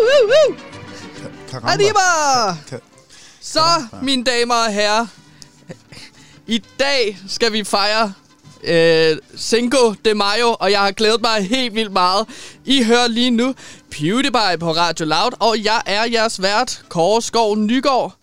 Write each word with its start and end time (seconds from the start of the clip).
woo, 0.00 0.30
woo. 0.32 0.56
Arriba! 1.62 2.00
Så, 3.40 3.60
mine 4.02 4.24
damer 4.24 4.54
og 4.54 4.72
herrer, 4.72 5.06
i 6.46 6.62
dag 6.80 7.18
skal 7.28 7.52
vi 7.52 7.64
fejre 7.64 8.12
øh, 8.64 9.16
Cinco 9.38 9.94
de 10.04 10.14
Mayo, 10.14 10.56
og 10.60 10.70
jeg 10.70 10.80
har 10.80 10.90
glædet 10.90 11.20
mig 11.20 11.48
helt 11.48 11.74
vildt 11.74 11.92
meget. 11.92 12.26
I 12.64 12.82
hører 12.82 13.08
lige 13.08 13.30
nu 13.30 13.54
PewDiePie 13.90 14.58
på 14.60 14.72
Radio 14.72 15.06
Loud, 15.06 15.32
og 15.40 15.64
jeg 15.64 15.82
er 15.86 16.04
jeres 16.04 16.42
vært, 16.42 16.82
Kåre 16.88 17.22
Skov 17.22 17.56
Nygaard. 17.56 18.14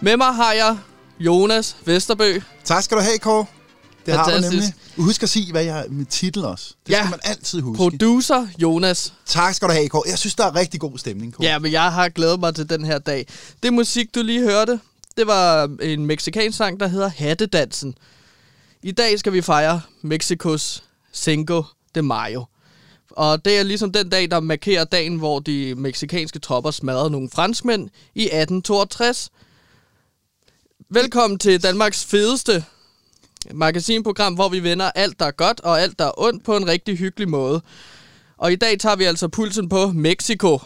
Med 0.00 0.16
mig 0.16 0.34
har 0.34 0.52
jeg 0.52 0.76
Jonas 1.20 1.76
Vesterbø. 1.84 2.40
Tak 2.64 2.82
skal 2.82 2.96
du 2.96 3.02
have, 3.02 3.18
Kåre. 3.18 3.46
Det 4.06 4.14
har 4.14 4.24
du 4.24 4.30
Fantastisk. 4.30 4.52
nemlig. 4.96 5.04
Husk 5.06 5.22
at 5.22 5.28
sige, 5.28 5.50
hvad 5.52 5.64
jeg 5.64 5.74
har 5.74 5.86
med 5.90 6.06
titel 6.06 6.44
også. 6.44 6.74
Det 6.86 6.92
Ja. 6.92 6.98
skal 6.98 7.10
man 7.10 7.20
altid 7.22 7.60
huske. 7.60 7.76
Producer 7.78 8.46
Jonas. 8.62 9.12
tak 9.26 9.54
skal 9.54 9.68
du 9.68 9.72
have, 9.72 9.88
Kåre. 9.88 10.02
Jeg 10.08 10.18
synes, 10.18 10.34
der 10.34 10.44
er 10.46 10.54
rigtig 10.56 10.80
god 10.80 10.98
stemning, 10.98 11.34
Kåre. 11.34 11.46
Ja, 11.46 11.58
men 11.58 11.72
jeg 11.72 11.92
har 11.92 12.08
glædet 12.08 12.40
mig 12.40 12.54
til 12.54 12.70
den 12.70 12.84
her 12.84 12.98
dag. 12.98 13.26
Det 13.62 13.72
musik, 13.72 14.14
du 14.14 14.22
lige 14.22 14.40
hørte, 14.42 14.80
det 15.16 15.26
var 15.26 15.70
en 15.82 16.06
meksikansk 16.06 16.58
sang, 16.58 16.80
der 16.80 16.86
hedder 16.88 17.08
Hattedansen. 17.08 17.94
I 18.82 18.92
dag 18.92 19.18
skal 19.18 19.32
vi 19.32 19.42
fejre 19.42 19.80
Mexikos 20.02 20.82
Cinco 21.14 21.62
de 21.94 22.02
Mayo. 22.02 22.44
Og 23.10 23.44
det 23.44 23.58
er 23.58 23.62
ligesom 23.62 23.92
den 23.92 24.08
dag, 24.08 24.30
der 24.30 24.40
markerer 24.40 24.84
dagen, 24.84 25.16
hvor 25.16 25.38
de 25.38 25.74
meksikanske 25.74 26.38
tropper 26.38 26.70
smadrede 26.70 27.10
nogle 27.10 27.30
franskmænd 27.32 27.88
i 28.14 28.22
1862. 28.22 29.30
Velkommen 30.90 31.38
til 31.38 31.62
Danmarks 31.62 32.04
fedeste 32.04 32.64
magasinprogram, 33.54 34.34
hvor 34.34 34.48
vi 34.48 34.62
vender 34.62 34.90
alt, 34.94 35.20
der 35.20 35.26
er 35.26 35.30
godt 35.30 35.60
og 35.60 35.80
alt, 35.82 35.98
der 35.98 36.04
er 36.06 36.20
ondt 36.20 36.44
på 36.44 36.56
en 36.56 36.66
rigtig 36.66 36.98
hyggelig 36.98 37.28
måde. 37.28 37.62
Og 38.38 38.52
i 38.52 38.56
dag 38.56 38.78
tager 38.78 38.96
vi 38.96 39.04
altså 39.04 39.28
pulsen 39.28 39.68
på 39.68 39.86
Mexico. 39.86 40.58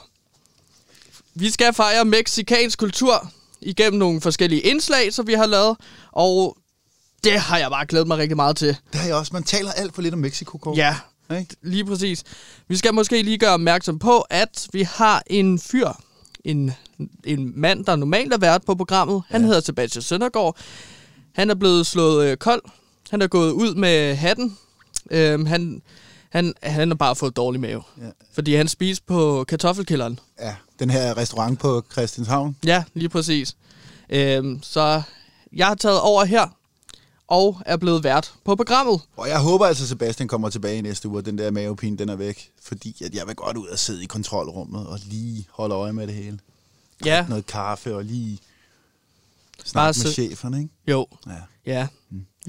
Vi 1.35 1.51
skal 1.51 1.75
fejre 1.75 2.05
meksikansk 2.05 2.79
kultur 2.79 3.31
igennem 3.61 3.99
nogle 3.99 4.21
forskellige 4.21 4.61
indslag, 4.61 5.13
som 5.13 5.27
vi 5.27 5.33
har 5.33 5.47
lavet, 5.47 5.77
og 6.13 6.57
det 7.25 7.33
har 7.41 7.59
jeg 7.59 7.71
bare 7.71 7.87
glædet 7.87 8.07
mig 8.09 8.19
rigtig 8.19 8.37
meget 8.37 8.57
til. 8.57 8.69
Det 8.93 9.01
har 9.01 9.07
jeg 9.07 9.17
også. 9.17 9.31
Man 9.33 9.43
taler 9.43 9.73
alt 9.73 9.95
for 9.95 10.03
lidt 10.03 10.15
om 10.15 10.21
Mexico, 10.21 10.59
Kåre. 10.59 10.77
Ja, 10.77 10.97
Ikke? 11.39 11.57
lige 11.63 11.85
præcis. 11.85 12.23
Vi 12.69 12.77
skal 12.77 12.95
måske 12.95 13.23
lige 13.23 13.39
gøre 13.39 13.51
opmærksom 13.55 13.99
på, 13.99 14.21
at 14.21 14.69
vi 14.73 14.83
har 14.83 15.23
en 15.27 15.59
fyr, 15.59 15.89
en, 16.45 16.73
en 17.25 17.53
mand, 17.61 17.85
der 17.85 17.97
normalt 17.97 18.33
er 18.33 18.39
vært 18.39 18.65
på 18.65 18.75
programmet. 18.75 19.23
Han 19.29 19.41
Ja. 19.41 19.47
hedder 19.47 19.61
Sebastian 19.61 20.03
Søndergaard. 20.03 20.57
Han 21.35 21.51
er 21.51 21.55
blevet 21.55 21.87
slået 21.87 22.27
øh, 22.27 22.37
kold. 22.37 22.63
Han 23.11 23.23
er 23.23 23.27
gået 23.27 23.51
ud 23.53 23.75
med 23.75 24.15
hatten. 24.15 24.59
Øhm, 25.11 25.47
han, 25.47 25.83
han, 26.31 26.55
han 26.63 26.89
har 26.89 26.95
bare 26.95 27.17
fået 27.17 27.37
dårlig 27.37 27.61
mave. 27.61 27.83
Ja. 28.01 28.07
Fordi 28.33 28.55
han 28.55 28.69
spiste 28.69 29.05
på 29.07 29.45
kartoffelkælderen. 29.49 30.19
ja. 30.41 30.55
Den 30.79 30.91
her 30.91 31.17
restaurant 31.17 31.59
på 31.61 31.85
Christianshavn. 31.93 32.57
Ja, 32.65 32.85
lige 32.95 33.09
præcis. 33.09 33.57
Øhm, 34.11 34.63
så 34.63 35.03
jeg 35.53 35.67
har 35.67 35.75
taget 35.75 36.01
over 36.01 36.25
her, 36.25 36.47
og 37.29 37.61
er 37.67 37.77
blevet 37.77 38.05
vært 38.05 38.33
på 38.45 38.57
programmet. 38.57 39.01
Og 39.17 39.29
jeg 39.29 39.39
håber 39.41 39.67
altså, 39.67 39.87
Sebastian 39.89 40.29
kommer 40.29 40.51
tilbage 40.51 40.79
i 40.79 40.81
næste 40.81 41.09
uge, 41.09 41.19
og 41.19 41.27
den 41.27 41.39
der 41.39 41.51
mavepine, 41.51 41.97
den 41.99 42.09
er 42.09 42.17
væk. 42.17 42.51
Fordi 42.63 43.05
at 43.05 43.15
jeg 43.15 43.27
vil 43.27 43.35
godt 43.35 43.57
ud 43.57 43.67
og 43.67 43.79
sidde 43.79 44.03
i 44.03 44.07
kontrolrummet 44.07 44.87
og 44.87 44.99
lige 45.07 45.47
holde 45.51 45.75
øje 45.75 45.93
med 45.93 46.07
det 46.07 46.15
hele. 46.15 46.39
Ja, 47.05 47.27
Noget 47.29 47.47
kaffe 47.47 47.95
og 47.97 48.05
lige 48.05 48.39
Snakke 49.65 50.01
med 50.05 50.13
cheferne, 50.13 50.59
ikke? 50.59 50.71
jo, 50.89 51.07
Ja. 51.27 51.33
ja. 51.73 51.87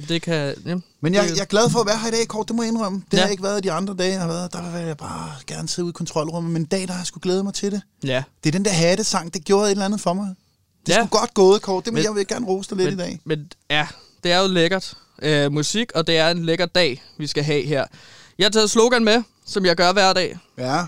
Det 0.07 0.21
kan... 0.21 0.55
Ja. 0.65 0.75
Men 1.01 1.13
jeg, 1.13 1.29
jeg 1.35 1.41
er 1.41 1.45
glad 1.45 1.69
for 1.69 1.79
at 1.79 1.85
være 1.87 1.97
her 1.97 2.07
i 2.07 2.11
dag, 2.11 2.27
Kort. 2.27 2.47
Det 2.47 2.55
må 2.55 2.61
jeg 2.63 2.69
indrømme. 2.71 3.03
Det 3.11 3.17
Ja. 3.17 3.23
har 3.23 3.29
ikke 3.29 3.43
været 3.43 3.63
de 3.63 3.71
andre 3.71 3.95
dage, 3.95 4.11
jeg 4.11 4.21
har 4.21 4.27
været. 4.27 4.53
Der 4.53 4.71
vil 4.77 4.81
jeg 4.87 4.97
bare 4.97 5.31
gerne 5.47 5.67
sidde 5.67 5.83
ude 5.85 5.89
i 5.89 5.93
kontrolrummet. 5.93 6.53
Men 6.53 6.61
en 6.61 6.65
dag, 6.65 6.81
der 6.87 6.91
har 6.93 6.99
jeg 6.99 7.07
skulle 7.07 7.21
glæde 7.21 7.43
mig 7.43 7.53
til 7.53 7.71
det. 7.71 7.81
Ja, 8.03 8.23
Det 8.43 8.49
er 8.49 8.51
den 8.51 8.65
der 8.65 8.71
hattesang, 8.71 9.33
det 9.33 9.45
gjorde 9.45 9.65
et 9.65 9.71
eller 9.71 9.85
andet 9.85 10.01
for 10.01 10.13
mig. 10.13 10.27
Det 10.85 10.89
Ja. 10.89 10.93
ja. 10.93 10.99
skulle 11.05 11.19
godt 11.19 11.33
gået, 11.33 11.61
Kort. 11.61 11.85
Det 11.85 11.93
Men- 11.93 12.03
jeg 12.03 12.15
vil 12.15 12.27
gerne 12.27 12.45
rose 12.47 12.69
dig 12.69 12.77
lidt 12.77 12.89
men, 12.89 12.99
i 12.99 13.01
dag. 13.09 13.19
Men 13.25 13.51
ja, 13.69 13.87
det 14.23 14.31
er 14.31 14.39
jo 14.41 14.47
lækkert 14.47 14.93
øh, 15.21 15.51
musik, 15.51 15.91
og 15.95 16.07
det 16.07 16.17
er 16.17 16.29
en 16.29 16.45
lækker 16.45 16.65
dag, 16.65 17.03
vi 17.17 17.27
skal 17.27 17.43
have 17.43 17.61
her. 17.65 17.85
Jeg 18.37 18.45
har 18.45 18.49
taget 18.51 18.69
slogan 18.69 19.03
med, 19.03 19.23
som 19.45 19.65
jeg 19.65 19.75
gør 19.75 19.93
hver 19.93 20.13
dag. 20.13 20.37
Ja, 20.57 20.85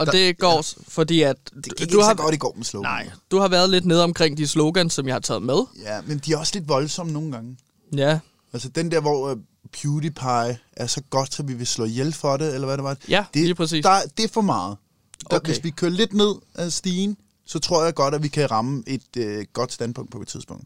Og 0.00 0.06
Der- 0.06 0.12
det 0.12 0.38
går, 0.38 0.56
ja. 0.56 0.82
fordi 0.88 1.22
at... 1.22 1.36
det 1.54 1.64
gik 1.64 1.78
du 1.78 1.82
ikke 1.82 2.02
har, 2.04 2.10
så 2.10 2.14
godt 2.22 2.34
i 2.34 2.38
går 2.38 2.54
med 2.56 2.64
slogan. 2.64 2.90
Nej, 2.90 3.10
du 3.30 3.38
har 3.38 3.48
været 3.48 3.70
lidt 3.70 3.84
nede 3.84 4.04
omkring 4.04 4.38
de 4.38 4.46
slogans, 4.48 4.92
som 4.92 5.06
jeg 5.06 5.14
har 5.14 5.20
taget 5.20 5.42
med. 5.42 5.62
Ja, 5.82 6.00
men 6.06 6.18
de 6.18 6.32
er 6.32 6.36
også 6.36 6.52
lidt 6.54 6.68
voldsomme 6.68 7.12
nogle 7.12 7.32
gange. 7.32 7.56
Ja, 7.96 8.18
Altså 8.52 8.68
den 8.68 8.90
der, 8.90 9.00
hvor 9.00 9.30
uh, 9.32 9.38
PewDiePie 9.72 10.58
er 10.72 10.86
så 10.86 11.00
godt, 11.10 11.34
så 11.34 11.42
vi 11.42 11.54
vil 11.54 11.66
slå 11.66 11.84
ihjel 11.84 12.12
for 12.12 12.36
det, 12.36 12.54
eller 12.54 12.66
hvad 12.66 12.76
det 12.76 12.84
var. 12.84 12.96
ja 13.08 13.24
det, 13.34 13.42
lige 13.42 13.54
præcis. 13.54 13.82
Der, 13.84 14.00
det 14.16 14.24
er 14.24 14.28
for 14.28 14.40
meget. 14.40 14.76
Der, 15.30 15.36
Okay. 15.36 15.52
Hvis 15.52 15.64
vi 15.64 15.70
kører 15.70 15.90
lidt 15.90 16.12
ned 16.12 16.34
af 16.54 16.72
stigen, 16.72 17.16
så 17.46 17.58
tror 17.58 17.84
jeg 17.84 17.94
godt, 17.94 18.14
at 18.14 18.22
vi 18.22 18.28
kan 18.28 18.50
ramme 18.50 18.82
et 18.86 19.02
uh, 19.18 19.44
godt 19.52 19.72
standpunkt 19.72 20.10
på 20.12 20.20
et 20.20 20.28
tidspunkt. 20.28 20.64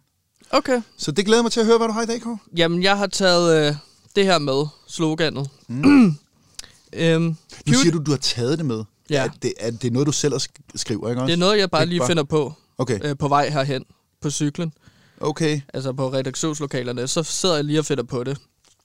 Okay. 0.50 0.82
Så 0.96 1.12
det 1.12 1.26
glæder 1.26 1.42
mig 1.42 1.52
til 1.52 1.60
at 1.60 1.66
høre, 1.66 1.78
hvad 1.78 1.88
du 1.88 1.92
har 1.92 2.02
i 2.02 2.06
dag, 2.06 2.20
Kåre. 2.20 2.38
Jamen, 2.56 2.82
jeg 2.82 2.98
har 2.98 3.06
taget 3.06 3.68
øh, 3.68 3.76
det 4.16 4.24
her 4.24 4.38
med, 4.38 4.66
sloganet. 4.86 5.50
Mm. 5.68 6.18
øhm, 6.92 7.36
Nu 7.66 7.74
siger 7.74 7.92
du, 7.92 7.98
du 7.98 8.10
har 8.10 8.18
taget 8.18 8.58
det 8.58 8.66
med. 8.66 8.84
Ja. 9.10 9.24
Er 9.24 9.28
det, 9.42 9.52
er 9.60 9.70
det 9.70 9.92
noget, 9.92 10.06
du 10.06 10.12
selv 10.12 10.34
sk- 10.34 10.62
skriver, 10.74 11.08
ikke 11.08 11.20
også? 11.22 11.26
det 11.26 11.32
er 11.32 11.38
noget, 11.38 11.58
jeg 11.58 11.70
bare 11.70 11.82
Ikke 11.82 11.88
lige 11.90 12.00
bare- 12.00 12.08
finder 12.08 12.22
på 12.24 12.52
Okay, 12.78 13.00
øh, 13.04 13.16
på 13.18 13.28
vej 13.28 13.48
herhen 13.50 13.84
på 14.20 14.30
cyklen. 14.30 14.72
okay. 15.20 15.60
Altså 15.74 15.92
på 15.92 16.12
redaktionslokalerne. 16.12 17.08
Så 17.08 17.22
sidder 17.22 17.54
jeg 17.54 17.64
lige 17.64 17.78
og 17.78 17.84
finder 17.84 18.02
på 18.04 18.24
det. 18.24 18.38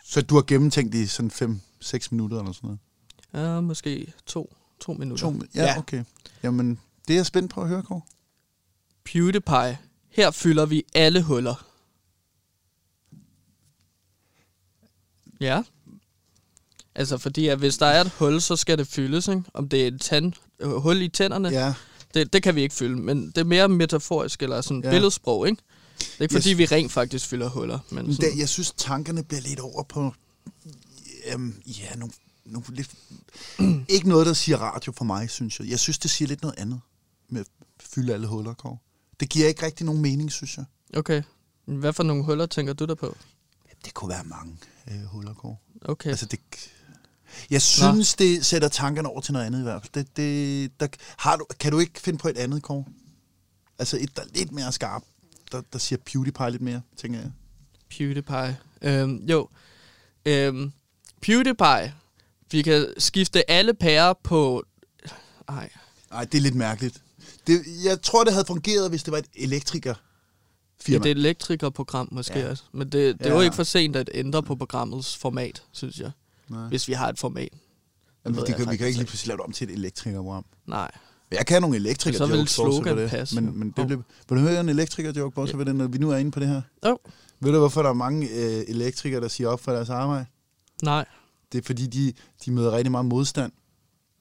Så 0.06 0.22
du 0.22 0.36
har 0.36 0.42
gennemtænkt 0.42 0.96
i 0.96 1.08
sådan 1.08 1.60
5-6 1.82 2.08
minutter 2.12 2.40
eller 2.40 2.52
sådan 2.52 2.78
noget? 3.34 3.50
Ja, 3.56 3.62
måske 3.62 4.14
to, 4.26 4.56
to 4.80 4.94
minutter. 4.94 5.32
To, 5.32 5.40
ja, 5.56 5.64
ja, 5.64 5.78
okay. 5.78 6.04
Jamen, 6.44 6.80
det 7.08 7.14
er 7.14 7.18
jeg 7.18 7.26
spændt 7.26 7.52
på 7.54 7.62
at 7.62 7.68
høre, 7.68 7.84
Kåre. 7.84 8.02
PewDiePie. 9.04 9.78
Her 10.10 10.32
fylder 10.32 10.66
vi 10.66 10.84
alle 10.96 11.22
huller. 11.24 11.66
Ja. 15.40 15.64
Altså, 17.00 17.18
fordi 17.18 17.48
at 17.48 17.58
hvis 17.58 17.78
der 17.78 17.86
er 17.86 18.02
et 18.02 18.12
hul, 18.18 18.42
så 18.42 18.56
skal 18.56 18.78
det 18.78 18.88
fyldes, 18.88 19.28
ikke? 19.28 19.44
Om 19.54 19.70
det 19.70 19.84
er 19.84 19.88
et 19.88 20.02
tand, 20.02 20.34
øh, 20.60 20.70
hul 20.72 21.02
i 21.02 21.08
tænderne, 21.08 21.50
Ja, 21.50 21.74
det, 22.14 22.34
det 22.34 22.44
kan 22.44 22.56
vi 22.56 22.62
ikke 22.62 22.76
fylde. 22.76 22.96
Men 22.96 23.28
det 23.28 23.38
er 23.38 23.44
mere 23.44 23.70
metaforisk, 23.70 24.44
eller 24.44 24.62
sådan 24.62 24.84
Ja. 24.84 24.90
billedsprog, 24.90 25.48
ikke? 25.48 25.62
Det 26.00 26.16
er 26.20 26.22
ikke, 26.22 26.34
fordi 26.34 26.54
vi 26.54 26.66
rent 26.66 26.92
faktisk 26.92 27.28
fylder 27.28 27.50
huller. 27.50 27.80
Men 27.90 28.06
men 28.06 28.16
sådan, 28.16 28.32
det, 28.32 28.40
jeg 28.40 28.50
synes, 28.50 28.72
tankerne 28.78 29.24
bliver 29.24 29.42
lidt 29.42 29.60
over 29.60 29.84
på... 29.84 30.14
Øhm, 31.34 31.62
ja, 31.66 31.96
nogle, 31.96 32.14
nogle 32.46 32.66
lidt... 32.70 32.92
ikke 33.96 34.10
noget, 34.10 34.28
der 34.28 34.34
siger 34.34 34.58
radio 34.58 34.92
for 34.98 35.06
mig, 35.06 35.30
synes 35.30 35.60
jeg. 35.60 35.68
Jeg 35.70 35.80
synes, 35.80 35.98
det 36.00 36.12
siger 36.12 36.28
lidt 36.28 36.42
noget 36.42 36.60
andet 36.60 36.82
med 37.30 37.42
at 37.42 37.48
fylde 37.80 38.14
alle 38.14 38.28
huller, 38.28 38.54
Kåre. 38.54 38.78
Det 39.20 39.30
giver 39.30 39.48
ikke 39.48 39.66
rigtig 39.66 39.86
nogen 39.86 40.02
mening, 40.02 40.32
synes 40.32 40.58
jeg. 40.58 40.66
Okay. 40.94 41.24
Hvad 41.66 41.94
for 41.94 42.04
nogle 42.04 42.24
huller 42.24 42.46
tænker 42.46 42.74
du 42.74 42.86
der 42.86 42.96
på? 42.96 43.16
Det 43.86 43.94
kunne 43.94 44.10
være 44.10 44.24
mange 44.24 44.58
øh, 44.92 45.04
huller, 45.04 45.34
Kåre. 45.34 45.56
Okay. 45.82 46.10
Altså, 46.10 46.26
det, 46.26 46.40
jeg 47.50 47.62
synes, 47.62 48.20
Nå. 48.20 48.26
det 48.26 48.46
sætter 48.46 48.68
tankerne 48.68 49.10
over 49.10 49.22
til 49.22 49.34
noget 49.34 49.46
andet 49.46 49.60
i 49.60 49.64
hvert 49.64 49.82
fald. 49.82 49.94
Det, 49.94 50.18
det, 50.18 50.80
der, 50.80 50.88
har 51.18 51.36
du, 51.36 51.46
kan 51.60 51.72
du 51.72 51.80
ikke 51.80 52.00
finde 52.00 52.20
på 52.20 52.28
et 52.28 52.38
andet, 52.38 52.62
Kåre? 52.64 52.86
Altså 53.80 53.98
et, 54.02 54.16
der 54.16 54.22
er 54.22 54.28
lidt 54.36 54.52
mere 54.52 54.72
skarpt, 54.72 55.06
der, 55.52 55.62
der 55.74 55.80
siger 55.80 56.00
PewDiePie 56.06 56.50
lidt 56.52 56.62
mere, 56.62 56.82
tænker 56.98 57.20
jeg. 57.20 57.32
PewDiePie. 57.90 58.58
Øhm, 58.82 59.16
jo. 59.26 59.50
Øhm, 60.26 60.72
PewDiePie. 61.22 61.94
Vi 62.52 62.62
kan 62.62 62.94
skifte 62.98 63.52
alle 63.52 63.74
pærer 63.74 64.14
på... 64.24 64.64
Ej. 65.50 65.70
Nej, 66.12 66.26
det 66.26 66.38
er 66.38 66.42
lidt 66.42 66.56
mærkeligt. 66.56 67.02
Det, 67.48 67.62
jeg 67.84 68.02
tror, 68.02 68.24
det 68.24 68.34
havde 68.34 68.46
fungeret, 68.46 68.90
hvis 68.90 69.04
det 69.04 69.12
var 69.12 69.18
et 69.18 69.26
elektriker 69.36 69.90
Ja, 69.90 70.84
firma. 70.94 71.04
det 71.04 71.10
er 71.10 71.12
et 71.16 71.18
elektrikerprogram 71.18 72.08
måske 72.12 72.40
Ja. 72.40 72.50
også. 72.50 72.64
Men 72.72 72.90
det, 72.90 73.20
det 73.20 73.26
er 73.26 73.30
Ja. 73.30 73.36
jo 73.36 73.42
ikke 73.42 73.56
for 73.56 73.64
sent 73.64 73.96
at 73.96 74.10
ændre 74.14 74.44
på 74.44 74.56
programmets 74.56 75.18
format, 75.18 75.64
synes 75.72 76.00
jeg. 76.00 76.12
Nej. 76.50 76.68
Hvis 76.68 76.88
vi 76.88 76.94
har 76.94 77.10
et 77.10 77.20
format. 77.20 77.50
Jamen, 78.26 78.36
ved 78.36 78.42
det 78.44 78.50
jeg 78.50 78.58
kan, 78.58 78.72
vi 78.72 78.78
kan 78.78 78.88
ikke 78.88 79.00
lige 79.00 79.08
pludselig 79.08 79.28
lave 79.28 79.38
det 79.38 79.46
om 79.46 79.52
til 79.52 79.70
et 79.70 79.74
elektrikerprogram. 79.74 80.46
Nej. 80.68 80.92
Jeg 81.32 81.46
kan 81.46 81.62
nogle 81.62 81.76
elektriker 81.78 82.18
Så 82.18 82.26
vil 82.26 82.48
slogan 82.48 82.98
det. 82.98 83.10
passe. 83.10 83.36
Men, 83.42 83.60
men 83.60 83.68
det 83.68 83.78
Hov. 83.78 83.88
blev, 83.88 84.04
vil 84.30 84.38
du 84.38 84.42
høre 84.44 84.60
en 84.60 84.70
elektriker 84.70 85.12
joke, 85.16 85.36
bortset 85.36 85.56
fra 85.58 85.64
det, 85.64 85.76
når 85.76 85.88
vi 85.88 85.98
nu 85.98 86.12
er 86.12 86.18
inde 86.18 86.32
på 86.32 86.40
det 86.40 86.48
her? 86.48 86.62
Jo. 86.88 86.98
Ved 87.40 87.52
du, 87.52 87.58
hvorfor 87.60 87.82
der 87.82 87.90
er 87.90 87.94
mange 87.94 88.28
øh, 88.30 88.64
elektrikere, 88.68 89.22
der 89.22 89.28
siger 89.28 89.48
op 89.50 89.60
for 89.60 89.72
deres 89.72 89.90
arbejde? 89.90 90.26
Nej. 90.84 91.06
Det 91.52 91.58
er 91.58 91.62
fordi, 91.66 91.88
de, 91.88 92.14
de 92.46 92.52
møder 92.52 92.72
rigtig 92.72 92.92
meget 92.92 93.06
modstand. 93.06 93.52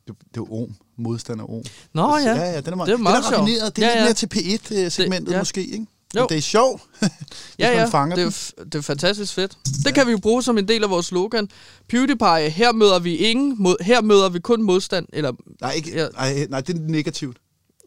Det, 0.08 0.16
det 0.34 0.40
er 0.40 0.52
om. 0.62 0.75
Modstand 0.96 1.40
og 1.40 1.54
om. 1.56 1.62
Nå 1.92 2.16
ja. 2.16 2.22
ja, 2.34 2.50
ja 2.50 2.60
den 2.60 2.72
er 2.72 2.76
meget, 2.76 2.86
Det 2.88 2.94
er 2.94 2.98
meget 2.98 3.25
den 3.25 3.32
er 3.34 3.38
raffineret. 3.38 3.76
Det 3.76 3.84
er 3.84 3.88
Ja, 3.88 3.94
ja, 3.94 4.06
lidt 4.06 4.34
mere 4.34 4.58
til 4.58 4.58
P1-segmentet 4.86 5.26
Det- 5.26 5.32
ja. 5.34 5.38
måske, 5.40 5.64
ikke? 5.66 5.86
Jo. 6.16 6.20
Men 6.20 6.28
det 6.28 6.37
er 6.37 6.40
sjovt, 6.43 6.82
hvis 7.00 7.10
Ja, 7.58 7.70
ja. 7.70 7.76
man 7.82 7.90
fanger 7.90 8.16
Det 8.16 8.25
er, 8.25 8.52
den. 8.58 8.66
det 8.72 8.78
er 8.78 8.82
fantastisk 8.82 9.34
fedt. 9.34 9.58
Det 9.84 9.94
kan 9.94 10.06
vi 10.06 10.12
jo 10.12 10.19
bruge 10.19 10.43
som 10.43 10.58
en 10.58 10.69
del 10.69 10.84
af 10.84 10.90
vores 10.90 11.06
slogan. 11.06 11.49
PewDiePie, 11.88 12.50
her 12.50 12.72
møder 12.72 12.99
vi 12.99 13.16
ingen 13.16 13.55
mod, 13.58 13.76
her 13.84 14.00
møder 14.02 14.28
vi 14.28 14.38
kun 14.38 14.62
modstand. 14.62 15.06
Eller, 15.12 15.32
Nej, 15.60 15.72
ikke, 15.72 15.90
Ja. 15.93 16.08
nej, 16.08 16.46
nej, 16.50 16.60
det 16.60 16.76
er 16.76 16.81
negativt. 16.81 17.37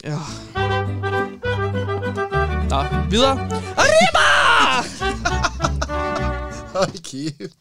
ja. 0.04 0.18
Nå, 2.70 2.84
videre. 3.10 3.32
Arriba! 3.78 4.28
Hold 6.78 7.04
kæft. 7.04 7.54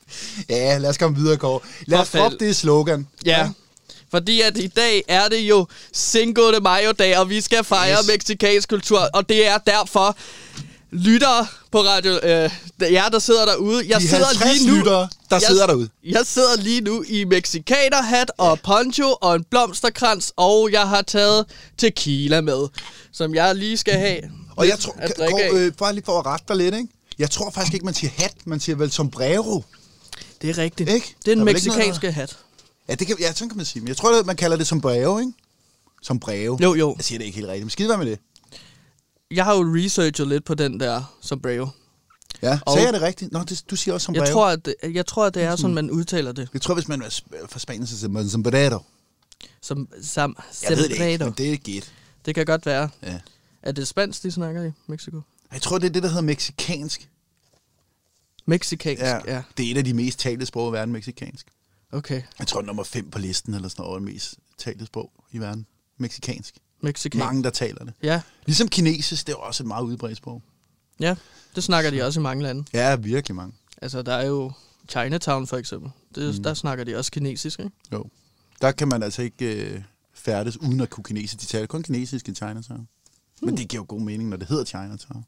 Ja, 0.48 0.78
lad 0.78 0.90
os 0.90 0.98
komme 0.98 1.16
videre, 1.16 1.36
Kåre. 1.36 1.60
Lad 1.86 1.98
os 1.98 2.10
droppe 2.10 2.36
det 2.40 2.56
slogan. 2.56 3.06
Ja. 3.26 3.50
Fordi 4.10 4.40
at 4.40 4.56
i 4.58 4.66
dag 4.66 5.02
er 5.08 5.28
det 5.28 5.38
jo 5.40 5.66
Cinco 5.94 6.52
de 6.52 6.60
Mayo-dag, 6.60 7.18
og 7.18 7.28
vi 7.30 7.40
skal 7.40 7.64
fejre 7.64 7.98
yes. 8.00 8.06
Meksikansk 8.08 8.68
kultur. 8.68 8.98
Og 9.14 9.28
det 9.28 9.46
er 9.46 9.58
derfor, 9.58 10.16
lyttere 10.90 11.46
på 11.72 11.80
radio, 11.80 12.12
øh, 12.22 12.50
jer 12.92 13.08
der 13.08 13.18
sidder 13.18 13.44
derude, 13.46 13.84
jeg 13.88 14.00
De 14.00 14.08
sidder 14.08 14.26
50 14.26 14.60
lige 14.60 14.70
nu... 14.70 14.76
lyttere, 14.76 15.00
der 15.30 15.36
jeg, 15.36 15.42
sidder 15.42 15.66
derude. 15.66 15.88
Jeg 16.04 16.22
sidder 16.26 16.56
lige 16.56 16.80
nu 16.80 17.04
i 17.08 17.24
mexikanerhat 17.24 18.32
og 18.38 18.60
poncho 18.60 19.16
og 19.20 19.34
en 19.36 19.44
blomsterkrans, 19.50 20.32
og 20.36 20.68
jeg 20.72 20.88
har 20.88 21.02
taget 21.02 21.44
tequila 21.78 22.40
med, 22.40 22.68
som 23.12 23.34
jeg 23.34 23.54
lige 23.54 23.76
skal 23.76 23.94
have 23.94 24.20
Og 24.56 24.68
jeg 24.68 24.78
tror, 24.78 24.94
at 24.98 25.14
Kåre, 25.16 25.26
drikke 25.28 25.44
af. 25.44 25.52
øh, 25.52 25.72
bare 25.72 25.92
lige 25.94 26.04
for 26.04 26.18
at 26.18 26.26
rette 26.26 26.44
dig 26.48 26.56
lidt, 26.56 26.74
ikke? 26.74 26.88
Jeg 27.18 27.30
tror 27.30 27.50
faktisk 27.50 27.74
ikke, 27.74 27.84
man 27.84 27.94
siger 27.94 28.10
hat, 28.16 28.34
man 28.44 28.60
siger 28.60 28.76
vel 28.76 28.90
sombrero. 28.92 29.64
Det 30.42 30.50
er 30.50 30.58
rigtigt. 30.58 30.90
Ikke? 30.90 31.06
Det 31.24 31.30
er 31.30 31.34
Der 31.34 31.40
en 31.40 31.46
vel 31.46 31.56
ikke 31.56 31.68
meksikanske 31.68 32.12
hat. 32.12 32.36
Ja, 32.90 32.94
det 32.94 33.06
kan, 33.06 33.16
ja, 33.20 33.32
sådan 33.32 33.48
kan 33.48 33.56
man 33.56 33.66
sige. 33.66 33.80
Men 33.82 33.88
jeg 33.88 33.96
tror, 33.96 34.20
at 34.20 34.26
man 34.26 34.36
kalder 34.36 34.56
det 34.56 34.66
sombrero, 34.66 35.18
ikke? 35.18 35.32
Sombrero. 36.02 36.58
Jo, 36.62 36.74
jo. 36.74 36.94
Jeg 36.96 37.04
siger 37.04 37.18
det 37.18 37.24
ikke 37.26 37.36
helt 37.36 37.48
rigtigt, 37.48 37.64
men 37.64 37.70
skide 37.70 37.88
være 37.88 37.98
med 37.98 38.06
det. 38.06 38.18
Jeg 39.30 39.44
har 39.44 39.54
jo 39.56 39.62
researchet 39.62 40.28
lidt 40.28 40.44
på 40.44 40.54
den 40.54 40.80
der 40.80 41.16
sombrero. 41.20 41.66
Ja, 42.42 42.58
Og- 42.66 42.72
sagde 42.72 42.86
jeg 42.86 42.92
det 42.94 43.02
rigtigt? 43.02 43.32
Nå, 43.32 43.42
det, 43.48 43.64
du 43.70 43.76
siger 43.76 43.94
også 43.94 44.04
sombrero. 44.04 44.24
Jeg 44.24 44.32
tror, 44.32 44.46
at 44.48 44.64
det, 44.64 44.74
jeg 44.94 45.06
tror, 45.06 45.26
at 45.26 45.34
det 45.34 45.42
er 45.42 45.56
sådan, 45.56 45.74
man 45.74 45.90
udtaler 45.90 46.32
det. 46.32 46.48
jeg 46.52 46.60
tror 46.62 46.74
hvis 46.74 46.88
man 46.88 47.02
er 47.02 47.20
fra 47.48 47.58
Spanien, 47.58 47.86
så 47.86 47.98
siger 47.98 48.10
man 48.10 48.28
sombrero. 48.28 48.78
Som, 49.62 49.88
sam, 50.02 50.36
Jeg 50.62 50.76
ved 50.76 50.88
det 50.88 51.10
ikke, 51.10 51.24
men 51.24 51.34
det 51.38 51.52
er 51.52 51.56
gæt. 51.56 51.92
Det 52.26 52.34
kan 52.34 52.46
godt 52.46 52.66
være. 52.66 52.88
Ja. 53.02 53.20
Er 53.62 53.72
det 53.72 53.88
spansk, 53.88 54.22
de 54.22 54.30
snakker 54.30 54.64
i 54.64 54.70
Mexico? 54.86 55.20
Jeg 55.52 55.62
tror, 55.62 55.78
det 55.78 55.86
er 55.86 55.92
det, 55.92 56.02
der 56.02 56.08
hedder 56.08 56.22
meksikansk. 56.22 57.08
Mexikansk, 58.46 59.02
ja. 59.02 59.18
ja. 59.34 59.42
Det 59.56 59.66
er 59.66 59.70
et 59.70 59.76
af 59.76 59.84
de 59.84 59.94
mest 59.94 60.18
talte 60.18 60.46
sprog 60.46 60.70
i 60.70 60.72
verden, 60.72 60.92
meksikansk. 60.92 61.46
Okay, 61.92 62.22
Jeg 62.38 62.46
tror, 62.46 62.62
nummer 62.62 62.82
5 62.84 63.10
på 63.10 63.18
listen, 63.18 63.54
eller 63.54 63.68
sådan 63.68 63.82
noget, 63.84 64.02
mest 64.02 64.34
talte 64.58 64.86
sprog 64.86 65.12
i 65.32 65.38
verden. 65.38 65.66
Meksikansk. 65.98 66.54
mexikansk. 66.80 67.24
Mange, 67.24 67.42
der 67.42 67.50
taler 67.50 67.84
det. 67.84 67.94
Ja, 68.02 68.20
Ligesom 68.46 68.68
kinesisk, 68.68 69.26
det 69.26 69.32
er 69.32 69.36
også 69.36 69.62
et 69.62 69.66
meget 69.66 69.82
udbredt 69.84 70.16
sprog. 70.16 70.42
ja. 71.00 71.14
Det 71.54 71.64
snakker 71.64 71.90
de 71.90 72.02
også 72.02 72.20
i 72.20 72.22
mange 72.22 72.42
lande. 72.42 72.64
Ja, 72.72 72.96
virkelig 72.96 73.34
mange. 73.34 73.52
Altså, 73.82 74.02
der 74.02 74.12
er 74.14 74.26
jo 74.26 74.52
Chinatown 74.88 75.46
for 75.46 75.56
eksempel. 75.56 75.90
Det, 76.14 76.36
mm. 76.36 76.42
Der 76.42 76.54
snakker 76.54 76.84
de 76.84 76.96
også 76.96 77.10
kinesisk, 77.12 77.58
ikke? 77.60 77.70
Jo. 77.92 78.04
Der 78.60 78.72
kan 78.72 78.88
man 78.88 79.02
altså 79.02 79.22
ikke 79.22 79.64
øh, 79.64 79.82
færdes 80.14 80.56
uden 80.60 80.80
at 80.80 80.90
kunne 80.90 81.04
kinesisk. 81.04 81.40
De 81.40 81.46
taler 81.46 81.66
kun 81.66 81.82
kinesisk 81.82 82.28
i 82.28 82.34
Chinatown. 82.34 82.88
Men 83.42 83.56
det 83.56 83.68
giver 83.68 83.80
jo 83.82 83.86
god 83.88 84.00
mening, 84.00 84.28
når 84.28 84.36
det 84.36 84.48
hedder 84.48 84.64
Chinatown. 84.64 85.24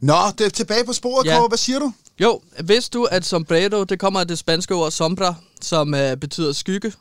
Nå, 0.00 0.14
det 0.38 0.46
er 0.46 0.50
tilbage 0.50 0.84
på 0.84 0.92
sporet, 0.92 1.26
Ja. 1.26 1.38
Kåre. 1.38 1.48
Hvad 1.48 1.58
siger 1.58 1.78
du? 1.78 1.92
Jo, 2.20 2.42
vidste 2.64 2.98
du, 2.98 3.04
at 3.04 3.24
sombrero, 3.24 3.84
det 3.84 3.98
kommer 3.98 4.20
af 4.20 4.28
det 4.28 4.38
spanske 4.38 4.74
ord 4.74 4.90
sombra, 4.90 5.34
som 5.64 5.94
øh, 5.94 6.16
betyder 6.16 6.52
skygge? 6.52 6.92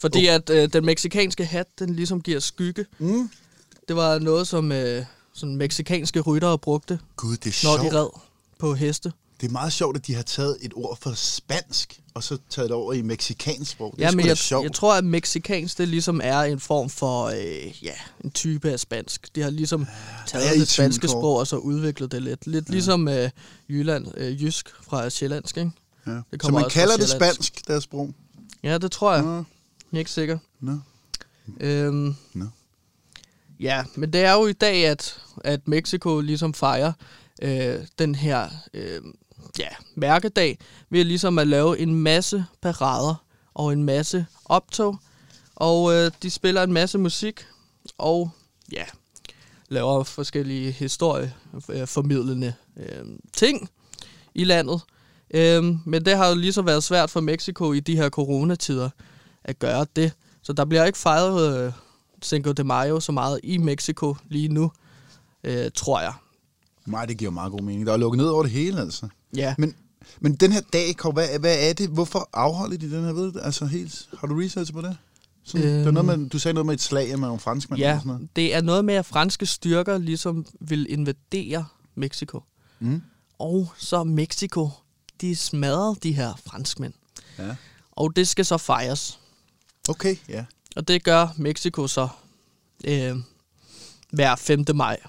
Fordi 0.00 0.26
at 0.26 0.50
øh, 0.50 0.72
den 0.72 0.84
meksikanske 0.86 1.44
hat, 1.44 1.66
den 1.78 1.94
ligesom 1.96 2.20
giver 2.20 2.40
skygge. 2.40 2.86
Mm. 2.98 3.30
Det 3.88 3.96
var 3.96 4.18
noget, 4.18 4.48
som 4.48 4.72
øh, 4.72 5.04
sådan 5.34 5.56
meksikanske 5.56 6.20
ryttere 6.20 6.58
brugte, 6.58 6.98
Gud, 7.16 7.36
det 7.36 7.46
er 7.46 7.66
når 7.66 7.78
sjovt. 7.78 7.92
de 7.92 7.98
red 8.00 8.08
på 8.58 8.74
heste. 8.74 9.12
Det 9.40 9.46
er 9.46 9.50
meget 9.52 9.72
sjovt, 9.72 9.96
at 9.96 10.06
de 10.06 10.14
har 10.14 10.22
taget 10.22 10.56
et 10.60 10.72
ord 10.76 10.98
fra 11.00 11.14
spansk, 11.14 12.00
og 12.14 12.22
så 12.22 12.38
taget 12.50 12.68
det 12.68 12.76
over 12.76 12.92
i 12.92 13.02
meksikansk 13.02 13.70
sprog. 13.70 13.92
Det 13.96 14.02
er 14.02 14.06
Ja, 14.06 14.10
sgu 14.10 14.16
men 14.16 14.26
jeg, 14.26 14.36
sjovt. 14.38 14.64
jeg 14.64 14.72
tror, 14.72 14.94
at 14.94 15.04
mexikansk, 15.04 15.78
det 15.78 15.88
ligesom 15.88 16.20
er 16.24 16.40
en 16.40 16.60
form 16.60 16.90
for, 16.90 17.24
øh, 17.24 17.84
ja, 17.84 17.92
en 18.24 18.30
type 18.30 18.70
af 18.72 18.80
spansk. 18.80 19.28
De 19.34 19.42
har 19.42 19.50
ligesom 19.50 19.82
er 19.82 19.86
taget 20.26 20.56
i 20.56 20.60
det 20.60 20.68
spanske 20.68 21.08
sprog, 21.08 21.36
og 21.36 21.46
så 21.46 21.56
udviklet 21.56 22.12
det 22.12 22.22
lidt. 22.22 22.46
Lidt 22.46 22.68
ja. 22.68 22.72
ligesom 22.72 23.08
øh, 23.08 23.30
Jylland, 23.68 24.06
øh, 24.16 24.42
jysk 24.42 24.68
fra 24.82 25.10
sjællandsk, 25.10 25.56
ikke? 25.56 25.70
Ja. 26.08 26.20
det 26.32 26.42
Så 26.42 26.50
man 26.52 26.70
kalder 26.70 26.96
det 26.96 27.08
spansk, 27.08 27.66
deres 27.68 27.84
sprog? 27.84 28.14
Ja, 28.62 28.78
det 28.78 28.92
tror 28.92 29.14
jeg. 29.14 29.22
Nå, 29.22 29.34
Jeg 29.36 29.44
er 29.92 29.98
ikke 29.98 30.10
sikker. 30.10 30.38
nå, 30.60 30.78
Øhm, 31.60 32.14
nå. 32.34 32.44
ja, 33.60 33.84
men 33.94 34.12
det 34.12 34.20
er 34.24 34.32
jo 34.32 34.46
i 34.46 34.52
dag, 34.52 34.86
at, 34.86 35.22
at 35.44 35.68
Mexico 35.68 36.20
ligesom 36.20 36.54
fejrer 36.54 36.92
øh, 37.42 37.74
den 37.98 38.14
her 38.14 38.48
øh, 38.74 39.00
ja, 39.58 39.68
mærkedag 39.94 40.58
ved 40.90 41.04
ligesom 41.04 41.38
at 41.38 41.46
lave 41.46 41.78
en 41.78 41.94
masse 41.94 42.44
parader 42.62 43.14
og 43.54 43.72
en 43.72 43.84
masse 43.84 44.26
optog. 44.44 44.98
Og 45.56 45.92
øh, 45.94 46.10
de 46.22 46.30
spiller 46.30 46.62
en 46.62 46.72
masse 46.72 46.98
musik 46.98 47.46
og 47.98 48.30
ja, 48.72 48.84
laver 49.68 50.04
forskellige 50.04 50.72
historieformidlende 50.72 52.54
øh, 52.76 53.04
ting 53.32 53.68
i 54.34 54.44
landet. 54.44 54.80
Øhm, 55.30 55.78
men 55.86 56.04
det 56.04 56.16
har 56.16 56.28
jo 56.28 56.34
lige 56.34 56.52
så 56.52 56.62
været 56.62 56.84
svært 56.84 57.10
for 57.10 57.20
Mexico 57.20 57.72
i 57.72 57.80
de 57.80 57.96
her 57.96 58.10
coronatider 58.10 58.90
at 59.44 59.58
gøre 59.58 59.86
det. 59.96 60.12
Så 60.42 60.52
der 60.52 60.64
bliver 60.64 60.84
ikke 60.84 60.98
fejret 60.98 61.66
øh, 61.66 61.72
Cinco 62.24 62.52
de 62.52 62.64
Mayo 62.64 63.00
så 63.00 63.12
meget 63.12 63.40
i 63.42 63.58
Mexico 63.58 64.16
lige 64.28 64.48
nu, 64.48 64.72
øh, 65.44 65.70
tror 65.74 66.00
jeg. 66.00 66.12
Nej, 66.86 67.06
det 67.06 67.16
giver 67.18 67.30
meget 67.30 67.52
god 67.52 67.60
mening. 67.60 67.86
Der 67.86 67.92
er 67.92 67.96
lukket 67.96 68.18
ned 68.18 68.26
over 68.26 68.42
det 68.42 68.52
hele, 68.52 68.80
altså. 68.80 69.08
Ja. 69.36 69.54
Men, 69.58 69.74
men 70.20 70.34
den 70.34 70.52
her 70.52 70.60
dag, 70.72 70.94
hvad, 71.12 71.38
hvad 71.38 71.68
er 71.68 71.72
det? 71.72 71.88
Hvorfor 71.88 72.28
afholder 72.32 72.76
de 72.76 72.90
den 72.90 73.04
her? 73.04 73.12
Ved 73.12 73.32
du, 73.32 73.38
altså 73.38 73.66
helt, 73.66 74.08
har 74.18 74.26
du 74.26 74.34
research 74.40 74.72
på 74.72 74.80
det? 74.80 74.96
Sådan, 75.44 75.66
øhm, 75.66 75.76
det 75.76 75.84
var 75.84 75.90
noget 76.02 76.18
med, 76.18 76.28
du 76.30 76.38
sagde 76.38 76.54
noget 76.54 76.66
med 76.66 76.74
et 76.74 76.80
slag 76.80 77.08
med 77.08 77.18
nogle 77.18 77.40
franskmænd 77.40 77.80
Ja, 77.80 77.94
og 77.94 78.00
sådan 78.00 78.12
noget. 78.12 78.28
det 78.36 78.54
er 78.54 78.60
noget 78.60 78.84
med, 78.84 78.94
at 78.94 79.06
franske 79.06 79.46
styrker 79.46 79.98
ligesom 79.98 80.46
vil 80.60 80.86
invadere 80.92 81.64
Mexico. 81.94 82.42
Mm. 82.80 83.02
Og 83.38 83.72
så 83.76 84.04
Mexico, 84.04 84.70
de 85.20 85.36
smadrede 85.36 85.96
de 86.02 86.12
her 86.12 86.34
franskmænd. 86.46 86.94
Ja. 87.38 87.56
Og 87.90 88.16
det 88.16 88.28
skal 88.28 88.44
så 88.44 88.58
fejres. 88.58 89.18
Okay, 89.88 90.16
ja. 90.28 90.44
Og 90.76 90.88
det 90.88 91.04
gør 91.04 91.28
Mexico 91.36 91.86
så 91.86 92.08
øh, 92.84 93.16
hver 94.10 94.36
5. 94.36 94.64
maj. 94.74 95.00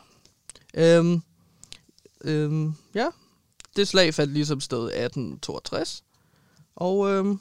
Øhm, 0.74 1.22
øhm, 2.22 2.74
ja, 2.96 3.08
det 3.76 3.88
slag 3.88 4.14
faldt 4.14 4.34
ligesom 4.34 4.62
sted 4.62 4.84
1862. 4.84 6.04
Og 6.76 7.10
øhm, 7.10 7.40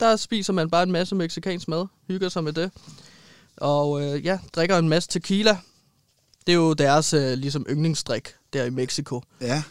der 0.00 0.16
spiser 0.16 0.52
man 0.52 0.70
bare 0.70 0.82
en 0.82 0.92
masse 0.92 1.14
meksikansk 1.14 1.68
mad, 1.68 1.86
hygger 2.08 2.28
sig 2.28 2.44
med 2.44 2.52
det. 2.52 2.70
Og 3.56 4.02
øh, 4.02 4.24
ja, 4.24 4.38
drikker 4.52 4.78
en 4.78 4.88
masse 4.88 5.08
tequila. 5.08 5.58
Det 6.46 6.52
er 6.52 6.56
jo 6.56 6.72
deres 6.72 7.12
øh, 7.12 7.32
ligesom 7.32 7.66
yndlingsdrik 7.70 8.28
der 8.52 8.64
i 8.64 8.70
Mexico, 8.70 9.22
Ja, 9.40 9.62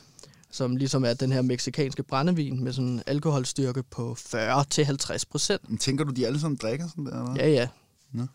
som 0.52 0.76
ligesom 0.76 1.06
er 1.06 1.14
den 1.14 1.32
her 1.32 1.42
meksikanske 1.42 2.04
brændevin 2.04 2.64
med 2.64 2.74
sådan 2.74 2.90
en 2.90 3.04
alkoholstyrke 3.08 3.84
på 3.84 4.18
40-50 4.20 5.24
procent. 5.32 5.82
tænker 5.82 6.06
du, 6.06 6.12
de 6.12 6.28
alle 6.28 6.40
sammen 6.40 6.58
drikker 6.62 6.88
sådan 6.88 7.06
der? 7.06 7.30
Eller? 7.30 7.36
Ja, 7.36 7.50
ja. 7.50 7.68
Nå. 8.12 8.26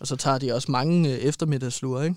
Og 0.00 0.06
så 0.06 0.16
tager 0.16 0.38
de 0.38 0.52
også 0.52 0.70
mange 0.70 1.12
øh, 1.12 1.18
eftermiddagslure, 1.18 2.04
ikke? 2.04 2.16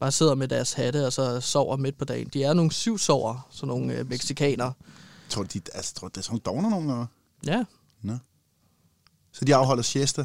Bare 0.00 0.12
sidder 0.12 0.34
med 0.34 0.48
deres 0.48 0.72
hatte, 0.72 1.06
og 1.06 1.12
så 1.12 1.40
sover 1.40 1.76
midt 1.76 1.98
på 1.98 2.04
dagen. 2.04 2.28
De 2.28 2.44
er 2.44 2.52
nogle 2.52 2.72
syv 2.72 2.98
sover, 2.98 3.48
sådan 3.50 3.68
nogle 3.68 3.94
øh, 3.94 4.08
meksikanere. 4.08 4.72
Tror 5.28 5.42
du, 5.42 5.48
de, 5.54 5.60
altså, 5.74 5.94
tror 5.94 6.08
det 6.08 6.16
er 6.16 6.22
sådan 6.22 6.40
nogle 6.46 6.62
dogner 6.62 6.70
nogen? 6.70 6.90
Eller? 6.90 7.06
Ja. 7.46 7.64
Nå. 8.02 8.18
Så 9.32 9.44
de 9.44 9.54
afholder 9.54 9.82
siesta? 9.82 10.24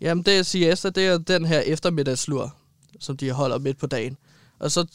Jamen, 0.00 0.24
det 0.24 0.38
er 0.38 0.42
siesta, 0.42 0.90
det 0.90 1.06
er 1.06 1.18
den 1.18 1.44
her 1.44 1.60
eftermiddagslur, 1.60 2.54
som 3.00 3.16
de 3.16 3.30
holder 3.30 3.58
midt 3.58 3.78
på 3.78 3.86
dagen. 3.86 4.16
Og 4.64 4.70
så, 4.70 4.86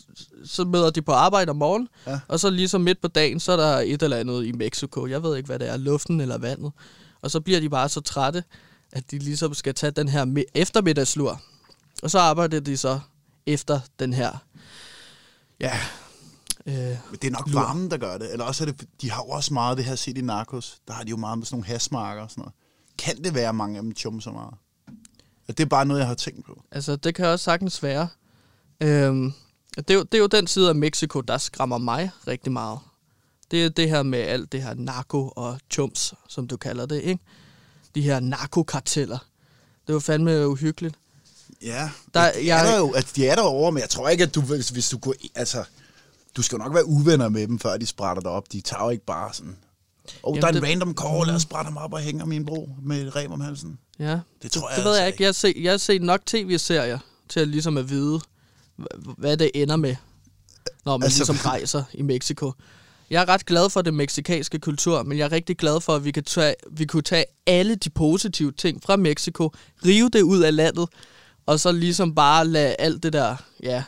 så 0.45 0.63
møder 0.65 0.89
de 0.89 1.01
på 1.01 1.11
arbejde 1.11 1.49
om 1.49 1.55
morgenen, 1.55 1.87
Ja. 2.07 2.19
og 2.27 2.39
så 2.39 2.49
ligesom 2.49 2.81
midt 2.81 3.01
på 3.01 3.07
dagen, 3.07 3.39
så 3.39 3.51
er 3.51 3.57
der 3.57 3.77
et 3.79 4.03
eller 4.03 4.17
andet 4.17 4.45
i 4.45 4.51
Mexico. 4.51 5.07
Jeg 5.07 5.23
ved 5.23 5.37
ikke, 5.37 5.47
hvad 5.47 5.59
det 5.59 5.69
er, 5.69 5.77
luften 5.77 6.21
eller 6.21 6.37
vandet. 6.37 6.71
Og 7.21 7.31
så 7.31 7.39
bliver 7.41 7.59
de 7.59 7.69
bare 7.69 7.89
så 7.89 8.01
trætte, 8.01 8.43
at 8.91 9.11
de 9.11 9.19
ligesom 9.19 9.53
skal 9.53 9.73
tage 9.73 9.91
den 9.91 10.07
her 10.07 10.25
mi- 10.25 10.51
eftermiddagslur. 10.55 11.41
Og 12.03 12.11
så 12.11 12.19
arbejder 12.19 12.59
de 12.59 12.77
så 12.77 12.99
efter 13.45 13.79
den 13.99 14.13
her, 14.13 14.31
ja, 15.59 15.79
øh, 16.65 16.73
Men 16.75 16.97
det 17.21 17.23
er 17.23 17.31
nok 17.31 17.47
Lur. 17.49 17.59
varmen, 17.61 17.91
der 17.91 17.97
gør 17.97 18.17
det. 18.17 18.31
Eller 18.31 18.45
også 18.45 18.63
er 18.63 18.71
det, 18.71 18.85
de 19.01 19.11
har 19.11 19.23
jo 19.23 19.29
også 19.29 19.53
meget 19.53 19.77
det 19.77 19.85
her 19.85 19.95
set 19.95 20.17
i 20.17 20.21
Narcos. 20.21 20.77
Der 20.87 20.93
har 20.93 21.03
de 21.03 21.09
jo 21.09 21.17
meget 21.17 21.37
med 21.37 21.45
sådan 21.45 21.55
nogle 21.55 21.65
hasmarker 21.67 22.21
og 22.21 22.29
sådan 22.31 22.41
noget. 22.41 22.53
Kan 22.97 23.23
det 23.23 23.33
være, 23.33 23.49
at 23.49 23.55
mange 23.55 23.77
af 23.77 23.83
dem 23.83 23.95
chum 23.95 24.21
så 24.21 24.31
meget? 24.31 24.53
Det 25.47 25.59
er 25.59 25.65
bare 25.65 25.85
noget, 25.85 25.99
jeg 25.99 26.07
har 26.07 26.15
tænkt 26.15 26.45
på. 26.45 26.63
Altså, 26.71 26.95
det 26.95 27.15
kan 27.15 27.25
også 27.25 27.43
sagtens 27.43 27.83
være. 27.83 28.07
Øhm, 28.81 29.33
det, 29.77 29.89
er 29.89 29.93
jo, 29.93 30.03
det 30.03 30.13
er 30.13 30.19
jo 30.19 30.27
den 30.27 30.47
side 30.47 30.69
af 30.69 30.75
Mexico, 30.75 31.21
der 31.21 31.37
skræmmer 31.37 31.77
mig 31.77 32.11
rigtig 32.27 32.51
meget. 32.51 32.79
Det 33.51 33.65
er 33.65 33.69
det 33.69 33.89
her 33.89 34.03
med 34.03 34.19
alt 34.19 34.51
det 34.51 34.63
her 34.63 34.73
narko 34.73 35.27
og 35.35 35.59
chums, 35.71 36.13
som 36.27 36.47
du 36.47 36.57
kalder 36.57 36.85
det, 36.85 37.01
ikke? 37.01 37.23
De 37.95 38.01
her 38.01 38.19
narkokarteller. 38.19 39.17
Det 39.87 39.93
var 39.93 39.99
fandme 39.99 40.47
uhyggeligt. 40.47 40.95
Ja, 41.61 41.89
Der- 42.13 42.21
der, 42.25 42.31
de, 42.33 42.47
jeg- 42.47 42.67
er 42.67 42.71
der 42.71 42.77
jo, 42.77 42.93
altså, 42.93 43.13
de 43.15 43.27
er 43.27 43.35
der 43.35 43.41
over, 43.41 43.71
men 43.71 43.81
jeg 43.81 43.89
tror 43.89 44.09
ikke, 44.09 44.23
at 44.23 44.35
du, 44.35 44.41
hvis, 44.41 44.69
hvis 44.69 44.89
du 44.89 44.97
går, 44.97 45.13
altså, 45.35 45.63
du 46.37 46.41
skal 46.41 46.55
jo 46.57 46.63
nok 46.63 46.73
være 46.73 46.85
uvenner 46.85 47.29
med 47.29 47.47
dem, 47.47 47.59
før 47.59 47.77
de 47.77 47.85
sprætter 47.85 48.21
dig 48.21 48.31
op. 48.31 48.51
De 48.51 48.61
tager 48.61 48.83
jo 48.83 48.89
ikke 48.89 49.05
bare 49.05 49.33
sådan, 49.33 49.57
oh, 50.23 50.31
Jamen, 50.37 50.41
der 50.41 50.47
er 50.47 50.51
en 50.51 50.55
det- 50.55 50.63
random 50.69 50.95
call, 51.01 51.27
lad 51.27 51.35
os 51.35 51.41
sprætte 51.41 51.65
ham 51.67 51.77
op 51.77 51.93
og 51.93 51.99
hænge 51.99 52.35
en 52.35 52.45
bro 52.45 52.69
med 52.81 53.01
et 53.07 53.15
rem 53.15 53.31
om 53.31 53.41
halsen. 53.41 53.79
Ja, 53.99 54.19
Det 54.41 54.51
tror 54.51 54.69
jeg 54.69 54.75
det 54.77 54.85
ved 54.85 54.91
altså 54.91 55.01
jeg 55.01 55.07
ikke. 55.07 55.23
Jeg 55.23 55.27
har, 55.27 55.33
set, 55.33 55.53
jeg 55.63 55.71
har 55.71 55.77
set 55.77 56.01
nok 56.01 56.25
tv-serier 56.25 56.99
til 57.29 57.39
at 57.39 57.47
ligesom 57.47 57.77
at 57.77 57.89
vide, 57.89 58.19
hvad 59.17 59.37
det 59.37 59.51
ender 59.53 59.75
med, 59.75 59.95
når 60.85 60.97
man 60.97 61.05
Altså- 61.05 61.19
ligesom 61.33 61.35
rejser 61.51 61.83
i 61.93 62.01
Mexico. 62.01 62.53
Jeg 63.09 63.21
er 63.21 63.29
ret 63.29 63.45
glad 63.45 63.69
for 63.69 63.81
det 63.81 63.93
meksikanske 63.93 64.59
kultur, 64.59 65.03
men 65.03 65.17
jeg 65.17 65.25
er 65.25 65.31
rigtig 65.31 65.57
glad 65.57 65.81
for, 65.81 65.95
at 65.95 66.05
vi, 66.05 66.11
kan 66.11 66.23
tage, 66.23 66.55
vi 66.71 66.85
kunne 66.85 67.01
tage 67.01 67.25
alle 67.47 67.75
de 67.75 67.89
positive 67.89 68.51
ting 68.51 68.83
fra 68.83 68.95
Mexico, 68.95 69.51
rive 69.85 70.09
det 70.09 70.21
ud 70.21 70.39
af 70.41 70.55
landet, 70.55 70.89
og 71.45 71.59
så 71.59 71.71
ligesom 71.71 72.15
bare 72.15 72.47
lade 72.47 72.75
alt 72.79 73.03
det 73.03 73.13
der, 73.13 73.35
ja, 73.63 73.83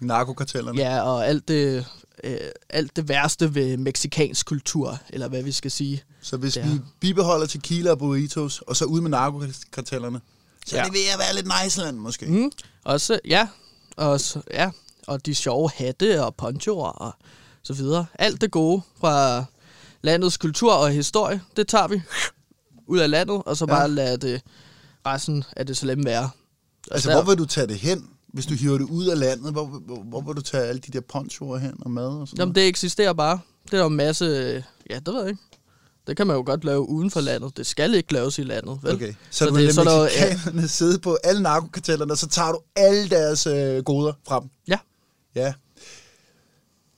Narkokartellerne. 0.00 0.78
ja 0.80 1.00
og 1.02 1.26
alt 1.26 1.48
det, 1.48 1.86
øh, 2.24 2.38
alt 2.68 2.96
det 2.96 3.08
værste 3.08 3.54
ved 3.54 3.76
meksikansk 3.76 4.46
kultur, 4.46 4.98
eller 5.10 5.28
hvad 5.28 5.42
vi 5.42 5.52
skal 5.52 5.70
sige. 5.70 6.02
Så 6.20 6.36
hvis 6.36 6.56
Ja. 6.56 6.66
vi 6.68 6.80
bibeholder 7.00 7.46
tequila 7.46 7.90
og 7.90 7.98
burritos, 7.98 8.60
og 8.66 8.76
så 8.76 8.84
ud 8.84 9.00
med 9.00 9.10
narkokartellerne, 9.10 10.20
så 10.66 10.76
Ja. 10.76 10.84
det 10.84 10.92
vil 10.92 11.00
jeg 11.10 11.18
være 11.18 11.34
lidt 11.34 11.48
niceland 11.64 11.96
måske. 11.96 12.26
Mm. 12.26 12.50
Også, 12.84 13.18
ja, 13.24 13.48
og, 14.00 14.20
ja, 14.50 14.70
og 15.06 15.26
de 15.26 15.34
sjove 15.34 15.70
hatte 15.74 16.24
og 16.24 16.34
ponchoer 16.34 16.88
og 16.88 17.12
så 17.62 17.72
videre. 17.72 18.06
Alt 18.18 18.40
det 18.40 18.50
gode 18.50 18.82
fra 19.00 19.44
landets 20.02 20.36
kultur 20.36 20.72
og 20.72 20.90
historie, 20.90 21.40
det 21.56 21.68
tager 21.68 21.88
vi 21.88 22.02
ud 22.86 22.98
af 22.98 23.10
landet, 23.10 23.42
og 23.46 23.56
så 23.56 23.64
Ja. 23.68 23.74
bare 23.74 23.88
lade 23.90 24.16
det 24.16 24.42
resten 25.06 25.44
af 25.56 25.66
det 25.66 25.76
slemme 25.76 26.04
være. 26.04 26.24
Og 26.24 26.94
Altså, 26.94 27.10
der- 27.10 27.22
hvor 27.22 27.30
vil 27.30 27.38
du 27.38 27.44
tage 27.44 27.66
det 27.66 27.76
hen, 27.78 28.08
hvis 28.28 28.46
du 28.46 28.54
hiver 28.54 28.78
det 28.78 28.84
ud 28.84 29.06
af 29.06 29.18
landet? 29.18 29.52
Hvor, 29.52 29.64
hvor, 29.64 30.02
hvor 30.02 30.20
vil 30.20 30.36
du 30.36 30.40
tage 30.42 30.62
alle 30.64 30.80
de 30.80 30.92
der 30.92 31.00
ponchoer 31.00 31.58
hen 31.58 31.74
og 31.80 31.90
mad 31.90 32.06
og 32.06 32.28
sådan 32.28 32.38
Jamen, 32.38 32.54
det 32.54 32.66
eksisterer 32.68 33.12
bare. 33.12 33.38
Det 33.64 33.74
er 33.74 33.78
der 33.78 33.86
en 33.86 33.96
masse... 33.96 34.24
Ja, 34.90 34.98
det 34.98 35.14
ved 35.14 35.20
jeg 35.20 35.30
ikke. 35.30 35.42
Det 36.06 36.16
kan 36.16 36.26
man 36.26 36.36
jo 36.36 36.42
godt 36.46 36.64
lave 36.64 36.88
uden 36.88 37.10
for 37.10 37.20
landet. 37.20 37.56
Det 37.56 37.66
skal 37.66 37.94
ikke 37.94 38.12
laves 38.12 38.38
i 38.38 38.42
landet, 38.42 38.78
vel? 38.82 38.94
Okay, 38.94 39.12
så, 39.30 39.44
Så 39.44 39.50
du 39.50 39.56
det- 39.56 39.74
så 39.74 39.84
lade 39.84 39.96
der- 39.96 40.02
mexikanerne 40.30 40.68
sidde 40.68 40.98
på 40.98 41.18
alle 41.24 41.42
narkokartellerne, 41.42 42.12
og 42.12 42.18
så 42.18 42.28
tager 42.28 42.52
du 42.52 42.58
alle 42.76 43.08
deres 43.10 43.46
øh, 43.46 43.82
goder 43.84 44.12
frem. 44.28 44.42
Ja. 44.68 44.78
Ja. 45.34 45.52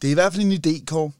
Det 0.03 0.09
er 0.09 0.13
i 0.13 0.15
hvert 0.15 0.33
fald 0.35 0.45
en 0.45 0.53
idé, 0.53 0.85
Kåre. 0.85 1.11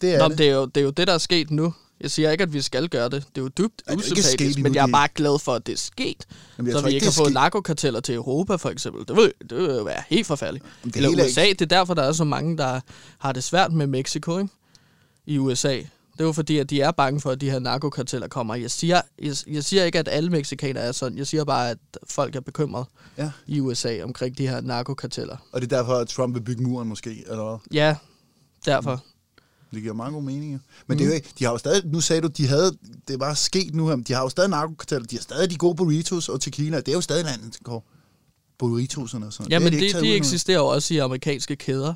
Det 0.00 0.14
er 0.14 0.18
Nå, 0.18 0.28
det. 0.28 0.38
det 0.38 0.48
er, 0.48 0.52
jo, 0.54 0.64
det 0.66 0.76
er 0.76 0.84
jo 0.84 0.90
det, 0.90 1.06
der 1.06 1.14
er 1.14 1.18
sket 1.18 1.50
nu. 1.50 1.74
Jeg 2.00 2.10
siger 2.10 2.30
ikke, 2.30 2.42
at 2.42 2.52
vi 2.52 2.62
skal 2.62 2.88
gøre 2.88 3.04
det. 3.08 3.24
Det 3.34 3.38
er 3.38 3.42
jo 3.42 3.48
dybt 3.48 3.82
Ej, 3.86 3.92
ikke 3.92 4.02
usympatisk, 4.02 4.58
men 4.58 4.74
jeg 4.74 4.82
er 4.82 4.92
bare 4.92 5.08
glad 5.14 5.38
for, 5.38 5.52
at 5.54 5.66
det 5.66 5.72
er 5.72 5.76
sket. 5.76 6.26
Jamen, 6.58 6.72
så 6.72 6.80
vi 6.80 6.86
ikke, 6.86 6.94
ikke 6.94 6.94
det 6.94 7.02
kan 7.02 7.08
er 7.08 7.12
få 7.12 7.24
sket. 7.24 7.34
narkokarteller 7.34 8.00
til 8.00 8.14
Europa, 8.14 8.56
for 8.56 8.70
eksempel. 8.70 9.08
Det 9.08 9.16
vil, 9.16 9.32
det 9.50 9.58
vil 9.58 9.64
jo 9.76 9.82
være 9.82 10.02
helt 10.08 10.26
forfærdeligt. 10.26 10.64
Men 10.82 10.90
det 10.92 10.96
Eller 10.96 11.22
er 11.24 11.26
USA, 11.28 11.42
det 11.48 11.62
er 11.62 11.66
derfor, 11.66 11.94
der 11.94 12.02
er 12.02 12.12
så 12.12 12.24
mange, 12.24 12.58
der 12.58 12.80
har 13.18 13.32
det 13.32 13.44
svært 13.44 13.72
med 13.72 13.86
Mexico, 13.86 14.38
ikke? 14.38 14.50
I 15.26 15.38
USA. 15.38 15.80
Det 16.18 16.20
er 16.20 16.26
jo 16.26 16.32
fordi, 16.32 16.58
at 16.58 16.70
de 16.70 16.80
er 16.80 16.90
bange 16.90 17.20
for, 17.20 17.30
at 17.30 17.40
de 17.40 17.50
her 17.50 17.58
narkokarteller 17.58 18.28
kommer. 18.28 18.54
Jeg 18.54 18.70
siger, 18.70 19.00
jeg, 19.22 19.34
jeg 19.46 19.64
siger 19.64 19.84
ikke, 19.84 19.98
at 19.98 20.08
alle 20.08 20.30
mexikanere 20.30 20.84
er 20.84 20.92
sådan. 20.92 21.18
Jeg 21.18 21.26
siger 21.26 21.44
bare, 21.44 21.70
at 21.70 21.78
folk 22.10 22.36
er 22.36 22.40
bekymrede 22.40 22.84
Ja. 23.18 23.30
i 23.46 23.60
USA 23.60 24.02
omkring 24.02 24.38
de 24.38 24.48
her 24.48 24.60
narkokarteller. 24.60 25.36
Og 25.52 25.60
det 25.60 25.72
er 25.72 25.76
derfor, 25.76 25.92
at 25.94 26.08
Trump 26.08 26.34
vil 26.34 26.40
bygge 26.40 26.62
muren 26.62 26.88
måske, 26.88 27.24
eller 27.30 27.44
hvad? 27.44 27.58
Ja, 27.72 27.96
derfor. 28.64 29.04
Det 29.74 29.82
giver 29.82 29.94
mange 29.94 30.12
gode 30.12 30.24
meninger. 30.26 30.58
Men 30.86 30.94
mm. 30.94 30.98
det 30.98 31.04
er 31.04 31.08
jo 31.08 31.14
ikke, 31.14 31.28
de 31.38 31.44
har 31.44 31.50
jo 31.52 31.58
stadig, 31.58 31.86
nu 31.86 32.00
sagde 32.00 32.22
du, 32.22 32.26
de 32.28 32.46
havde, 32.46 32.76
det 33.08 33.20
var 33.20 33.34
sket 33.34 33.74
nu 33.74 33.88
her, 33.88 33.96
de 33.96 34.12
har 34.12 34.22
jo 34.22 34.28
stadig 34.28 34.50
narkokarteller, 34.50 35.06
de 35.06 35.16
har 35.16 35.22
stadig 35.22 35.50
de 35.50 35.56
gode 35.56 35.74
burritos 35.74 36.28
og 36.28 36.40
tequila, 36.40 36.76
det 36.80 36.88
er 36.88 36.92
jo 36.92 37.00
stadig 37.00 37.24
landet, 37.24 37.58
går. 37.64 37.84
Burritoserne 38.58 39.26
og 39.26 39.32
sådan. 39.32 39.50
Ja, 39.52 39.58
men 39.58 39.74
er 39.74 39.78
de, 39.78 40.00
de 40.00 40.14
eksisterer 40.14 40.58
jo 40.58 40.66
også 40.66 40.94
i 40.94 40.98
amerikanske 40.98 41.56
kæder. 41.56 41.94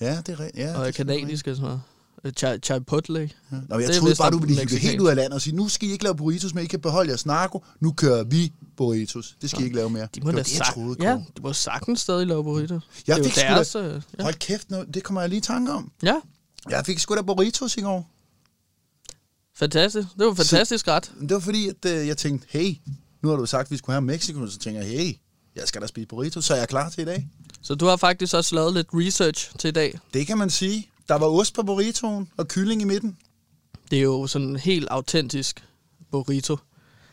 Ja, 0.00 0.16
det 0.26 0.28
er 0.28 0.40
rigtigt. 0.40 0.56
Ja, 0.66 0.78
og 0.78 0.86
det 0.86 0.94
kanadiske 0.94 1.50
og 1.50 1.56
sådan 1.56 1.66
noget. 1.66 1.82
Chi- 2.28 2.58
Chipotle. 2.58 3.20
Ja. 3.52 3.56
Nå, 3.68 3.78
jeg 3.78 3.88
Det 3.88 3.96
troede 3.96 4.14
bare, 4.18 4.30
du 4.30 4.38
ville 4.38 4.68
hive 4.68 4.78
helt 4.80 5.00
ud 5.00 5.08
af 5.08 5.16
landet 5.16 5.32
og 5.32 5.40
sige, 5.40 5.56
nu 5.56 5.68
skal 5.68 5.88
I 5.88 5.92
ikke 5.92 6.04
lave 6.04 6.16
burritos, 6.16 6.54
men 6.54 6.64
I 6.64 6.66
kan 6.66 6.80
beholde 6.80 7.08
jeres 7.10 7.26
narko. 7.26 7.64
Nu 7.80 7.92
kører 7.92 8.24
vi 8.24 8.52
burritos. 8.76 9.36
Det 9.42 9.50
skal 9.50 9.62
I 9.62 9.64
ikke 9.64 9.76
lave 9.76 9.90
mere. 9.90 10.08
De 10.14 10.20
må 10.20 10.26
det 10.30 10.36
da 10.36 10.38
var 10.38 10.42
det, 10.42 10.58
jeg 10.58 10.66
troede, 10.74 10.96
ja, 11.02 11.12
de 11.36 11.42
må 11.42 11.52
sagtens 11.52 12.00
stadig 12.00 12.26
lave 12.26 12.44
burrito. 12.44 12.80
Jeg 13.06 13.16
det 13.16 13.24
fik 13.24 13.34
sgu 13.34 13.40
da- 13.48 13.54
deres, 13.54 13.74
øh, 13.74 14.02
ja. 14.18 14.22
Hold 14.22 14.34
kæft, 14.34 14.70
nu, 14.70 14.84
det 14.94 15.02
kommer 15.02 15.20
jeg 15.20 15.28
lige 15.30 15.38
i 15.38 15.42
tanke 15.42 15.72
om. 15.72 15.92
ja, 16.02 16.20
Jeg 16.70 16.86
fik 16.86 16.98
sgu 16.98 17.14
da 17.14 17.22
burritos 17.22 17.76
i 17.76 17.80
går. 17.80 18.10
fantastisk. 19.56 20.08
Det 20.18 20.24
var 20.24 20.30
en 20.30 20.36
fantastisk 20.36 20.88
ret. 20.88 21.12
Men 21.16 21.28
Det 21.28 21.34
var 21.34 21.40
fordi, 21.40 21.68
at 21.68 21.84
øh, 21.86 22.06
jeg 22.06 22.16
tænkte, 22.16 22.46
hey, 22.50 22.74
nu 23.22 23.28
har 23.28 23.36
du 23.36 23.46
sagt, 23.46 23.66
at 23.66 23.70
vi 23.70 23.76
skulle 23.76 23.94
have 23.94 24.02
Mexico, 24.02 24.46
så 24.46 24.58
tænker 24.58 24.80
jeg, 24.82 24.90
hey, 24.90 25.12
jeg 25.56 25.68
skal 25.68 25.82
da 25.82 25.86
spise 25.86 26.06
burritos, 26.06 26.44
så 26.44 26.54
er 26.54 26.58
jeg 26.58 26.68
klar 26.68 26.88
til 26.90 27.00
i 27.02 27.04
dag. 27.04 27.28
Så 27.62 27.74
du 27.74 27.86
har 27.86 27.96
faktisk 27.96 28.34
også 28.34 28.54
lavet 28.54 28.74
lidt 28.74 28.86
research 28.94 29.50
til 29.58 29.68
i 29.68 29.70
dag. 29.70 29.98
Det 30.14 30.26
kan 30.26 30.38
man 30.38 30.50
sige. 30.50 30.90
Der 31.08 31.14
var 31.14 31.26
ost 31.26 31.54
på 31.54 31.62
burritoen 31.62 32.30
og 32.36 32.48
kylling 32.48 32.82
i 32.82 32.84
midten. 32.84 33.16
Det 33.90 33.98
er 33.98 34.02
jo 34.02 34.26
sådan 34.26 34.48
en 34.48 34.56
helt 34.56 34.88
autentisk 34.90 35.64
burrito. 36.10 36.56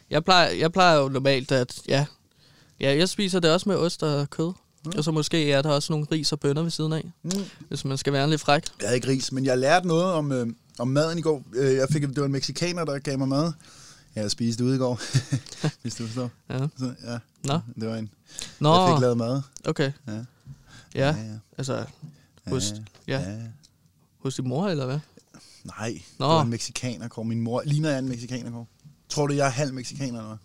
Jeg 0.10 0.24
plejer, 0.24 0.50
jeg 0.50 0.71
plejer 0.71 0.98
jo 1.00 1.10
normalt, 1.10 1.51
at 1.51 1.79
ja, 1.88 2.05
ja, 2.79 2.98
jeg 2.98 3.10
spiser 3.10 3.39
det 3.39 3.51
også 3.53 3.69
med 3.69 3.75
ost 3.75 4.03
og 4.03 4.29
kød. 4.29 4.53
Mm. 4.86 4.91
Og 4.98 5.03
så 5.03 5.12
måske 5.12 5.51
er 5.51 5.62
der 5.62 5.69
også 5.69 5.93
nogle 5.93 6.07
ris 6.12 6.31
og 6.31 6.39
bønner 6.39 6.62
ved 6.62 6.71
siden 6.71 6.93
af, 6.93 7.12
Mm. 7.24 7.31
hvis 7.67 7.86
man 7.86 7.98
skal 7.98 8.13
være 8.13 8.29
lidt 8.29 8.41
fræk. 8.41 8.63
Jeg 8.79 8.88
havde 8.88 8.95
ikke 8.95 9.07
ris, 9.07 9.31
men 9.31 9.45
jeg 9.45 9.57
lærte 9.57 9.88
noget 9.88 10.03
om, 10.05 10.31
øh, 10.31 10.48
om 10.79 10.88
maden 10.88 11.17
i 11.17 11.21
går. 11.21 11.43
Øh, 11.55 11.75
jeg 11.75 11.88
fik, 11.91 12.01
det 12.01 12.17
var 12.19 12.25
en 12.25 12.31
mexikaner, 12.31 12.86
der 12.86 13.00
gav 13.00 13.17
mig 13.17 13.27
mad. 13.27 13.51
Jeg 14.15 14.31
spiste 14.31 14.63
ude 14.65 14.75
i 14.75 14.77
går, 14.79 15.00
hvis 15.81 15.95
du 15.95 16.05
forstår. 16.05 16.29
Ja. 16.50 16.57
Så, 16.77 16.93
ja, 17.03 17.17
Nå, 17.43 17.60
det 17.79 17.89
var 17.89 17.95
en. 17.95 18.10
Nå 18.60 18.75
Jeg 18.75 18.95
fik 18.95 19.01
lavet 19.01 19.17
mad. 19.17 19.41
okay. 19.65 19.91
Ja. 20.07 20.13
Ja, 20.95 21.07
ja. 21.07 21.15
altså 21.57 21.86
hos, 22.48 22.74
ja. 23.07 23.19
ja, 23.19 23.29
ja. 23.29 23.38
Hos 24.23 24.35
din 24.35 24.47
mor, 24.49 24.67
eller 24.67 24.85
hvad? 24.85 24.99
Nej, 25.63 26.01
Nå. 26.19 26.25
det 26.25 26.33
var 26.35 26.41
en 26.41 26.49
mexikaner, 26.49 27.07
Kåre. 27.07 27.25
Min 27.25 27.41
mor 27.41 27.61
ligner 27.65 27.89
jeg 27.89 27.99
en 27.99 28.09
mexikaner, 28.09 28.51
Kåre. 28.51 28.65
Tror 29.09 29.27
du, 29.27 29.33
jeg 29.33 29.45
er 29.45 29.51
halv 29.51 29.73
mexikaner, 29.73 30.19
eller 30.19 30.27
hvad? 30.27 30.37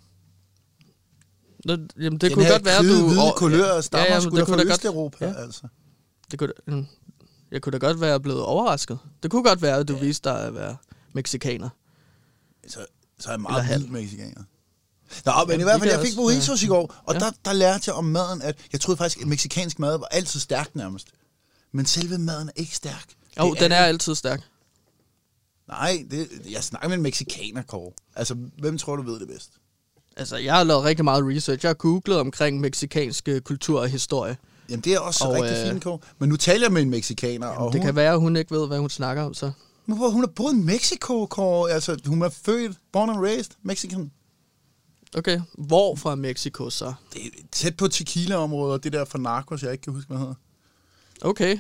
Nå, 1.77 1.87
jamen, 1.99 2.13
det 2.13 2.21
Den 2.21 2.33
kunne 2.35 2.49
godt 2.51 2.65
være, 2.65 2.83
hvide, 2.83 3.01
du... 3.01 3.07
hvide 3.07 3.23
og- 3.33 3.37
kulør 3.37 3.81
stammer 3.81 4.05
ja, 4.05 4.09
ja, 4.11 4.15
ja, 4.15 4.21
sgu 4.21 4.31
det 4.31 4.39
da 4.47 4.53
fra 4.53 4.57
da 4.57 4.63
godt- 4.63 4.73
Østeuropa, 4.73 5.27
ja. 5.27 5.35
altså. 5.35 5.69
Det 6.31 6.39
kunne, 6.39 6.53
da- 6.67 6.83
jeg 7.51 7.63
kunne 7.63 7.73
da 7.73 7.79
godt 7.87 8.01
være 8.01 8.21
blevet 8.21 8.43
overrasket. 8.43 8.99
Det 9.23 9.31
kunne 9.31 9.43
godt 9.45 9.63
være, 9.63 9.77
at 9.79 9.89
du 9.89 9.95
ja. 9.95 10.01
viste 10.01 10.29
dig 10.29 10.41
at 10.41 10.55
være 10.55 10.77
meksikaner. 11.13 11.69
Så, 12.69 12.87
så 13.21 13.29
er 13.29 13.33
jeg 13.33 13.41
meget 13.41 13.65
halv. 13.65 13.89
mexikaner. 13.91 14.43
Nå, 15.25 15.33
men 15.33 15.51
Jamen, 15.51 15.61
i 15.61 15.63
hvert 15.63 15.81
fald, 15.81 15.91
jeg 15.91 16.01
fik 16.07 16.17
burritos 16.17 16.63
i 16.63 16.67
går, 16.67 16.95
og 17.05 17.15
Ja. 17.15 17.19
der, 17.21 17.31
der 17.45 17.53
lærte 17.53 17.83
jeg 17.87 17.95
om 17.95 18.05
maden, 18.05 18.43
at 18.43 18.59
jeg 18.73 18.81
troede 18.81 18.97
faktisk, 18.99 19.21
at 19.21 19.27
meksikansk 19.29 19.79
mad 19.79 19.99
var 19.99 20.07
altid 20.11 20.41
stærk 20.41 20.75
nærmest. 20.77 21.09
Men 21.73 21.87
selve 21.87 22.19
maden 22.19 22.49
er 22.49 22.53
ikke 22.57 22.77
stærk. 22.77 23.13
Jo, 23.41 23.53
Det 23.53 23.61
den 23.61 23.73
er 23.73 23.77
altid 23.77 24.15
stærk. 24.15 24.41
Nej, 25.69 26.05
det, 26.11 26.29
jeg 26.51 26.65
snakker 26.65 26.89
med 26.89 26.97
en 26.97 27.03
mexikaner, 27.03 27.63
Kåre. 27.63 27.93
Altså, 28.17 28.37
hvem 28.59 28.79
tror 28.79 28.97
du 28.97 29.03
ved 29.03 29.21
det 29.21 29.29
bedst? 29.29 29.51
Altså, 30.17 30.37
jeg 30.37 30.55
har 30.55 30.65
lavet 30.65 30.85
rigtig 30.85 31.05
meget 31.05 31.25
research. 31.37 31.65
Jeg 31.65 31.69
har 31.69 31.75
googlet 31.75 32.19
omkring 32.19 32.61
meksikansk 32.61 33.29
øh, 33.29 33.41
kultur 33.41 33.81
og 33.81 33.89
historie. 33.89 34.37
Jamen, 34.69 34.81
det 34.81 34.95
er 34.95 34.99
også 34.99 35.25
Og, 35.25 35.31
og, 35.31 35.37
rigtig 35.43 35.65
øh, 35.67 35.71
fint, 35.73 35.83
Kåre. 35.83 35.99
Men 36.19 36.29
nu 36.29 36.37
taler 36.37 36.65
jeg 36.65 36.73
med 36.73 36.83
en 36.83 36.91
mexikaner, 36.91 37.47
og 37.47 37.73
Det 37.73 37.81
hun, 37.81 37.87
kan 37.87 37.97
være, 37.97 38.13
at 38.13 38.21
hun 38.21 38.37
ikke 38.37 38.51
ved, 38.55 38.67
hvad 38.67 38.79
hun 38.79 38.91
snakker 38.91 39.23
om, 39.23 39.35
så... 39.35 39.53
Men 39.87 39.97
hvor- 39.97 40.11
hun 40.11 40.23
er 40.25 40.29
boet 40.29 40.53
i 40.53 40.57
Mexico, 40.57 41.27
Kåre. 41.27 41.71
Altså, 41.71 41.99
hun 42.07 42.23
er 42.23 42.29
født, 42.29 42.77
born 42.93 43.11
and 43.11 43.19
raised, 43.21 43.53
Mexican. 43.63 44.11
Okay, 45.17 45.41
hvor 45.59 45.97
fra 45.97 46.15
Mexico 46.15 46.71
så? 46.71 46.95
Det 47.13 47.27
er 47.27 47.31
tæt 47.53 47.77
på 47.77 47.89
tequila-området, 47.89 48.73
og 48.75 48.85
det 48.85 48.93
der 48.93 49.05
for 49.05 49.19
narkos, 49.19 49.63
jeg 49.63 49.73
ikke 49.73 49.83
kan 49.83 49.93
huske, 49.93 50.09
hvad 50.09 50.19
hedder. 50.19 50.35
Okay, 51.21 51.59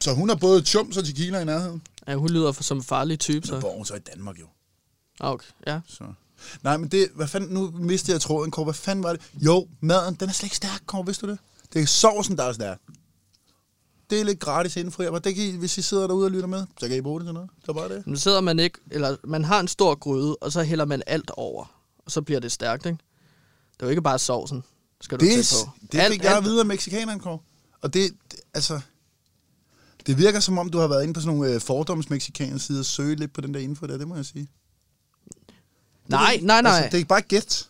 Så 0.00 0.14
hun 0.14 0.28
har 0.28 0.36
både 0.36 0.62
chums 0.64 0.96
og 0.96 1.04
tequila 1.04 1.40
i 1.40 1.44
nærheden. 1.44 1.82
ja, 2.06 2.14
hun 2.14 2.30
lyder 2.30 2.52
for, 2.52 2.62
som 2.62 2.76
en 2.78 2.82
farlig 2.84 3.18
type, 3.18 3.46
Så 3.46 3.52
så... 3.54 3.60
bor 3.60 3.76
hun 3.76 3.84
så 3.84 3.94
i 3.94 3.98
Danmark 3.98 4.40
jo. 4.40 4.46
Ah, 5.20 5.30
Okay, 5.32 5.46
ja. 5.66 5.80
Så. 5.86 6.04
Nej, 6.62 6.76
men 6.76 6.88
det, 6.88 7.08
hvad 7.14 7.28
fanden, 7.28 7.50
nu 7.54 7.70
mistede 7.74 8.12
jeg 8.12 8.20
tråden, 8.20 8.50
Kåre. 8.50 8.64
Hvad 8.64 8.74
fanden 8.74 9.02
var 9.02 9.12
det? 9.12 9.20
Jo, 9.34 9.68
maden, 9.80 10.14
den 10.14 10.28
er 10.28 10.32
slet 10.32 10.46
ikke 10.46 10.56
stærk, 10.56 10.80
Kåre, 10.86 11.06
vidste 11.06 11.26
du 11.26 11.30
det? 11.30 11.38
Det 11.72 11.82
er 11.82 11.86
sovsen, 11.86 12.36
der 12.36 12.44
er 12.44 12.52
stærk. 12.52 12.78
Det 14.10 14.20
er 14.20 14.24
lidt 14.24 14.40
gratis 14.40 14.76
info, 14.76 15.02
men 15.02 15.22
det 15.22 15.34
kan 15.34 15.44
I, 15.44 15.56
hvis 15.56 15.78
I 15.78 15.82
sidder 15.82 16.06
derude 16.06 16.24
og 16.26 16.30
lytter 16.30 16.46
med, 16.46 16.66
så 16.80 16.88
kan 16.88 16.96
I 16.96 17.00
bruge 17.00 17.20
det 17.20 17.26
til 17.26 17.34
noget. 17.34 17.50
Så 17.64 17.72
bare 17.72 17.88
det. 17.88 18.06
Men 18.06 18.16
sidder 18.16 18.40
man 18.40 18.58
ikke... 18.58 18.78
Eller 18.90 19.16
man 19.24 19.44
har 19.44 19.60
en 19.60 19.68
stor 19.68 19.94
gryde, 19.94 20.36
og 20.36 20.52
så 20.52 20.62
hælder 20.62 20.84
man 20.84 21.02
alt 21.06 21.30
over. 21.30 21.64
Og 21.98 22.10
så 22.10 22.22
bliver 22.22 22.40
det 22.40 22.52
stærkt, 22.52 22.86
ikke? 22.86 22.98
Det 23.74 23.82
er 23.82 23.86
jo 23.86 23.90
ikke 23.90 24.02
bare 24.02 24.18
sovsen, 24.18 24.62
skal 25.00 25.20
du 25.20 25.24
Det, 25.24 25.64
på. 25.64 25.70
det 25.92 26.02
fik 26.10 26.22
jeg 26.24 26.36
at 26.36 26.44
vide 26.44 26.60
af 26.60 26.66
mexikaneren, 26.66 27.20
Kåre. 27.20 27.38
Og 27.80 27.94
det, 27.94 28.10
det, 28.30 28.40
altså... 28.54 28.80
Det 30.10 30.18
virker 30.18 30.40
som 30.40 30.58
om, 30.58 30.70
du 30.70 30.78
har 30.78 30.86
været 30.88 31.02
inde 31.02 31.14
på 31.14 31.20
sådan 31.20 31.36
nogle 31.36 31.54
øh, 31.54 31.60
fordomsmexikanske 31.60 32.58
sider 32.66 32.78
og 32.78 32.84
søge 32.84 33.16
lidt 33.16 33.32
på 33.32 33.40
den 33.40 33.54
der 33.54 33.60
info 33.60 33.86
der, 33.86 33.98
det 33.98 34.08
må 34.08 34.16
jeg 34.16 34.24
sige. 34.24 34.48
Nej, 36.08 36.38
nej, 36.42 36.62
nej. 36.62 36.72
Altså, 36.72 36.84
det 36.84 36.94
er 36.94 36.98
ikke 36.98 37.08
bare 37.08 37.20
gæt. 37.20 37.68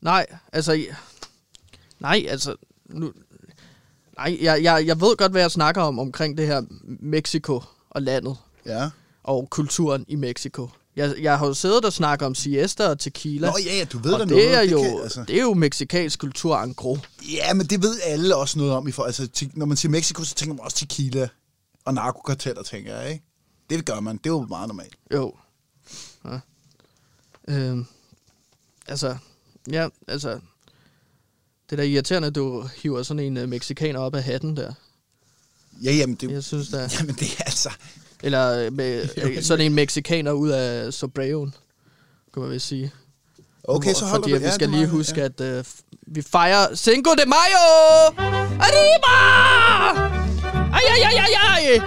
Nej, 0.00 0.26
altså... 0.52 0.84
Nej, 2.00 2.26
altså... 2.28 2.56
Nu, 2.88 3.12
nej, 4.16 4.38
jeg, 4.40 4.62
jeg, 4.62 4.86
jeg 4.86 5.00
ved 5.00 5.16
godt, 5.16 5.32
hvad 5.32 5.40
jeg 5.40 5.50
snakker 5.50 5.82
om 5.82 5.98
omkring 5.98 6.38
det 6.38 6.46
her 6.46 6.62
Mexico 7.00 7.62
og 7.90 8.02
landet 8.02 8.36
Ja. 8.66 8.90
og 9.22 9.50
kulturen 9.50 10.04
i 10.08 10.16
Mexico. 10.16 10.68
Jeg, 10.96 11.14
jeg 11.20 11.38
har 11.38 11.46
jo 11.46 11.54
siddet 11.54 11.84
og 11.84 11.92
snakket 11.92 12.26
om 12.26 12.34
siesta 12.34 12.88
og 12.88 12.98
tequila. 12.98 13.46
Nå 13.46 13.56
ja, 13.66 13.76
ja, 13.76 13.84
du 13.84 13.98
ved 13.98 14.12
da 14.12 14.18
det 14.18 14.28
noget. 14.28 14.56
er 14.56 14.62
jo, 14.62 14.82
kan, 14.82 15.00
altså. 15.02 15.24
det 15.28 15.36
er 15.36 15.42
jo 15.42 15.54
meksikansk 15.54 16.18
kultur 16.18 16.58
en 16.58 16.74
gros. 16.74 16.98
Ja, 17.32 17.54
men 17.54 17.66
det 17.66 17.82
ved 17.82 18.00
alle 18.04 18.36
også 18.36 18.58
noget 18.58 18.72
om. 18.72 18.88
I 18.88 18.92
for, 18.92 19.02
altså, 19.02 19.28
te, 19.28 19.50
når 19.54 19.66
man 19.66 19.76
siger 19.76 19.90
Mexico, 19.90 20.24
så 20.24 20.34
tænker 20.34 20.54
man 20.54 20.64
også 20.64 20.76
tequila 20.76 21.28
og 21.90 21.94
narkokarteller, 21.94 22.62
tænker 22.62 22.96
jeg, 22.96 23.10
ikke? 23.12 23.24
Det 23.70 23.86
gør 23.86 24.00
man. 24.00 24.16
Det 24.16 24.26
er 24.26 24.30
jo 24.30 24.40
meget 24.48 24.68
normalt. 24.68 24.96
Jo. 25.14 25.34
Ja. 26.24 26.38
Øhm, 27.48 27.86
altså, 28.88 29.16
ja, 29.70 29.88
altså... 30.08 30.30
Det 31.70 31.72
er 31.72 31.82
da 31.82 31.82
irriterende, 31.88 32.28
at 32.28 32.34
du 32.34 32.62
hiver 32.76 33.02
sådan 33.02 33.20
en 33.20 33.36
uh, 33.36 33.48
mexikaner 33.48 34.00
op 34.00 34.14
af 34.14 34.22
hatten 34.22 34.56
der. 34.56 34.72
Ja, 35.82 35.92
jamen, 35.92 36.14
det, 36.16 36.30
Jeg 36.30 36.44
synes 36.44 36.68
da... 36.68 36.88
jamen, 36.98 37.14
det 37.14 37.38
er 37.38 37.42
altså... 37.44 37.70
Eller 38.22 38.52
øh, 38.66 38.72
med, 38.72 39.08
øh, 39.24 39.42
sådan 39.42 39.66
en 39.66 39.74
mexikaner 39.74 40.32
ud 40.32 40.48
af 40.48 40.92
Sobreoen, 40.94 41.54
kan 42.34 42.42
man 42.42 42.50
vel 42.50 42.60
sige. 42.60 42.92
Okay, 43.64 43.94
så 43.94 44.04
holder 44.04 44.22
Fordi 44.22 44.32
du. 44.32 44.38
vi 44.38 44.44
Ja, 44.44 44.54
skal 44.54 44.68
lige 44.68 44.78
meget- 44.78 44.90
huske, 44.90 45.22
at 45.22 45.40
øh, 45.40 45.64
vi 46.06 46.22
fejrer 46.22 46.74
Cinco 46.74 47.10
de 47.10 47.24
Mayo! 47.26 47.64
Arriba! 48.60 50.19
Ej, 50.54 50.80
ej, 50.88 51.00
ej, 51.02 51.12
ej, 51.16 51.28
ej! 51.76 51.80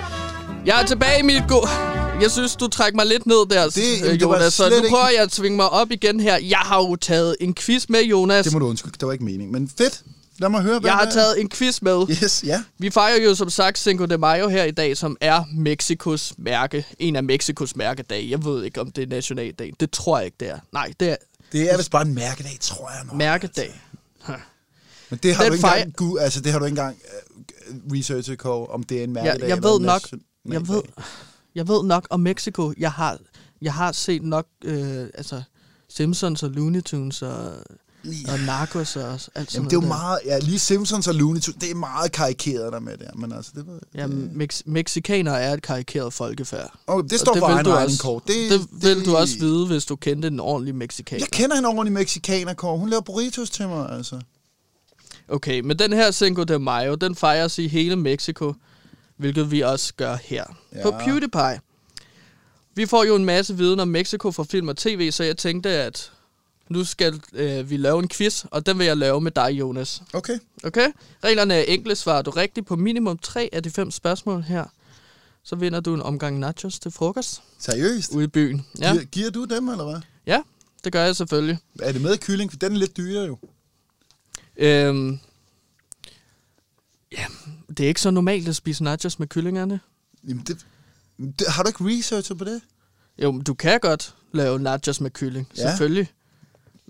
Jeg 0.65 0.81
er 0.81 0.85
tilbage 0.85 1.19
i 1.19 1.21
mit 1.23 1.43
go... 1.47 1.67
Jeg 2.21 2.31
synes, 2.31 2.55
du 2.55 2.67
trækker 2.67 2.95
mig 2.95 3.05
lidt 3.05 3.25
ned 3.25 3.35
der, 3.49 3.69
Det- 3.69 4.01
var 4.07 4.13
Jonas. 4.13 4.53
Så 4.53 4.69
nu 4.69 4.75
ikke- 4.75 4.89
prøver 4.89 5.09
jeg 5.09 5.21
at 5.21 5.29
tvinge 5.31 5.55
mig 5.55 5.69
op 5.69 5.91
igen 5.91 6.19
her. 6.19 6.37
Jeg 6.37 6.57
har 6.57 6.77
jo 6.77 6.95
taget 6.95 7.35
en 7.39 7.53
quiz 7.55 7.85
med, 7.89 8.01
Jonas. 8.03 8.43
Det 8.43 8.53
må 8.53 8.59
du 8.59 8.67
undskylde, 8.67 8.95
det 8.99 9.05
var 9.07 9.11
ikke 9.13 9.23
mening. 9.25 9.51
Men 9.51 9.71
fedt. 9.77 10.01
Lad 10.39 10.49
mig 10.49 10.61
høre, 10.61 10.79
hvad 10.79 10.89
Jeg 10.89 10.97
har 10.97 11.09
taget 11.11 11.41
en 11.41 11.49
quiz 11.49 11.81
med. 11.81 12.05
Yes, 12.23 12.43
ja. 12.47 12.63
Vi 12.77 12.89
fejrer 12.89 13.23
jo 13.23 13.35
som 13.35 13.49
sagt 13.49 13.79
Cinco 13.79 14.05
de 14.05 14.17
Mayo 14.17 14.47
her 14.47 14.63
i 14.63 14.71
dag, 14.71 14.97
som 14.97 15.17
er 15.21 15.43
Mexikos 15.55 16.33
mærke. 16.37 16.85
En 16.99 17.15
af 17.15 17.23
Mexikos 17.23 17.75
mærkedage. 17.75 18.29
Jeg 18.29 18.45
ved 18.45 18.63
ikke, 18.63 18.81
om 18.81 18.91
det 18.91 19.01
er 19.03 19.07
nationaldag. 19.07 19.73
Det 19.79 19.91
tror 19.91 20.17
jeg 20.17 20.25
ikke, 20.25 20.37
det 20.39 20.49
er. 20.49 20.57
Nej, 20.73 20.93
det 20.99 21.09
er 21.09 21.15
Det 21.51 21.73
er 21.73 21.77
vist 21.77 21.91
bare 21.91 22.01
en 22.05 22.13
mærkedag, 22.15 22.57
tror 22.61 22.89
jeg 22.89 23.05
nok. 23.05 23.15
mærkedag. 23.15 23.81
Men 25.09 25.19
det 25.23 25.35
har 25.35 25.43
Den 25.43 25.51
du 25.51 25.55
ikke 25.55 25.67
fejr- 25.67 25.75
engang, 25.81 26.19
altså, 26.21 26.41
det 26.41 26.51
har 26.51 26.59
du 26.59 26.65
ikke 26.65 26.71
engang 26.79 26.97
researchet, 27.93 28.39
Kåre, 28.39 28.67
om 28.67 28.83
det 28.83 28.99
er 28.99 29.03
en 29.03 29.13
mærkedag. 29.13 29.39
Jeg, 29.39 29.49
jeg 29.49 29.63
ved 29.63 29.79
nok, 29.79 30.01
jeg 30.51 30.67
ved, 30.67 30.81
jeg 31.55 31.67
ved 31.67 31.83
nok 31.83 32.07
om 32.09 32.19
Mexico. 32.19 32.73
Jeg 32.77 32.91
har, 32.91 33.17
jeg 33.61 33.73
har 33.73 33.91
set 33.91 34.23
nok, 34.23 34.47
øh, 34.63 35.07
altså 35.13 35.43
Simpsons 35.89 36.43
og 36.43 36.49
Looney 36.49 36.81
Tunes 36.81 37.21
og, 37.21 37.45
og 38.27 38.39
Narcos 38.45 38.95
og 38.95 39.11
alt 39.11 39.21
sådan 39.25 39.45
Jamen, 39.53 39.69
det 39.69 39.77
er 39.77 39.81
jo 39.81 39.87
meget, 39.87 40.19
ja, 40.25 40.39
lige 40.39 40.59
Simpsons 40.59 41.07
og 41.07 41.15
Looney 41.15 41.41
Tunes, 41.41 41.57
det 41.61 41.71
er 41.71 41.75
meget 41.75 42.11
karikeret 42.11 42.73
der 42.73 42.79
med 42.79 42.97
der, 42.97 43.09
men 43.15 43.31
altså, 43.31 43.51
det 43.55 43.65
jeg. 43.93 44.09
Ja, 44.09 44.15
mex- 44.45 44.61
mexikanere 44.65 45.41
er 45.41 45.53
et 45.53 45.61
karikeret 45.61 46.13
folkefærd. 46.13 46.73
Oh, 46.87 47.03
det 47.03 47.13
Og 47.13 47.19
står 47.19 47.33
det 47.33 47.39
for 47.39 47.47
egen 47.47 47.67
regning, 47.67 47.99
Kåre. 47.99 48.21
Det, 48.27 48.49
det, 48.81 48.97
vil 48.97 49.05
du 49.05 49.15
også 49.15 49.39
vide, 49.39 49.67
hvis 49.67 49.85
du 49.85 49.95
kendte 49.95 50.27
en 50.27 50.39
ordentlig 50.39 50.75
mexikaner. 50.75 51.19
Jeg 51.21 51.29
kender 51.29 51.57
en 51.57 51.65
ordentlig 51.65 51.93
mexikaner, 51.93 52.53
Kåre. 52.53 52.77
Hun 52.79 52.89
laver 52.89 53.01
burritos 53.01 53.49
til 53.49 53.67
mig, 53.67 53.89
altså. 53.91 54.19
Okay, 55.27 55.59
men 55.59 55.79
den 55.79 55.93
her 55.93 56.11
Cinco 56.11 56.43
de 56.43 56.59
Mayo, 56.59 56.95
den 56.95 57.15
fejres 57.15 57.59
i 57.59 57.67
hele 57.67 57.95
Mexico, 57.95 58.53
hvilket 59.17 59.51
vi 59.51 59.61
også 59.61 59.93
gør 59.93 60.15
her 60.15 60.43
ja. 60.75 60.81
på. 60.83 60.91
PewDiePie. 60.91 61.59
Vi 62.75 62.85
får 62.85 63.03
jo 63.03 63.15
en 63.15 63.25
masse 63.25 63.57
viden 63.57 63.79
om 63.79 63.87
Mexico 63.87 64.31
fra 64.31 64.43
film 64.43 64.67
og 64.67 64.77
tv, 64.77 65.11
så 65.11 65.23
jeg 65.23 65.37
tænkte, 65.37 65.69
at 65.69 66.11
nu 66.69 66.83
skal 66.83 67.21
øh, 67.33 67.69
vi 67.69 67.77
lave 67.77 67.99
en 67.99 68.09
quiz, 68.09 68.45
og 68.51 68.65
den 68.65 68.79
vil 68.79 68.85
jeg 68.85 68.97
lave 68.97 69.21
med 69.21 69.31
dig, 69.31 69.49
Jonas. 69.51 70.01
Okay. 70.13 70.39
Okay? 70.63 70.87
Reglerne 71.23 71.53
er 71.53 71.61
enkle. 71.61 71.95
Svarer 71.95 72.21
du 72.21 72.31
rigtigt 72.31 72.67
på 72.67 72.75
minimum 72.75 73.17
tre 73.17 73.49
af 73.53 73.63
de 73.63 73.69
fem 73.69 73.91
spørgsmål 73.91 74.41
her, 74.41 74.65
så 75.43 75.55
vinder 75.55 75.79
du 75.79 75.93
en 75.93 76.01
omgang 76.01 76.39
nachos 76.39 76.79
til 76.79 76.91
frokost 76.91 77.41
Seriøst? 77.59 78.11
ude 78.11 78.23
i 78.23 78.27
byen. 78.27 78.65
Ja, 78.79 78.91
Giver, 78.91 79.03
giver 79.03 79.29
du 79.29 79.45
dem, 79.45 79.69
eller 79.69 79.83
hvad? 79.83 80.01
ja 80.27 80.41
det 80.83 80.91
gør 80.93 81.05
jeg 81.05 81.15
selvfølgelig. 81.15 81.57
Er 81.79 81.91
det 81.91 82.01
med 82.01 82.17
kylling? 82.17 82.51
For 82.51 82.59
den 82.59 82.73
er 82.73 82.77
lidt 82.77 82.97
dyrere 82.97 83.25
jo. 83.25 83.37
Øhm, 84.57 85.19
ja, 87.11 87.25
det 87.69 87.79
er 87.79 87.87
ikke 87.87 88.01
så 88.01 88.11
normalt 88.11 88.47
at 88.47 88.55
spise 88.55 88.83
nachos 88.83 89.19
med 89.19 89.27
kyllingerne. 89.27 89.79
Jamen, 90.27 90.43
det, 90.43 90.65
det, 91.39 91.47
har 91.47 91.63
du 91.63 91.69
ikke 91.69 91.83
researchet 91.97 92.37
på 92.37 92.43
det? 92.43 92.61
Jo, 93.17 93.31
men 93.31 93.43
du 93.43 93.53
kan 93.53 93.79
godt 93.79 94.15
lave 94.31 94.59
nachos 94.59 95.01
med 95.01 95.11
kylling, 95.11 95.47
Ja. 95.57 95.61
selvfølgelig. 95.69 96.07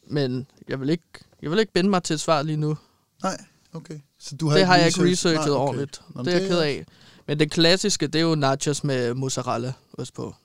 Men 0.08 0.48
jeg 0.68 0.80
vil, 0.80 0.90
ikke, 0.90 1.04
jeg 1.42 1.52
vil 1.52 1.60
ikke 1.60 1.74
binde 1.74 1.90
mig 1.90 2.04
til 2.04 2.14
et 2.14 2.20
svar 2.20 2.42
lige 2.42 2.58
nu. 2.58 2.78
Nej, 3.24 3.38
okay. 3.74 4.00
Så 4.20 4.36
du 4.36 4.50
har 4.50 4.58
det 4.58 4.66
har 4.68 4.76
jeg 4.78 4.88
ikke 4.88 5.00
researchet- 5.02 5.34
Nej, 5.34 5.50
okay. 5.50 5.52
ordentligt. 5.52 6.02
Nå, 6.16 6.24
det 6.24 6.34
er 6.34 6.40
jeg 6.40 6.48
ked 6.50 6.60
af. 6.60 6.86
Men 7.28 7.40
det 7.40 7.52
klassiske, 7.52 8.08
det 8.08 8.20
er 8.20 8.24
jo 8.24 8.36
nachos 8.36 8.84
med 8.84 9.14
mozzarella 9.14 9.74
også 9.94 10.14
på. 10.14 10.36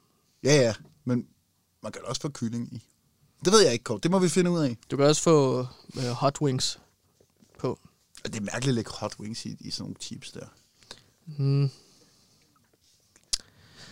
Ja, 0.44 0.54
ja, 0.57 0.74
men 1.04 1.26
man 1.83 1.92
kan 1.92 2.02
også 2.04 2.20
få 2.22 2.28
kylling 2.28 2.72
i. 2.74 2.83
Det 3.44 3.52
ved 3.52 3.61
jeg 3.61 3.72
ikke, 3.72 3.83
Kåre. 3.83 4.00
Det 4.02 4.11
må 4.11 4.18
vi 4.18 4.28
finde 4.28 4.50
ud 4.50 4.61
af. 4.61 4.76
Du 4.90 4.96
kan 4.96 5.07
også 5.07 5.22
få 5.22 5.66
øh, 5.96 6.04
hot 6.04 6.40
wings 6.40 6.78
på. 7.59 7.79
Og 8.25 8.33
Det 8.33 8.37
er 8.37 8.40
mærkeligt 8.40 8.68
at 8.68 8.75
lægge 8.75 8.90
hot 8.94 9.12
wings 9.21 9.44
i, 9.47 9.57
i 9.61 9.71
sådan 9.71 9.83
nogle 9.83 9.97
chips 10.01 10.31
der. 10.31 10.47
Hmm. 11.37 11.71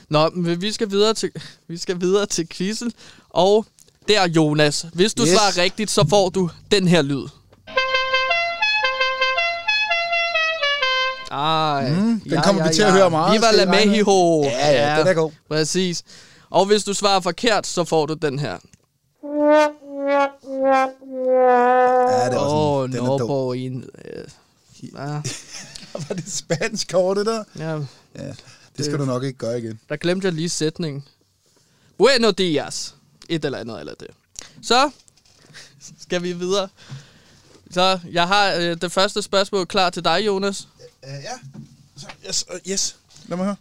Nå, 0.09 0.31
men 0.31 0.61
vi 0.61 0.73
skal 0.73 0.91
videre 0.91 1.15
til, 1.15 1.31
vi 1.69 1.77
skal 1.77 2.01
videre 2.01 2.27
til 2.27 2.49
quizzen. 2.49 2.93
Og 3.29 3.67
der, 4.09 4.29
Jonas, 4.29 4.87
hvis 4.93 5.15
du 5.15 5.23
Yes. 5.23 5.31
svarer 5.31 5.63
rigtigt, 5.63 5.91
så 5.91 6.07
får 6.09 6.29
du 6.31 6.51
den 6.71 6.89
her 6.89 7.03
lyd. 7.03 7.27
Ej, 11.31 11.91
Mm, 11.91 12.21
den 12.21 12.43
kommer 12.43 12.69
vi 12.69 12.75
til 12.75 12.83
at 12.83 12.93
høre 12.93 13.11
meget, 13.11 13.33
Viva 13.33 13.51
la? 13.51 13.71
Mexico. 13.71 14.43
Ja, 14.43 14.71
ja, 14.95 14.99
den 14.99 15.07
er 15.07 15.15
god. 15.15 15.33
Præcis. 15.49 16.03
Og 16.51 16.67
hvis 16.67 16.85
du 16.85 16.95
svarer 16.95 17.21
forkert, 17.21 17.67
så 17.67 17.85
får 17.85 18.07
du 18.07 18.15
den 18.15 18.39
her. 18.39 18.59
Ja, 20.67 20.87
det 22.27 22.35
er 22.35 22.39
også 22.39 22.57
Åh, 22.57 22.85
en, 22.85 22.93
den 22.93 23.01
er. 23.01 23.05
Norborg 23.07 23.57
i 23.57 23.67
en... 23.67 23.85
Ja, 24.95 24.99
Var 26.09 26.15
det 26.15 26.33
spansk 26.33 26.89
kort, 26.91 27.17
det 27.17 27.27
der? 27.27 27.45
ja, 27.59 27.73
Ja, 28.19 28.33
det 28.77 28.85
skal 28.85 28.99
du 28.99 29.05
nok 29.05 29.25
ikke 29.25 29.39
gøre 29.39 29.59
igen. 29.59 29.81
Der 29.89 29.97
glemte 29.97 30.25
jeg 30.25 30.35
lige 30.35 30.49
sætningen. 30.49 31.05
Bueno 31.99 32.31
dias. 32.31 32.95
Et 33.29 33.45
eller 33.45 33.59
andet 33.59 33.81
eller 33.81 33.95
det. 33.95 34.09
Så 34.63 34.91
skal 35.99 36.23
vi 36.23 36.33
videre. 36.33 36.69
Så 37.71 37.99
jeg 38.13 38.29
har 38.29 38.55
øh, 38.55 38.77
det 38.81 38.93
første 38.93 39.23
spørgsmål 39.23 39.67
klar 39.67 39.91
til 39.91 40.05
dig, 40.05 40.27
Jonas. 40.27 40.69
Uh, 41.03 41.09
ja. 41.09 41.61
Så, 41.97 42.07
yes, 42.29 42.47
uh, 42.55 42.71
yes. 42.71 42.97
Lad 43.27 43.37
mig 43.37 43.47
høre. 43.47 43.57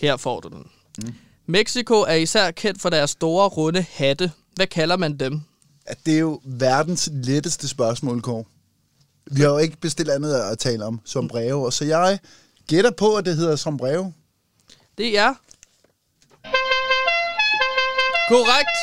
Her 0.00 0.16
får 0.16 0.40
du 0.40 0.48
den. 0.48 0.66
Mm. 0.98 1.14
Mexico 1.46 1.94
er 1.94 2.14
især 2.14 2.50
kendt 2.50 2.80
for 2.82 2.90
deres 2.90 3.10
store, 3.10 3.48
runde 3.48 3.86
hatte. 3.92 4.32
Hvad 4.54 4.66
kalder 4.66 4.96
man 4.96 5.16
dem? 5.16 5.40
At 5.88 5.98
det 6.06 6.14
er 6.14 6.18
jo 6.18 6.40
verdens 6.44 7.08
letteste 7.12 7.68
spørgsmål, 7.68 8.22
Kåre. 8.22 8.44
Vi 9.30 9.40
har 9.40 9.48
jo 9.48 9.58
ikke 9.58 9.76
bestilt 9.76 10.10
andet 10.10 10.34
at 10.34 10.58
tale 10.58 10.84
om 10.84 11.00
sombrero, 11.04 11.70
så 11.70 11.84
jeg 11.84 12.18
gætter 12.66 12.90
på, 12.90 13.16
at 13.16 13.24
det 13.24 13.36
hedder 13.36 13.56
sombrero. 13.56 14.12
Det 14.98 15.18
er... 15.18 15.34
Korrekt! 18.28 18.78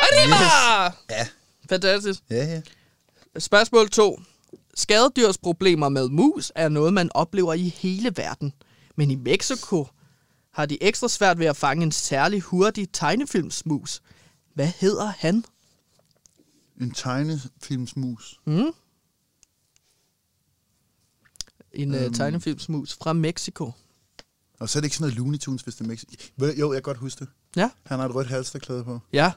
Arriba! 0.00 0.34
Yes. 0.34 0.94
Ja. 1.10 1.26
Fantastisk. 1.68 2.20
Ja, 2.30 2.44
ja. 2.44 2.60
Spørgsmål 3.38 3.90
2. 3.90 4.20
Skadedyrsproblemer 4.74 5.88
med 5.88 6.08
mus 6.08 6.52
er 6.54 6.68
noget, 6.68 6.92
man 6.92 7.10
oplever 7.14 7.54
i 7.54 7.68
hele 7.68 8.12
verden. 8.16 8.52
Men 8.96 9.10
i 9.10 9.14
Mexico 9.14 9.86
har 10.52 10.66
de 10.66 10.82
ekstra 10.82 11.08
svært 11.08 11.38
ved 11.38 11.46
at 11.46 11.56
fange 11.56 11.82
en 11.82 11.92
særlig 11.92 12.40
hurtig 12.40 12.88
tegnefilmsmus. 12.92 14.02
Hvad 14.54 14.66
hedder 14.66 15.12
han? 15.18 15.44
En 16.80 16.90
tegnefilmsmus. 16.90 18.40
Mm? 18.44 18.72
En 21.72 21.94
øhm. 21.94 22.04
uh, 22.06 22.12
tegnefilmsmus 22.14 22.96
fra 23.02 23.12
Mexico. 23.12 23.72
Og 24.60 24.68
så 24.68 24.78
er 24.78 24.80
det 24.80 24.86
ikke 24.86 24.96
sådan 24.96 25.04
noget 25.04 25.18
Looney 25.18 25.38
Tunes, 25.38 25.62
hvis 25.62 25.74
det 25.74 25.84
er 25.84 25.88
Mexico. 25.88 26.12
Jo, 26.58 26.72
jeg 26.72 26.76
kan 26.76 26.82
godt 26.82 26.98
huske 26.98 27.18
det. 27.20 27.28
Ja, 27.56 27.70
Han 27.86 27.98
har 27.98 28.06
et 28.08 28.14
rødt 28.14 28.28
halsterklæde 28.28 28.84
på. 28.84 29.00
ja, 29.12 29.32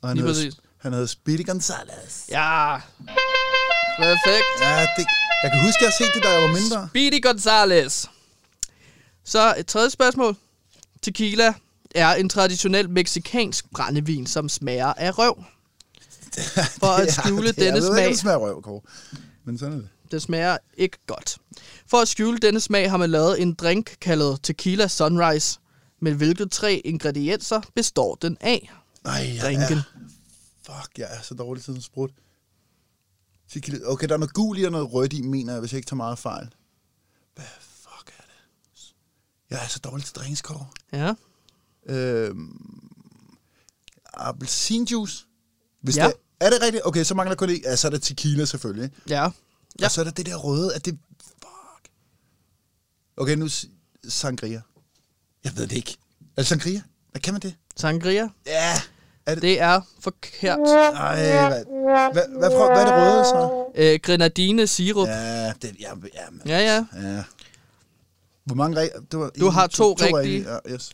Og 0.00 0.08
han 0.08 0.16
Lige 0.16 0.26
hedder, 0.26 0.40
præcis. 0.44 0.60
han 0.78 0.92
hedder 0.92 1.06
Speedy 1.06 1.46
Gonzales. 1.46 2.24
ja. 2.30 2.76
Perfekt. 3.98 4.44
Ja, 4.60 4.80
det, 4.96 5.06
jeg 5.42 5.50
kan 5.52 5.60
huske, 5.66 5.78
at 5.78 5.82
jeg 5.82 5.88
har 5.88 6.04
set 6.04 6.14
det, 6.14 6.22
da 6.22 6.28
jeg 6.28 6.42
var 6.42 6.52
mindre. 6.60 6.88
Speedy 6.88 7.22
Gonzales. 7.22 8.10
Så 9.24 9.54
et 9.58 9.66
tredje 9.66 9.90
spørgsmål. 9.90 10.36
Tequila 11.02 11.54
er 11.94 12.14
en 12.14 12.28
traditionel 12.28 12.90
meksikansk 12.90 13.70
brændevin, 13.70 14.26
som 14.26 14.48
smager 14.48 14.92
af 14.92 15.18
røv. 15.18 15.44
For 16.80 16.86
at 16.86 17.12
skjule 17.12 17.48
er, 17.48 17.52
denne 17.52 17.64
jeg 17.64 17.72
ved 17.74 17.88
ikke, 17.88 17.96
smag. 17.96 18.08
det 18.10 18.18
smager 18.18 18.36
røv, 18.38 18.62
Kåre. 18.62 18.80
Men 19.44 19.58
sådan 19.58 19.72
er 19.74 19.76
det. 19.78 19.88
Det 20.10 20.22
smager 20.22 20.58
ikke 20.76 20.98
godt. 21.06 21.38
For 21.86 21.96
at 21.98 22.08
skjule 22.08 22.38
denne 22.38 22.60
smag 22.60 22.90
har 22.90 22.96
man 22.96 23.10
lavet 23.10 23.42
en 23.42 23.54
drink 23.54 23.96
kaldet 24.00 24.38
Tequila 24.42 24.88
Sunrise. 24.88 25.58
Men 26.00 26.14
hvilke 26.16 26.46
tre 26.46 26.82
ingredienser 26.84 27.60
består 27.74 28.14
den 28.14 28.36
af? 28.40 28.72
Nej, 29.04 29.14
jeg 29.34 29.40
Drinken. 29.42 29.78
er, 29.78 29.82
fuck, 30.62 30.98
jeg 30.98 31.06
er 31.10 31.22
så 31.22 31.34
dårlig 31.34 31.62
til 31.62 31.66
sådan 31.66 31.82
sprut. 31.82 32.10
Tequila- 33.52 33.86
Okay, 33.86 34.08
der 34.08 34.14
er 34.14 34.18
noget 34.18 34.34
gul 34.34 34.58
i 34.58 34.64
og 34.64 34.72
noget 34.72 34.92
rødt 34.92 35.12
i, 35.12 35.22
mener 35.22 35.52
jeg, 35.52 35.60
hvis 35.60 35.72
jeg 35.72 35.78
ikke 35.78 35.88
tager 35.88 35.96
meget 35.96 36.18
fejl. 36.18 36.48
Hvad 37.34 37.44
fuck 37.60 38.08
er 38.18 38.22
det? 38.22 38.94
Jeg 39.50 39.64
er 39.64 39.68
så 39.68 39.78
dårlig 39.78 40.04
til 40.06 40.14
drinkskår. 40.14 40.72
Ja. 40.92 41.14
Øhm, 41.88 42.88
appelsinjuice. 44.14 45.25
Hvis 45.86 45.96
Ja. 45.96 46.06
det, 46.06 46.12
er 46.40 46.50
det 46.50 46.62
rigtigt? 46.62 46.86
Okay, 46.86 47.04
så 47.04 47.14
mangler 47.14 47.36
kun 47.36 47.48
det. 47.48 47.60
Ja, 47.64 47.76
så 47.76 47.86
er 47.88 47.90
det 47.90 48.02
tequila 48.02 48.44
selvfølgelig. 48.44 48.90
Ja. 49.08 49.30
Ja. 49.80 49.84
Og 49.84 49.90
så 49.90 50.00
er 50.00 50.04
der 50.04 50.10
det 50.10 50.26
der 50.26 50.36
røde, 50.36 50.74
at 50.74 50.84
det... 50.84 50.98
Fuck. 51.22 51.90
Okay, 53.16 53.34
nu 53.36 53.48
sangria. 54.08 54.62
Jeg 55.44 55.56
ved 55.56 55.66
det 55.66 55.76
ikke. 55.76 55.96
Er 56.20 56.42
det 56.42 56.46
sangria? 56.46 56.82
Hvad 57.10 57.20
kan 57.20 57.34
man 57.34 57.40
det? 57.42 57.54
Sangria. 57.76 58.28
Ja. 58.46 58.74
Er 59.26 59.34
det... 59.34 59.42
Det 59.42 59.60
er 59.60 59.80
forkert. 60.00 60.58
Ej, 60.58 61.14
hvad, 61.48 61.64
hvad, 62.12 62.38
hvad, 62.38 62.50
prøv, 62.50 62.66
hvad 62.72 62.82
er 62.82 62.86
det 62.86 62.94
røde 62.94 63.24
så? 63.24 63.64
Øh, 63.74 64.00
grenadine 64.02 64.66
sirup. 64.66 65.08
Ja, 65.08 65.52
det, 65.62 65.76
ja, 65.80 65.88
ja, 66.14 66.30
men, 66.30 66.42
Ja, 66.46 66.58
ja. 66.58 66.84
ja. 67.02 67.24
Hvor 68.44 68.54
mange 68.54 68.76
var 68.76 68.88
Du 69.40 69.46
en, 69.46 69.52
har 69.52 69.66
to 69.66 69.92
rigtige. 69.92 70.50
Ja, 70.52 70.72
yes. 70.72 70.90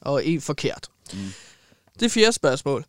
og 0.00 0.26
en 0.26 0.40
forkert. 0.40 0.88
Mm. 1.12 1.18
Det 2.00 2.12
fjerde 2.12 2.32
spørgsmål. 2.32 2.84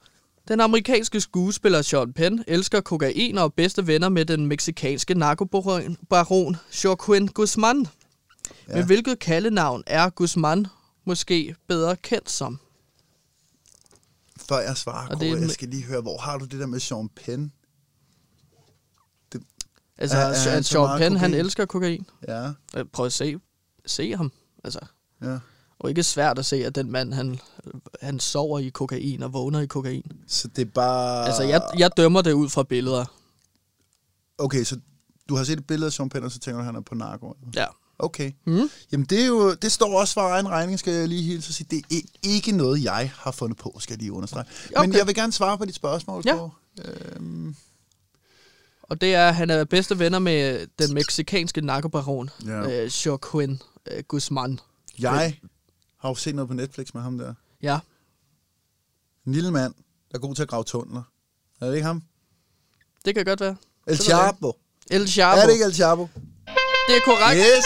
Den 0.47 0.59
amerikanske 0.59 1.21
skuespiller 1.21 1.81
Sean 1.81 2.13
Penn 2.13 2.43
elsker 2.47 2.81
kokain 2.81 3.37
og 3.37 3.43
er 3.43 3.49
bedste 3.49 3.87
venner 3.87 4.09
med 4.09 4.25
den 4.25 4.47
meksikanske 4.47 5.13
narkobaron 5.13 5.97
baron 6.09 6.55
Joaquin 6.83 7.27
Guzman. 7.27 7.87
Ja. 8.69 8.75
Men 8.75 8.85
hvilket 8.85 9.19
kaldenavn 9.19 9.83
er 9.87 10.09
Guzman 10.09 10.67
måske 11.05 11.55
bedre 11.67 11.95
kendt 11.95 12.29
som? 12.31 12.59
Før 14.49 14.59
jeg 14.59 14.77
svarer, 14.77 15.07
Og 15.07 15.19
det 15.19 15.29
Kåre, 15.31 15.37
er 15.37 15.41
jeg 15.41 15.49
skal 15.51 15.67
lige 15.67 15.83
høre, 15.83 16.01
hvor 16.01 16.17
har 16.17 16.37
du 16.37 16.45
det 16.45 16.59
der 16.59 16.65
med 16.65 16.79
Sean 16.79 17.09
Penn? 17.09 17.51
Altså, 19.97 20.17
Er- 20.17 20.21
er, 20.21 20.25
er 20.25 20.47
er 20.47 20.51
han 20.53 20.63
så 20.63 20.69
Sean 20.69 20.97
Penn, 20.99 21.17
han 21.17 21.29
kokain? 21.29 21.45
elsker 21.45 21.65
kokain. 21.65 22.05
Ja, 22.27 22.51
Øh, 22.77 22.85
Prøv 22.93 23.05
at 23.05 23.13
se, 23.13 23.35
se 23.85 24.15
ham. 24.15 24.31
Altså, 24.63 24.79
ja. 25.21 25.37
Og 25.83 25.89
ikke 25.89 26.03
svært 26.03 26.39
at 26.39 26.45
se, 26.45 26.55
at 26.65 26.75
den 26.75 26.91
mand, 26.91 27.13
han, 27.13 27.39
han 28.01 28.19
sover 28.19 28.59
i 28.59 28.69
kokain 28.69 29.23
og 29.23 29.33
vågner 29.33 29.59
i 29.59 29.65
kokain. 29.65 30.11
Så 30.27 30.47
det 30.47 30.61
er 30.61 30.71
bare... 30.71 31.25
Altså, 31.25 31.43
jeg, 31.43 31.61
jeg 31.77 31.91
dømmer 31.97 32.21
det 32.21 32.31
ud 32.33 32.49
fra 32.49 32.63
billeder. 32.63 33.05
Okay, 34.37 34.63
så 34.63 34.79
du 35.29 35.35
har 35.35 35.43
set 35.43 35.59
et 35.59 35.67
billede 35.67 35.85
af 35.87 35.93
Sean 35.93 36.09
Penn, 36.09 36.25
og 36.25 36.31
så 36.31 36.39
tænker 36.39 36.57
du, 36.57 36.59
at 36.59 36.65
han 36.65 36.75
er 36.75 36.81
på 36.81 36.95
narko? 36.95 37.35
Ja. 37.55 37.65
Okay. 37.99 38.31
Mm. 38.45 38.69
Jamen, 38.91 39.05
det, 39.05 39.21
er 39.21 39.25
jo, 39.25 39.53
det 39.53 39.71
står 39.71 39.99
også 39.99 40.13
for 40.13 40.21
egen 40.21 40.49
regning, 40.49 40.79
skal 40.79 40.93
jeg 40.93 41.07
lige 41.07 41.21
hilse 41.23 41.49
at 41.49 41.55
sige. 41.55 41.67
Det 41.71 41.97
er 41.97 42.01
ikke 42.23 42.51
noget, 42.51 42.83
jeg 42.83 43.11
har 43.15 43.31
fundet 43.31 43.57
på, 43.57 43.77
skal 43.79 43.93
jeg 43.93 43.99
lige 43.99 44.11
understrege. 44.13 44.45
Okay. 44.75 44.87
Men 44.87 44.97
jeg 44.97 45.07
vil 45.07 45.15
gerne 45.15 45.33
svare 45.33 45.57
på 45.57 45.65
dit 45.65 45.75
spørgsmål. 45.75 46.23
Ja. 46.25 46.35
Kåre. 46.37 46.49
Øhm, 46.85 47.55
Og 48.83 49.01
det 49.01 49.15
er, 49.15 49.27
at 49.27 49.35
han 49.35 49.49
er 49.49 49.63
bedste 49.63 49.99
venner 49.99 50.19
med 50.19 50.67
den 50.79 50.93
meksikanske 50.93 51.61
narkobaron, 51.61 52.29
Ja. 52.45 52.51
ja. 52.61 52.83
øh, 52.83 52.91
Joaquin 53.05 53.61
øh, 53.91 54.03
Guzman. 54.07 54.59
jeg 54.99 55.37
har 56.03 56.09
jo 56.09 56.15
set 56.15 56.35
noget 56.35 56.47
på 56.47 56.53
Netflix 56.53 56.93
med 56.93 57.01
ham 57.01 57.17
der. 57.17 57.33
Ja, 57.61 57.79
En 59.27 59.33
lille 59.33 59.51
mand, 59.51 59.73
der 60.11 60.17
er 60.17 60.19
god 60.19 60.35
til 60.35 60.41
at 60.43 60.49
grave 60.49 60.63
tunneler. 60.63 61.03
Er 61.61 61.65
det 61.67 61.75
ikke 61.75 61.85
ham? 61.85 62.03
det 63.05 63.15
kan 63.15 63.25
godt 63.25 63.39
være. 63.41 63.55
El 63.87 63.97
Chapo. 63.97 64.53
El 64.91 65.07
Chapo. 65.09 65.39
Er 65.41 65.45
det 65.45 65.53
ikke 65.53 65.65
El 65.65 65.73
Chapo? 65.75 66.09
Det 66.87 66.95
er 66.97 67.01
korrekt. 67.05 67.39
Yes! 67.57 67.65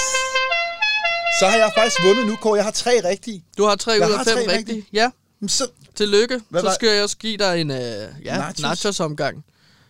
Så 1.39 1.47
har 1.47 1.57
jeg 1.57 1.71
faktisk 1.77 2.03
vundet 2.03 2.27
nu, 2.27 2.35
Kåre. 2.35 2.55
Jeg 2.55 2.63
har 2.63 2.71
tre 2.71 3.01
rigtige. 3.09 3.43
Du 3.57 3.63
har 3.63 3.75
tre 3.75 3.91
Jeg 3.91 4.07
ud 4.09 4.13
af 4.13 4.25
fem 4.25 4.37
rigtige. 4.37 4.57
rigtige. 4.57 4.85
Ja, 4.93 5.11
Men 5.39 5.49
Så, 5.49 5.69
tillykke. 5.95 6.41
Hvad 6.49 6.61
så 6.61 6.71
skal 6.75 6.89
jeg 6.89 7.03
også 7.03 7.17
give 7.17 7.37
dig 7.37 7.61
en 7.61 7.71
øh, 7.71 7.77
ja, 7.77 8.37
Nachos? 8.37 8.61
nachos-omgang. 8.61 9.45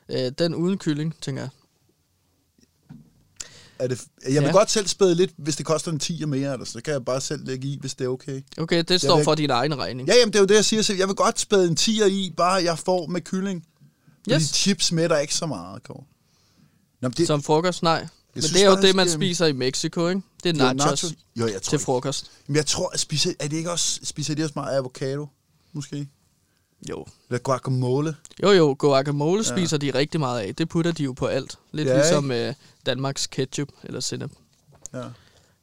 Øh, 0.10 0.32
den 0.40 0.56
uden 0.56 0.78
kylling, 0.78 1.16
tænker 1.22 1.42
jeg. 1.42 1.50
Er 3.80 3.88
det, 3.88 4.02
jeg 4.24 4.42
vil 4.42 4.48
Ja. 4.48 4.52
godt 4.52 4.72
selv 4.72 4.88
spæde 4.88 5.16
lidt, 5.16 5.32
hvis 5.38 5.56
det 5.56 5.66
koster 5.66 5.92
en 5.92 6.00
10 6.00 6.26
mere, 6.26 6.54
eller 6.54 6.66
så 6.66 6.82
kan 6.82 6.94
jeg 6.94 7.06
bare 7.06 7.22
selv 7.22 7.46
lægge 7.46 7.68
i, 7.68 7.78
hvis 7.82 7.96
det 7.96 8.06
er 8.06 8.10
okay. 8.10 8.42
Okay, 8.58 8.84
det 8.88 9.02
står 9.02 9.16
vil- 9.16 9.24
for 9.24 9.36
din 9.36 9.50
egen 9.50 9.78
regning. 9.78 10.08
Ja, 10.10 10.16
jamen, 10.16 10.34
det 10.34 10.40
er 10.40 10.44
jo 10.44 10.46
det, 10.48 10.56
jeg 10.56 10.66
siger. 10.66 10.82
Så 10.82 10.94
jeg 10.94 11.08
vil 11.08 11.16
godt 11.16 11.40
spæde 11.40 11.68
en 11.68 11.78
10'er 11.80 12.06
i, 12.06 12.34
bare 12.38 12.54
jeg 12.64 12.80
får 12.80 13.08
med 13.08 13.22
kylling. 13.22 13.66
Fordi 14.24 14.36
Yes. 14.36 14.44
chips 14.56 14.92
med 14.92 15.22
ikke 15.22 15.36
så 15.36 15.46
meget, 15.46 15.84
Kåre. 15.84 16.04
Nå, 17.02 17.10
det, 17.10 17.28
Som 17.28 17.44
frokost, 17.44 17.84
nej. 17.84 18.08
Men 18.34 18.42
synes 18.44 18.52
det 18.54 18.64
er 18.64 18.70
jo 18.70 18.82
det, 18.82 18.96
man 18.96 19.08
øh, 19.08 19.14
spiser 19.14 19.46
i 19.46 19.52
Mexico, 19.52 20.08
ikke? 20.08 20.22
Det 20.44 20.50
er 20.50 20.54
det 20.54 20.62
er 20.62 20.74
nachos, 20.74 21.04
nachos. 21.04 21.14
Jo, 21.36 21.48
jeg 21.48 21.62
tror, 21.62 21.70
til 21.70 21.80
frokost. 21.80 22.32
Men 22.48 22.56
jeg 22.56 22.66
tror, 22.66 22.90
at 22.94 23.00
spiser, 23.00 23.34
er 23.40 23.48
det 23.48 23.58
ikke 23.58 23.72
også, 23.72 24.00
spiser 24.04 24.36
de 24.36 24.44
også 24.44 24.54
meget 24.56 24.76
avocado, 24.78 25.28
måske? 25.74 26.08
Jo. 26.90 27.06
Eller 27.30 27.40
guacamole? 27.40 28.16
Jo, 28.44 28.52
jo, 28.52 28.76
guacamole 28.80 29.44
ja. 29.48 29.56
spiser 29.58 29.78
de 29.78 29.94
rigtig 29.94 30.20
meget 30.20 30.42
af. 30.42 30.56
Det 30.56 30.70
putter 30.70 30.92
de 30.92 31.04
jo 31.04 31.14
på 31.14 31.26
alt. 31.26 31.60
Lidt 31.72 31.88
Ja, 31.88 31.96
ligesom 31.96 32.32
øh, 32.32 32.54
Danmarks 32.86 33.28
ketchup 33.28 33.68
eller 33.84 34.00
sennep. 34.00 34.32
Ja. 34.94 35.04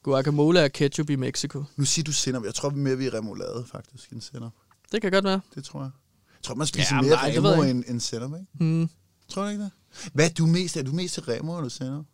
Guacamole 0.02 0.60
er 0.60 0.68
ketchup 0.68 1.10
i 1.10 1.16
Mexico. 1.16 1.64
Nu 1.76 1.84
siger 1.84 2.04
du 2.04 2.12
sennep. 2.12 2.44
Jeg 2.44 2.54
tror 2.54 2.70
mere, 2.70 2.96
vi 2.98 3.06
er 3.06 3.14
remoulade, 3.14 3.64
faktisk, 3.72 4.10
end 4.12 4.20
sennep. 4.20 4.52
Det 4.92 5.02
kan 5.02 5.12
godt 5.12 5.24
være. 5.24 5.40
Det 5.54 5.64
tror 5.64 5.80
jeg. 5.80 5.90
Jeg 6.32 6.42
tror, 6.42 6.54
man 6.54 6.66
spiser 6.66 6.94
Ja, 6.96 7.00
mere 7.02 7.10
nej, 7.10 7.30
det 7.30 7.44
remo 7.44 7.62
end, 7.62 7.84
end 7.88 8.00
sennep, 8.00 8.34
ikke? 8.34 8.46
Hmm. 8.52 8.90
Tror 9.28 9.42
du 9.42 9.48
ikke 9.48 9.62
det? 9.62 9.70
Hvad 10.12 10.24
er 10.30 10.32
du 10.32 10.46
mest? 10.46 10.76
Er 10.76 10.82
du 10.82 10.92
mest 10.92 11.14
til 11.14 11.22
remo 11.22 11.56
eller 11.58 11.68
sennep? 11.68 12.06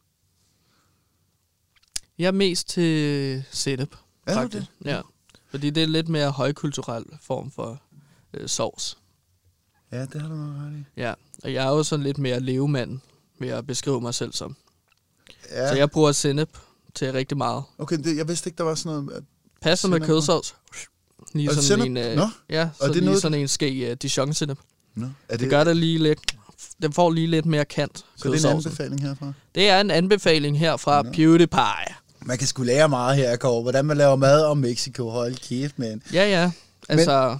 Jeg 2.18 2.26
er 2.26 2.30
mest 2.32 2.68
til 2.68 3.44
sennep, 3.50 3.94
Er 4.26 4.34
faktisk. 4.34 4.66
Ja. 4.84 5.00
Fordi 5.50 5.70
det 5.70 5.82
er 5.82 5.86
lidt 5.86 6.08
mere 6.08 6.30
højkulturel 6.30 7.04
form 7.22 7.50
for 7.50 7.82
øh, 8.34 8.48
sovs. 8.48 8.98
Ja, 9.92 10.00
det 10.04 10.20
har 10.20 10.28
du 10.28 10.34
nok 10.34 10.56
ret 10.56 10.72
i. 10.78 11.00
Ja. 11.00 11.14
Og 11.44 11.52
jeg 11.54 11.64
er 11.66 11.70
jo 11.70 11.82
sådan 11.82 12.02
lidt 12.02 12.18
mere 12.18 12.40
levemand, 12.40 12.98
vil 13.38 13.48
jeg 13.48 13.66
beskrive 13.66 14.00
mig 14.00 14.14
selv 14.14 14.32
som. 14.32 14.56
Ja. 15.50 15.68
Så 15.68 15.74
jeg 15.74 15.90
bruger 15.90 16.12
sennep 16.12 16.48
til 16.94 17.12
rigtig 17.12 17.38
meget. 17.38 17.62
Okay, 17.78 17.96
det, 17.98 18.16
jeg 18.16 18.28
vidste 18.28 18.48
ikke, 18.48 18.58
der 18.58 18.64
var 18.64 18.74
sådan 18.74 19.04
noget... 19.04 19.24
Passer 19.62 19.88
med 19.88 20.00
kødsovs. 20.00 20.54
Lige 21.34 21.48
sådan 21.48 21.62
sennep? 21.62 21.86
en, 21.86 21.96
øh, 21.96 22.16
Nå, 22.16 22.28
ja, 22.50 22.68
så 22.80 22.86
det 22.86 22.94
lige 22.96 23.04
noget- 23.04 23.22
sådan 23.22 23.38
en 23.40 23.48
ske 23.48 23.88
uh, 23.90 23.96
dijon 24.02 24.34
sennep. 24.34 24.58
Nå, 24.94 25.06
er 25.06 25.10
Det, 25.30 25.40
det 25.40 25.50
gør 25.50 25.64
det 25.64 25.76
lige 25.76 25.98
lidt. 25.98 26.18
Den 26.82 26.92
får 26.92 27.10
lige 27.10 27.26
lidt 27.26 27.46
mere 27.46 27.64
kant. 27.64 28.04
Så 28.16 28.28
det 28.32 28.44
er 28.44 28.50
en 28.50 28.56
anbefaling 28.56 29.00
herfra? 29.02 29.32
Det 29.54 29.68
er 29.68 29.80
en 29.80 29.90
anbefaling 29.90 30.58
her 30.58 30.76
fra 30.76 31.02
Nå. 31.02 31.12
PewDiePie. 31.12 31.94
Man 32.20 32.38
kan 32.38 32.46
sgu 32.46 32.62
lære 32.62 32.88
meget 32.88 33.16
her, 33.16 33.36
Kåre. 33.36 33.62
Hvordan 33.62 33.84
man 33.84 33.96
laver 33.96 34.16
mad 34.16 34.44
om 34.44 34.58
Mexico. 34.58 35.08
Hold 35.10 35.34
kæft, 35.34 35.78
mand. 35.78 36.00
Ja, 36.12 36.28
ja. 36.28 36.50
Altså, 36.88 37.38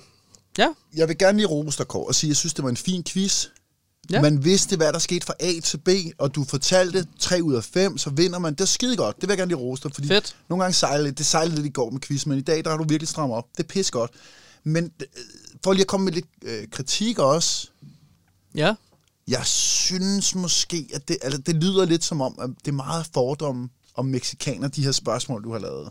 ja. 0.65 0.69
Jeg 0.95 1.09
vil 1.09 1.19
gerne 1.19 1.39
lige 1.39 1.47
rose 1.47 1.79
dig, 1.79 1.89
Kåre, 1.89 2.07
og 2.07 2.15
sige, 2.15 2.29
at 2.29 2.31
jeg 2.31 2.37
synes, 2.37 2.55
det 2.55 2.63
var 2.65 2.71
en 2.71 2.77
fin 2.77 3.05
quiz. 3.05 3.47
Ja. 4.11 4.23
Man 4.23 4.45
vidste, 4.45 4.77
hvad 4.77 4.93
der 4.93 4.99
skete 4.99 5.27
fra 5.27 5.35
A 5.41 5.61
til 5.65 5.79
B, 5.79 5.89
og 6.19 6.35
du 6.35 6.45
fortalte 6.45 7.07
3 7.19 7.43
ud 7.43 7.55
af 7.55 7.65
5, 7.65 7.99
så 7.99 8.11
vinder 8.11 8.39
man. 8.39 8.53
Det 8.53 8.61
er 8.61 8.65
skide 8.65 8.97
godt. 8.97 9.17
Det 9.17 9.23
vil 9.23 9.29
jeg 9.33 9.39
gerne 9.39 9.49
lige 9.49 9.59
rose 9.59 9.83
dig, 9.83 9.95
fordi 9.95 10.09
Fedt. 10.09 10.37
nogle 10.49 10.65
gange 10.65 10.75
sejler 10.75 11.05
lidt, 11.05 11.19
det 11.19 11.27
sejlede 11.27 11.55
lidt 11.57 11.67
i 11.67 11.71
går 11.71 11.91
med 11.91 12.01
quiz, 12.01 12.27
men 12.27 12.39
i 12.39 12.41
dag, 12.41 12.65
der 12.65 12.71
har 12.71 12.77
du 12.77 12.85
virkelig 12.89 13.09
strammet 13.09 13.37
op. 13.37 13.45
Det 13.57 13.63
er 13.63 13.67
pis 13.69 13.91
godt. 13.91 14.11
Men 14.65 14.85
øh, 15.01 15.07
for 15.65 15.73
lige 15.73 15.81
at 15.83 15.87
komme 15.87 16.05
med 16.05 16.13
lidt 16.13 16.27
øh, 16.45 16.69
kritik 16.71 17.19
også, 17.19 17.69
Ja. 18.55 18.75
jeg 19.29 19.47
synes 19.47 20.35
måske, 20.35 20.89
at 20.95 21.09
det, 21.09 21.17
altså, 21.23 21.41
det 21.41 21.55
lyder 21.55 21.85
lidt 21.85 22.05
som 22.05 22.21
om, 22.21 22.39
at 22.43 22.51
det 22.65 22.69
er 22.69 22.73
meget 22.73 23.07
fordomme 23.15 23.69
om 23.95 24.07
mexikaner, 24.07 24.69
de 24.69 24.85
her 24.85 24.93
spørgsmål, 24.93 25.45
du 25.45 25.53
har 25.53 25.59
lavet. 25.59 25.91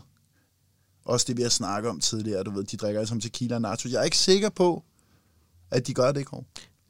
Også 1.10 1.24
det, 1.28 1.36
vi 1.36 1.42
har 1.42 1.48
snakket 1.48 1.90
om 1.90 2.00
tidligere, 2.00 2.42
du 2.42 2.50
ved, 2.50 2.64
de 2.64 2.76
drikker 2.76 3.04
som 3.04 3.20
tequila 3.20 3.54
og 3.54 3.60
nachos. 3.62 3.92
Jeg 3.92 4.00
er 4.00 4.04
ikke 4.04 4.18
sikker 4.18 4.48
på, 4.48 4.84
at 5.70 5.86
de 5.86 5.94
gør 5.94 6.12
det, 6.12 6.26
Kåre. 6.26 6.44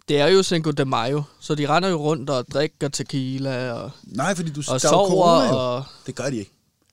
Det 0.08 0.20
er 0.20 0.26
jo 0.26 0.42
Cinco 0.42 0.70
de 0.70 0.84
Mayo, 0.84 1.22
så 1.40 1.54
de 1.54 1.66
render 1.68 1.88
jo 1.88 1.96
rundt 1.96 2.30
og 2.30 2.46
drikker 2.52 2.88
tequila 2.88 3.72
og, 3.72 3.90
Nej, 4.04 4.34
fordi 4.34 4.50
du 4.50 4.62
og 4.68 4.74
er 4.74 4.78
sover. 4.78 5.08
corona. 5.08 5.54
Og... 5.54 5.84
Det 6.06 6.14
gør 6.14 6.30
de 6.30 6.36
ikke. 6.36 6.50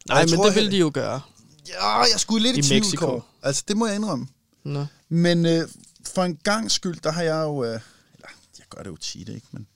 Nej, 0.08 0.26
men 0.26 0.30
tror 0.36 0.44
det 0.46 0.56
vil 0.56 0.64
heller- 0.64 0.72
de 0.72 0.78
jo 0.78 0.92
gøre. 0.94 1.22
Ja, 1.68 1.98
jeg 1.98 2.08
skulle 2.20 2.44
lidt 2.44 2.56
i, 2.56 2.60
I 2.60 2.64
tvivl, 2.64 2.80
Mexico. 2.82 3.06
Kåre. 3.06 3.22
Altså, 3.44 3.64
det 3.68 3.78
må 3.78 3.88
jeg 3.88 3.96
indrømme. 3.96 4.28
Nå. 4.64 4.86
Men 5.10 5.46
øh, 5.46 5.68
for 6.06 6.24
en 6.24 6.36
gang 6.44 6.72
skyld, 6.72 7.00
der 7.04 7.12
har 7.12 7.22
jeg 7.22 7.44
jo... 7.44 7.64
Øh, 7.64 7.70
eller, 7.70 8.28
jeg 8.60 8.66
gør 8.70 8.84
det 8.84 8.90
jo 8.90 8.96
tit, 8.98 9.30
ikke? 9.30 9.48
Men 9.52 9.68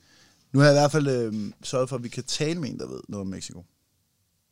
nu 0.51 0.59
har 0.59 0.65
jeg 0.65 0.75
i 0.75 0.79
hvert 0.79 0.91
fald 0.91 1.07
øh, 1.07 1.51
sørget 1.63 1.89
for, 1.89 1.95
at 1.95 2.03
vi 2.03 2.09
kan 2.09 2.23
tale 2.23 2.59
med 2.59 2.69
en, 2.69 2.79
der 2.79 2.87
ved 2.87 2.99
noget 3.09 3.21
om 3.21 3.27
Mexico. 3.27 3.65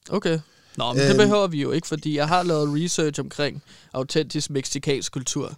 Okay. 0.09 0.39
Nå, 0.79 0.93
men 0.93 1.01
Øhm. 1.01 1.07
det 1.07 1.17
behøver 1.17 1.47
vi 1.47 1.61
jo 1.61 1.71
ikke, 1.71 1.87
fordi 1.87 2.17
jeg 2.17 2.27
har 2.27 2.43
lavet 2.43 2.83
research 2.83 3.19
omkring 3.19 3.61
autentisk 3.93 4.49
meksikansk 4.49 5.11
kultur. 5.11 5.53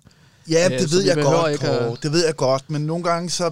Ja, 0.50 0.66
Øh, 0.74 0.80
det 0.80 0.92
ved 0.92 1.02
jeg 1.02 1.16
godt, 1.24 1.52
ikke 1.52 1.68
at- 1.70 2.04
Det 2.04 2.12
ved 2.12 2.26
jeg 2.26 2.36
godt, 2.36 2.70
men 2.70 2.82
nogle 2.82 3.04
gange 3.04 3.30
så... 3.30 3.52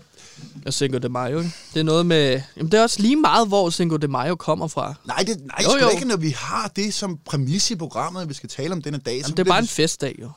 Og 0.66 0.74
Cinco 0.74 0.98
de 0.98 1.10
Mayo, 1.10 1.38
ikke? 1.40 1.52
Det 1.74 1.80
er 1.80 1.84
noget 1.84 2.06
med... 2.06 2.42
Jamen, 2.58 2.72
det 2.72 2.78
er 2.78 2.84
også 2.84 3.02
lige 3.02 3.16
meget, 3.16 3.48
hvor 3.48 3.70
Cinco 3.70 3.98
de 3.98 4.08
Mayo 4.08 4.36
kommer 4.36 4.68
fra. 4.68 4.94
Nej, 5.08 5.18
det, 5.28 5.38
nej 5.46 5.58
Jo, 5.64 5.78
jo. 5.82 5.90
ikke, 5.90 6.06
når 6.08 6.18
vi 6.18 6.30
har 6.30 6.72
det 6.76 6.94
som 6.94 7.18
præmis 7.26 7.72
i 7.72 7.76
programmet, 7.76 8.22
at 8.22 8.30
vi 8.30 8.34
skal 8.34 8.50
tale 8.50 8.72
om 8.74 8.82
denne 8.82 8.98
dag. 8.98 9.14
så 9.22 9.28
Jamen, 9.28 9.38
det 9.38 9.44
er 9.44 9.52
bare 9.52 9.60
en 9.60 9.64
det- 9.64 9.70
festdag, 9.72 10.16
jo. 10.22 10.30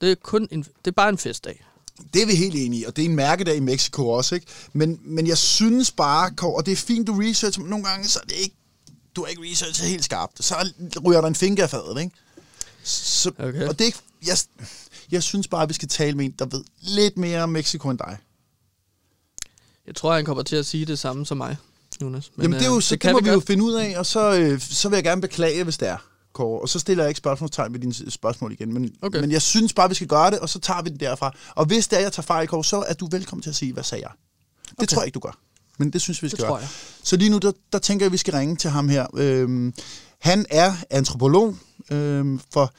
Det 0.00 0.10
er, 0.10 0.14
kun 0.22 0.48
en, 0.50 0.62
det 0.62 0.86
er 0.86 0.90
bare 0.90 1.08
en 1.08 1.18
festdag. 1.18 1.64
Det 2.14 2.22
er 2.22 2.26
vi 2.26 2.34
helt 2.34 2.54
enige 2.54 2.80
i, 2.80 2.84
og 2.84 2.96
det 2.96 3.04
er 3.04 3.08
en 3.08 3.16
mærkedag 3.16 3.56
i 3.56 3.60
Mexico 3.60 4.08
også, 4.08 4.34
ikke? 4.34 4.46
Men, 4.72 4.98
men 5.04 5.26
jeg 5.26 5.38
synes 5.38 5.90
bare, 5.90 6.30
og 6.42 6.66
det 6.66 6.72
er 6.72 6.76
fint, 6.76 7.06
du 7.06 7.12
researcher, 7.20 7.62
men 7.62 7.70
nogle 7.70 7.84
gange 7.84 8.08
så 8.08 8.18
er 8.22 8.26
det 8.26 8.36
ikke... 8.36 8.56
Du 9.16 9.22
har 9.22 9.28
ikke 9.28 9.42
researchet 9.42 9.88
helt 9.88 10.04
skarpt. 10.04 10.44
Så 10.44 10.54
ryger 11.06 11.20
der 11.20 11.28
en 11.28 11.34
finger 11.34 11.62
af 11.62 11.70
fadet, 11.70 12.00
ikke? 12.00 12.16
Så, 12.82 13.28
Okay. 13.38 13.68
Og 13.68 13.78
det 13.78 13.80
er 13.80 13.86
ikke... 13.86 13.98
Jeg, 14.26 14.36
jeg 15.10 15.22
synes 15.22 15.48
bare, 15.48 15.62
at 15.62 15.68
vi 15.68 15.74
skal 15.74 15.88
tale 15.88 16.16
med 16.16 16.24
en, 16.24 16.30
der 16.38 16.44
ved 16.46 16.64
lidt 16.80 17.18
mere 17.18 17.42
om 17.42 17.48
Mexico 17.48 17.90
end 17.90 17.98
dig. 17.98 18.18
Jeg 19.86 19.94
tror, 19.94 20.14
han 20.14 20.24
kommer 20.24 20.42
til 20.42 20.56
at 20.56 20.66
sige 20.66 20.84
det 20.86 20.98
samme 20.98 21.26
som 21.26 21.36
mig, 21.36 21.56
Jonas. 22.02 22.30
Men, 22.36 22.42
Jamen 22.42 22.58
det, 22.58 22.66
er 22.66 22.70
jo, 22.70 22.76
øh, 22.76 22.82
så, 22.82 22.94
det, 22.94 23.00
kan 23.00 23.12
må 23.12 23.20
vi, 23.20 23.28
jo 23.28 23.34
godt. 23.34 23.46
finde 23.46 23.64
ud 23.64 23.72
af, 23.74 23.98
og 23.98 24.06
så, 24.06 24.34
øh, 24.34 24.60
så 24.60 24.88
vil 24.88 24.96
jeg 24.96 25.04
gerne 25.04 25.20
beklage, 25.20 25.64
hvis 25.64 25.78
det 25.78 25.88
er, 25.88 25.96
Kåre. 26.32 26.60
Og 26.62 26.68
så 26.68 26.78
stiller 26.78 27.04
jeg 27.04 27.08
ikke 27.10 27.18
spørgsmålstegn 27.18 27.72
ved 27.72 27.80
dine 27.80 28.10
spørgsmål 28.10 28.52
igen. 28.52 28.72
Men, 28.74 28.94
Okay. 29.02 29.20
men 29.20 29.30
jeg 29.32 29.42
synes 29.42 29.72
bare, 29.72 29.88
vi 29.88 29.94
skal 29.94 30.06
gøre 30.08 30.30
det, 30.30 30.38
og 30.38 30.48
så 30.48 30.58
tager 30.58 30.82
vi 30.82 30.90
det 30.90 31.00
derfra. 31.00 31.32
Og 31.54 31.64
hvis 31.66 31.88
det 31.88 31.96
er, 31.98 32.02
jeg 32.02 32.12
tager 32.12 32.24
fejl, 32.26 32.48
Kåre, 32.48 32.64
så 32.64 32.82
er 32.88 32.94
du 32.94 33.08
velkommen 33.10 33.42
til 33.42 33.50
at 33.50 33.56
sige, 33.56 33.72
hvad 33.72 33.82
sagde 33.82 34.02
jeg? 34.04 34.10
Det 34.64 34.72
Okay. 34.78 34.86
tror 34.86 35.02
jeg 35.02 35.06
ikke, 35.06 35.14
du 35.14 35.20
gør. 35.20 35.38
Men 35.78 35.90
det 35.90 36.00
synes 36.00 36.22
vi, 36.22 36.28
skal 36.28 36.36
Det 36.36 36.44
tror 36.46 36.54
gøre. 36.54 36.60
jeg. 36.60 36.68
Så 37.02 37.16
lige 37.16 37.30
nu, 37.30 37.38
der, 37.38 37.52
der 37.72 37.78
tænker 37.78 38.04
jeg, 38.04 38.08
at 38.08 38.12
vi 38.12 38.16
skal 38.16 38.34
ringe 38.34 38.56
til 38.56 38.70
ham 38.70 38.88
her. 38.88 39.06
Øhm, 39.16 39.74
han 40.18 40.46
er 40.50 40.72
antropolog 40.90 41.54
øhm, 41.90 42.40
for 42.52 42.72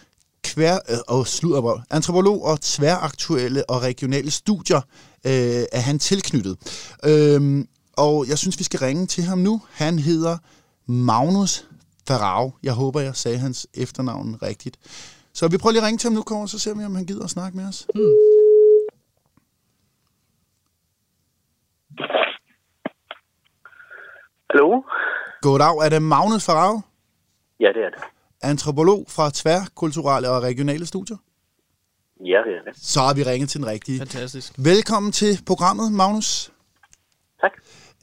kvær, 0.43 0.75
øh, 0.89 0.97
og 1.07 1.27
sludderbrøv. 1.27 1.79
Antropolog 1.89 2.43
og 2.43 2.61
tværaktuelle 2.61 3.69
og 3.69 3.81
regionale 3.81 4.31
studier 4.31 4.77
øh, 5.25 5.63
er 5.71 5.79
han 5.79 5.99
tilknyttet. 5.99 6.57
Øhm, 7.05 7.67
og 7.97 8.27
jeg 8.27 8.37
synes, 8.37 8.59
vi 8.59 8.63
skal 8.63 8.79
ringe 8.79 9.07
til 9.07 9.23
ham 9.23 9.37
nu. 9.37 9.61
Han 9.71 9.99
hedder 9.99 10.37
Magnus 10.85 11.65
Farao. 12.07 12.53
Jeg 12.63 12.73
håber, 12.73 12.99
jeg 12.99 13.15
sagde 13.15 13.37
hans 13.37 13.67
efternavn 13.73 14.37
rigtigt. 14.41 14.77
Så 15.33 15.47
vi 15.47 15.57
prøver 15.57 15.71
lige 15.71 15.81
at 15.81 15.85
ringe 15.87 15.97
til 15.97 16.07
ham 16.07 16.13
nu, 16.13 16.21
Kåre, 16.23 16.47
så 16.47 16.59
ser 16.59 16.73
vi, 16.73 16.83
om 16.83 16.95
han 16.95 17.05
gider 17.05 17.23
at 17.23 17.29
snakke 17.29 17.57
med 17.57 17.65
os. 17.65 17.87
Hmm. 17.95 18.03
Hallo? 24.53 24.83
Goddag, 25.41 25.77
er 25.85 25.89
det 25.89 26.01
Magnus 26.01 26.45
Farao? 26.45 26.81
Ja, 27.59 27.67
det 27.67 27.83
er 27.85 27.89
det. 27.89 28.03
Antropolog 28.41 29.05
fra 29.09 29.31
tværkulturelle 29.33 30.29
og 30.29 30.43
regionale 30.43 30.85
studier? 30.85 31.17
Ja, 32.19 32.39
det 32.45 32.53
er 32.57 32.63
det. 32.71 32.73
Så 32.75 32.99
har 32.99 33.13
vi 33.13 33.23
ringet 33.23 33.49
til 33.49 33.59
den 33.59 33.67
rigtige. 33.67 33.99
Fantastisk. 33.99 34.53
Velkommen 34.57 35.11
til 35.11 35.41
programmet, 35.47 35.91
Magnus. 35.91 36.51
Tak. 37.41 37.51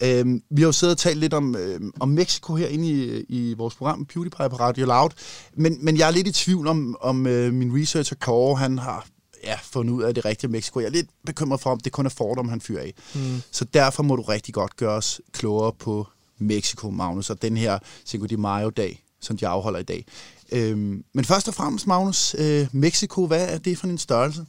Øhm, 0.05 0.43
vi 0.51 0.63
har 0.63 0.69
jo 0.69 0.73
siddet 0.73 0.95
og 0.95 0.99
talt 0.99 1.19
lidt 1.19 1.35
om, 1.35 1.57
øhm, 1.57 1.93
om 2.01 2.09
Mexico 2.09 2.55
herinde 2.55 2.89
i, 2.89 3.25
i 3.29 3.55
vores 3.55 3.75
program 3.75 4.07
PewDiePie 4.07 4.51
på 4.51 4.57
Radio 4.57 4.87
Loud, 4.87 5.11
men, 5.55 5.85
men 5.85 5.99
jeg 5.99 6.09
er 6.09 6.13
lidt 6.13 6.27
i 6.27 6.33
tvivl 6.33 6.67
om, 6.67 6.97
om 7.01 7.27
øh, 7.27 7.53
min 7.53 7.81
researcher 7.81 8.17
Kåre, 8.21 8.57
han 8.57 8.79
har 8.79 9.07
ja, 9.45 9.57
fundet 9.63 9.93
ud 9.93 10.03
af 10.03 10.15
det 10.15 10.25
rigtige 10.25 10.51
Mexico. 10.51 10.81
Jeg 10.81 10.87
er 10.87 10.91
lidt 10.91 11.11
bekymret 11.27 11.61
for, 11.61 11.71
om 11.71 11.81
det 11.81 11.93
kun 11.93 12.07
er 12.07 12.15
fordom, 12.19 12.49
han 12.49 12.61
fyrer 12.61 12.83
af. 12.83 12.95
Mm. 13.15 13.21
Så 13.51 13.65
derfor 13.65 14.03
må 14.03 14.17
du 14.17 14.23
rigtig 14.23 14.55
godt 14.55 14.77
gøre 14.77 14.97
os 14.97 15.21
klogere 15.33 15.73
på 15.73 16.07
Mexico, 16.41 16.91
Magnus, 16.91 17.31
og 17.31 17.43
den 17.43 17.57
her 17.57 17.79
Cinco 18.05 18.27
de 18.27 18.37
Mayo-dag, 18.37 19.05
som 19.21 19.37
de 19.37 19.47
afholder 19.47 19.79
i 19.79 19.83
dag. 19.83 20.05
Øhm, 20.53 21.05
men 21.13 21.25
først 21.25 21.49
og 21.49 21.55
fremmest, 21.55 21.87
Magnus, 21.87 22.35
øh, 22.35 22.67
Mexico, 22.73 23.27
hvad 23.27 23.55
er 23.55 23.59
det 23.59 23.79
for 23.79 23.87
en 23.87 23.99
størrelse? 23.99 24.41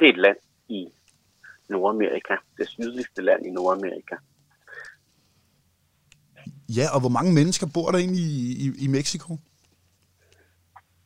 Det 0.00 0.08
er 0.08 0.12
et 0.12 0.18
land 0.18 0.36
i 0.68 0.88
Nordamerika. 1.68 2.34
Det 2.58 2.68
sydligste 2.68 3.22
land 3.22 3.46
i 3.46 3.50
Nordamerika. 3.50 4.16
Ja, 6.68 6.86
og 6.94 7.00
hvor 7.00 7.08
mange 7.08 7.32
mennesker 7.34 7.66
bor 7.74 7.90
der 7.90 7.98
egentlig 7.98 8.24
i, 8.24 8.66
i, 8.66 8.84
i 8.84 8.86
Mexico? 8.86 9.38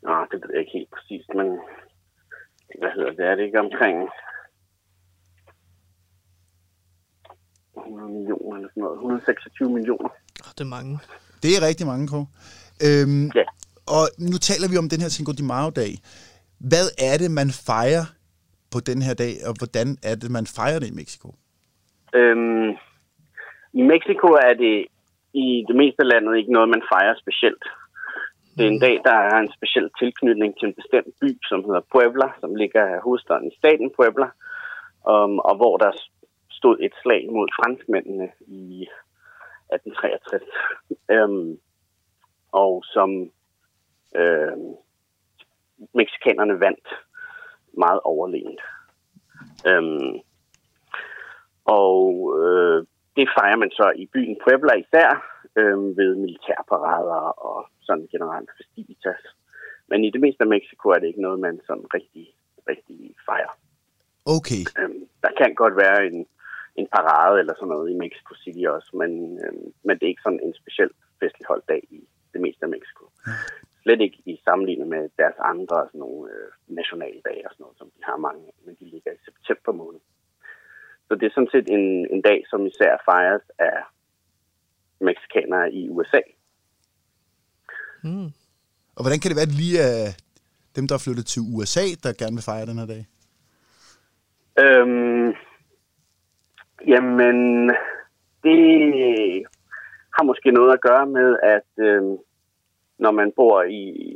Nå, 0.03 0.15
det 0.31 0.37
ved 0.43 0.51
jeg 0.53 0.61
ikke 0.61 0.79
helt 0.79 0.91
præcist, 0.97 1.29
men 1.39 1.49
hvad 2.81 2.93
hedder 2.97 3.13
det? 3.19 3.25
Er 3.31 3.35
det 3.35 3.45
ikke 3.45 3.61
omkring 3.67 3.97
100 7.87 8.09
millioner 8.19 8.57
eller 8.57 8.69
sådan 8.73 8.83
noget? 8.83 8.97
126 8.97 9.71
millioner. 9.77 10.11
Oh, 10.45 10.51
det 10.59 10.65
er 10.69 10.73
mange. 10.77 10.93
Det 11.43 11.51
er 11.57 11.61
rigtig 11.69 11.87
mange, 11.87 12.05
Kåre. 12.13 12.27
Øhm, 12.87 13.27
Ja. 13.41 13.47
Og 13.97 14.05
nu 14.31 14.37
taler 14.49 14.69
vi 14.73 14.77
om 14.83 14.89
den 14.93 15.01
her 15.05 15.11
Cinco 15.17 15.33
de 15.41 15.45
Mayo-dag. 15.53 15.93
Hvad 16.71 16.87
er 17.11 17.17
det, 17.23 17.31
man 17.41 17.51
fejrer 17.71 18.05
på 18.73 18.79
den 18.91 18.99
her 19.07 19.15
dag, 19.25 19.33
og 19.49 19.53
hvordan 19.61 19.89
er 20.11 20.15
det, 20.23 20.31
man 20.39 20.47
fejrer 20.59 20.79
det 20.83 20.89
i 20.93 20.99
Mexico? 21.01 21.29
Øhm, 22.19 22.71
I 23.81 23.83
Mexico 23.93 24.29
er 24.49 24.55
det 24.65 24.77
i 25.45 25.49
det 25.69 25.77
meste 25.81 26.01
af 26.05 26.09
landet 26.13 26.33
ikke 26.37 26.53
noget, 26.57 26.69
man 26.77 26.85
fejrer 26.93 27.15
specielt. 27.25 27.65
Det 28.57 28.63
er 28.67 28.73
en 28.77 28.85
dag, 28.87 28.97
der 29.09 29.17
er 29.31 29.37
en 29.41 29.53
speciel 29.59 29.89
tilknytning 30.01 30.51
til 30.55 30.67
en 30.69 30.79
bestemt 30.81 31.13
by, 31.21 31.31
som 31.51 31.59
hedder 31.67 31.83
Puebla, 31.93 32.29
som 32.41 32.51
ligger 32.63 32.85
hovedstaden 33.05 33.47
i 33.51 33.57
staten 33.61 33.89
Puebla, 33.97 34.29
um, 35.13 35.35
og 35.49 35.55
hvor 35.61 35.75
der 35.83 35.93
stod 36.61 36.77
et 36.81 36.95
slag 37.03 37.23
mod 37.37 37.49
franskmændene 37.59 38.29
i 38.47 38.89
1863, 39.73 40.43
øhm, 41.15 41.59
og 42.53 42.73
som 42.95 43.11
øhm, 44.21 44.71
mexikanerne 46.01 46.61
vandt 46.61 46.89
meget 47.85 48.01
overlegent. 48.01 48.61
Øhm, 49.71 50.13
og 51.65 52.05
øh, 52.43 52.79
det 53.17 53.27
fejrer 53.39 53.57
man 53.57 53.71
så 53.71 53.93
i 53.97 54.07
byen 54.15 54.37
Puebla 54.43 54.75
især 54.75 55.09
øh, 55.57 55.97
ved 55.99 56.11
militærparader 56.15 57.23
og 57.49 57.69
sådan 57.81 58.09
generelt 58.13 58.51
festivitas. 58.59 59.23
Men 59.89 60.05
i 60.05 60.11
det 60.11 60.21
meste 60.21 60.41
af 60.41 60.47
Mexico 60.47 60.89
er 60.89 60.99
det 60.99 61.07
ikke 61.07 61.27
noget, 61.27 61.41
man 61.41 61.61
sådan 61.67 61.87
rigtig, 61.95 62.35
rigtig 62.69 63.15
fejrer. 63.27 63.53
Okay, 64.37 64.63
Øhm, 64.79 65.03
der 65.23 65.33
kan 65.39 65.55
godt 65.55 65.77
være 65.77 66.07
en, 66.07 66.27
en 66.77 66.87
parade 66.97 67.39
eller 67.41 67.55
sådan 67.55 67.69
noget 67.69 67.91
i 67.91 68.01
Mexico 68.05 68.35
City 68.43 68.65
også, 68.77 68.91
men, 69.01 69.11
øhm, 69.45 69.73
men 69.87 69.95
det 69.97 70.05
er 70.05 70.13
ikke 70.15 70.27
sådan 70.27 70.45
en 70.47 70.55
speciel 70.55 70.91
festlig 71.21 71.47
holdt 71.49 71.69
dag 71.69 71.83
i 71.91 72.01
det 72.33 72.41
meste 72.41 72.63
af 72.67 72.69
Mexico. 72.77 73.05
Slet 73.83 74.01
ikke 74.01 74.19
i 74.27 74.41
sammenligning 74.45 74.89
med 74.89 75.09
deres 75.21 75.39
andre 75.53 75.79
sådan 75.87 76.03
nogle, 76.05 76.31
øh, 76.33 76.51
nationaldage 76.79 77.45
og 77.47 77.51
sådan 77.53 77.65
noget, 77.65 77.79
som 77.79 77.89
de 77.97 78.01
har 78.09 78.17
mange 78.17 78.43
af, 78.49 78.55
men 78.65 78.75
de 78.81 78.85
ligger 78.85 79.13
i 79.13 79.25
september 79.29 79.73
måned. 79.73 80.01
Så 81.09 81.15
det 81.15 81.27
er 81.27 81.35
sådan 81.35 81.55
set 81.55 81.69
en, 81.77 81.87
en 82.15 82.23
dag, 82.23 82.39
som 82.51 82.67
især 82.67 82.93
fejres 83.11 83.47
af 83.59 83.79
mexikanere 85.01 85.73
i 85.73 85.91
USA. 85.91 86.23
Mm. 88.05 88.29
og 88.97 89.03
hvordan 89.03 89.21
kan 89.21 89.29
det 89.29 89.37
være, 89.37 89.51
at 89.51 89.59
lige 89.63 89.79
er 89.79 90.13
dem, 90.77 90.89
der 90.89 90.95
er 90.95 91.05
flyttet 91.05 91.27
til 91.27 91.43
USA, 91.55 91.85
der 92.03 92.19
gerne 92.21 92.37
vil 92.37 92.49
fejre 92.51 92.67
den 92.67 92.79
her 92.79 92.87
dag? 92.95 93.03
Øhm, 94.65 95.33
jamen, 96.87 97.69
det 98.45 99.47
har 100.17 100.23
måske 100.25 100.51
noget 100.51 100.73
at 100.73 100.81
gøre 100.81 101.07
med, 101.07 101.37
at 101.43 101.85
øh, 101.87 102.03
når 102.99 103.11
man 103.11 103.33
bor 103.37 103.63
i 103.63 104.15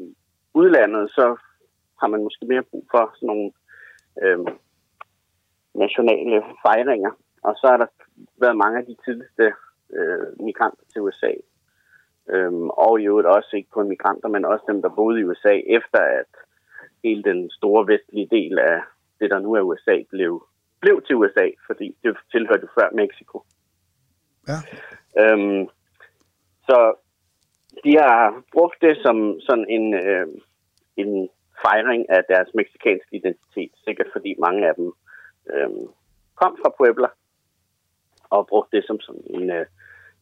udlandet, 0.55 1.11
så 1.11 1.37
har 2.01 2.09
man 2.09 2.23
måske 2.23 2.47
mere 2.47 2.63
brug 2.63 2.87
for 2.91 3.13
sådan 3.15 3.27
nogle 3.27 3.51
øh, 4.23 4.39
nationale 5.75 6.43
fejringer. 6.67 7.11
Og 7.43 7.55
så 7.55 7.67
har 7.67 7.77
der 7.77 7.87
været 8.41 8.57
mange 8.57 8.79
af 8.79 8.87
de 8.87 8.97
tidligste 9.05 9.53
øh, 9.97 10.27
migranter 10.41 10.85
til 10.93 11.03
USA. 11.03 11.33
Øhm, 12.29 12.69
og 12.71 13.01
i 13.01 13.07
øvrigt 13.07 13.29
også 13.29 13.57
ikke 13.57 13.71
kun 13.71 13.89
migranter, 13.89 14.29
men 14.29 14.45
også 14.45 14.65
dem, 14.69 14.83
der 14.83 14.89
boede 14.89 15.21
i 15.21 15.25
USA, 15.25 15.55
efter 15.67 15.99
at 15.99 16.33
hele 17.05 17.23
den 17.23 17.51
store 17.51 17.87
vestlige 17.87 18.29
del 18.31 18.59
af 18.59 18.81
det, 19.21 19.31
der 19.31 19.39
nu 19.39 19.53
er 19.53 19.61
USA, 19.61 20.03
blev, 20.11 20.47
blev 20.85 20.97
til 21.03 21.17
USA, 21.21 21.47
fordi 21.69 21.87
det 22.03 22.17
tilhørte 22.33 22.69
før 22.77 22.89
Mexico. 23.03 23.37
Ja. 24.51 24.59
Øhm, 25.21 25.69
så 26.69 26.79
de 27.85 27.93
har 28.05 28.43
brugt 28.53 28.79
det 28.87 28.95
som 29.05 29.17
sådan 29.41 29.67
en, 29.77 29.87
øh, 29.95 30.27
en 30.97 31.29
fejring 31.65 32.11
af 32.11 32.23
deres 32.33 32.51
meksikanske 32.55 33.17
identitet, 33.17 33.73
sikkert 33.85 34.09
fordi 34.13 34.35
mange 34.47 34.69
af 34.69 34.75
dem 34.75 34.89
øh, 35.53 35.71
kom 36.41 36.53
fra 36.63 36.71
Puebla 36.77 37.09
og 38.31 38.47
brugte 38.47 38.77
det 38.77 38.85
som 38.87 39.01
sådan 39.01 39.27
en 39.37 39.51
øh, 39.51 39.67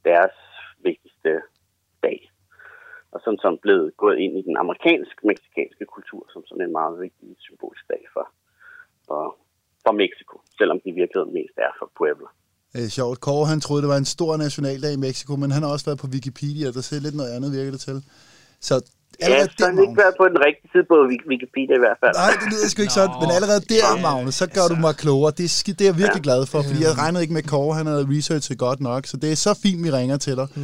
deres 0.05 0.37
vigtigste 0.79 1.43
dag. 2.03 2.31
Og 3.13 3.21
sådan 3.25 3.39
som 3.39 3.59
blevet 3.59 3.97
gået 3.97 4.19
ind 4.19 4.39
i 4.39 4.43
den 4.43 4.57
amerikansk-meksikanske 4.57 5.85
kultur 5.85 6.27
som 6.33 6.47
sådan 6.47 6.65
en 6.65 6.73
meget 6.73 7.01
vigtig 7.01 7.37
symbolisk 7.39 7.89
dag 7.89 8.03
for, 8.13 8.27
for, 9.07 9.37
for 9.85 9.93
Mexico, 10.03 10.35
selvom 10.59 10.77
de 10.83 10.89
i 10.93 10.97
virkeligheden 11.01 11.33
mest 11.39 11.57
er 11.67 11.73
for 11.79 11.89
Puebla. 11.99 12.29
Det 12.73 12.85
er 12.85 12.93
sjovt. 12.99 13.21
Kåre, 13.27 13.47
han 13.53 13.61
troede, 13.61 13.83
det 13.83 13.89
var 13.95 14.01
en 14.05 14.15
stor 14.17 14.33
nationaldag 14.37 14.93
i 14.93 15.01
Mexico, 15.07 15.33
men 15.43 15.51
han 15.51 15.63
har 15.63 15.71
også 15.75 15.87
været 15.89 15.99
på 15.99 16.09
Wikipedia, 16.17 16.67
der 16.77 16.81
ser 16.81 17.01
lidt 17.01 17.17
noget 17.21 17.33
andet, 17.37 17.53
virker 17.59 17.73
det 17.77 17.81
til. 17.81 17.99
Så 18.69 18.75
Ja, 19.21 19.25
allerede 19.25 19.51
så 19.59 19.65
har 19.65 19.83
ikke 19.87 19.97
været 20.05 20.15
på 20.21 20.25
den 20.33 20.39
rigtige 20.47 20.69
side 20.73 20.85
på 20.93 20.97
Wik- 21.11 21.27
Wikipedia 21.33 21.75
i 21.81 21.83
hvert 21.87 21.99
fald. 22.03 22.15
Nej, 22.23 22.33
det 22.41 22.47
lyder 22.53 22.69
sgu 22.69 22.79
ikke 22.87 22.99
sådan, 23.01 23.17
men 23.23 23.31
allerede 23.37 23.61
der, 23.73 23.87
Ja, 23.97 24.03
Magnus, 24.07 24.35
så 24.43 24.47
gør 24.47 24.67
du 24.73 24.75
altså. 24.75 24.81
mig 24.87 24.95
klogere. 25.05 25.31
Det 25.39 25.45
er, 25.45 25.73
det 25.79 25.81
er 25.81 25.85
jeg 25.93 25.99
virkelig 26.03 26.23
Ja. 26.25 26.29
glad 26.29 26.41
for, 26.53 26.59
fordi 26.69 26.81
jeg 26.89 26.93
regnede 27.03 27.23
ikke 27.25 27.35
med 27.39 27.43
Kåre, 27.53 27.75
han 27.81 27.87
havde 27.87 28.07
researchet 28.15 28.59
godt 28.67 28.81
nok, 28.91 29.03
så 29.11 29.17
det 29.23 29.29
er 29.33 29.39
så 29.49 29.53
fint, 29.63 29.81
vi 29.85 29.91
ringer 29.99 30.17
til 30.27 30.35
dig. 30.41 30.47
Mm. 30.57 30.63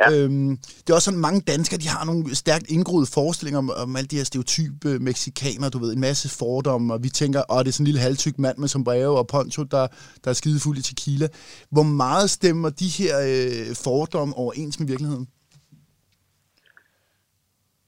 Ja. 0.00 0.06
Øhm, 0.16 0.50
det 0.82 0.90
er 0.90 0.94
også 0.94 1.04
sådan, 1.10 1.20
mange 1.28 1.40
danskere, 1.52 1.78
de 1.84 1.88
har 1.88 2.04
nogle 2.10 2.34
stærkt 2.44 2.66
indgroede 2.76 3.06
forestillinger 3.18 3.58
om, 3.58 3.70
om 3.84 3.96
alle 3.96 4.08
de 4.12 4.16
her 4.16 4.24
stereotype 4.24 4.88
mexikanere, 4.98 5.70
du 5.70 5.78
ved, 5.78 5.92
en 5.92 6.00
masse 6.00 6.26
fordomme, 6.38 6.94
og 6.94 6.98
vi 7.02 7.08
tænker, 7.08 7.42
åh, 7.52 7.58
det 7.58 7.68
er 7.68 7.72
sådan 7.72 7.82
en 7.84 7.86
lille 7.90 8.00
halvtyk 8.00 8.38
mand 8.38 8.58
med 8.58 8.68
sombrero 8.68 9.14
og 9.14 9.26
poncho, 9.26 9.62
der, 9.62 9.86
der 10.24 10.30
er 10.30 10.34
skidefuld 10.34 10.78
i 10.78 10.82
tequila. 10.82 11.28
Hvor 11.70 11.82
meget 11.82 12.30
stemmer 12.30 12.68
de 12.70 12.88
her 12.98 13.14
øh, 13.30 13.76
fordomme 13.76 14.34
overens 14.34 14.78
med 14.80 14.86
virkeligheden? 14.86 15.26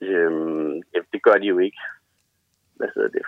Øhm, 0.03 0.73
ja, 0.94 1.01
det 1.21 1.33
gør 1.33 1.39
de 1.43 1.47
jo 1.55 1.59
ikke. 1.59 1.81
Hvad 2.77 2.89
hedder 2.95 3.11
det? 3.17 3.25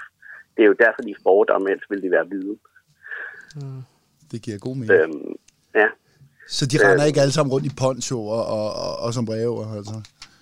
Det 0.55 0.61
er 0.65 0.69
jo 0.73 0.77
derfor, 0.85 1.01
de 1.03 1.11
er 1.11 1.23
fordomme, 1.29 1.71
ellers 1.71 1.91
ville 1.91 2.05
de 2.07 2.11
være 2.17 2.27
hvide. 2.31 2.55
Det 4.31 4.39
giver 4.45 4.59
god 4.67 4.77
mening. 4.77 4.93
Øhm, 4.99 5.35
ja. 5.81 5.89
Så 6.57 6.63
de 6.71 6.77
render 6.85 7.05
øh. 7.05 7.11
ikke 7.11 7.21
alle 7.25 7.35
sammen 7.37 7.53
rundt 7.53 7.67
i 7.71 7.75
poncho 7.83 8.19
og, 8.37 8.45
og, 8.57 8.69
og, 8.85 8.93
og 9.05 9.09
sombrero, 9.17 9.55
altså? 9.79 9.97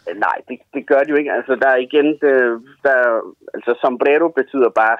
Øh, 0.09 0.17
Nej, 0.27 0.37
det, 0.49 0.57
det 0.75 0.83
gør 0.91 1.01
de 1.03 1.11
jo 1.13 1.19
ikke. 1.21 1.33
Altså, 1.39 1.53
der 1.63 1.69
er 1.75 1.81
igen, 1.89 2.09
det, 2.23 2.35
der, 2.87 2.99
altså 3.55 3.71
sombrero 3.83 4.27
betyder 4.41 4.71
bare 4.83 4.97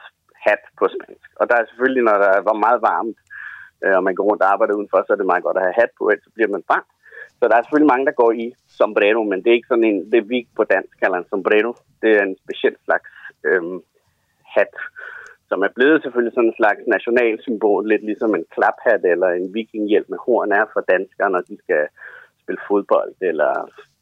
hat 0.47 0.63
på 0.79 0.85
spansk. 0.95 1.29
Og 1.41 1.45
der 1.49 1.57
er 1.59 1.65
selvfølgelig, 1.69 2.05
når 2.09 2.17
der 2.25 2.33
var 2.49 2.57
meget 2.67 2.81
varmt, 2.91 3.19
øh, 3.85 3.95
og 3.99 4.03
man 4.07 4.15
går 4.15 4.25
rundt 4.29 4.43
og 4.45 4.53
arbejder 4.53 4.75
udenfor, 4.79 4.99
så 5.03 5.13
er 5.13 5.21
det 5.21 5.33
meget 5.33 5.47
godt 5.47 5.59
at 5.59 5.67
have 5.67 5.79
hat 5.81 5.93
på, 5.99 6.03
ellers 6.09 6.25
så 6.27 6.31
bliver 6.37 6.51
man 6.55 6.63
brændt. 6.69 6.91
Så 7.41 7.49
der 7.49 7.57
er 7.57 7.63
selvfølgelig 7.63 7.93
mange, 7.93 8.07
der 8.07 8.21
går 8.23 8.33
i 8.45 8.47
sombrero, 8.81 9.23
men 9.23 9.39
det 9.43 9.49
er 9.51 9.59
ikke 9.59 9.73
sådan 9.73 9.91
en, 9.91 10.13
det 10.13 10.29
vi 10.29 10.39
på 10.57 10.65
dansk 10.65 10.95
kalder 11.03 11.19
en 11.19 11.31
sombrero. 11.33 11.73
Det 12.03 12.11
er 12.17 12.23
en 12.23 12.37
speciel 12.45 12.77
slags 12.85 13.11
øhm, 13.45 13.79
hat, 14.55 14.75
som 15.49 15.63
er 15.67 15.73
blevet 15.77 16.03
selvfølgelig 16.03 16.35
sådan 16.35 16.51
en 16.51 16.61
slags 16.61 16.83
nationalsymbol, 16.95 17.89
lidt 17.89 18.05
ligesom 18.11 18.35
en 18.35 18.47
klaphat 18.55 19.03
eller 19.13 19.29
en 19.29 19.55
vikinghjelm 19.55 20.07
med 20.09 20.19
horn 20.27 20.53
er 20.53 20.65
for 20.73 20.81
danskere, 20.81 21.31
når 21.31 21.43
de 21.51 21.57
skal 21.65 21.83
spille 22.43 22.61
fodbold, 22.69 23.15
eller 23.31 23.53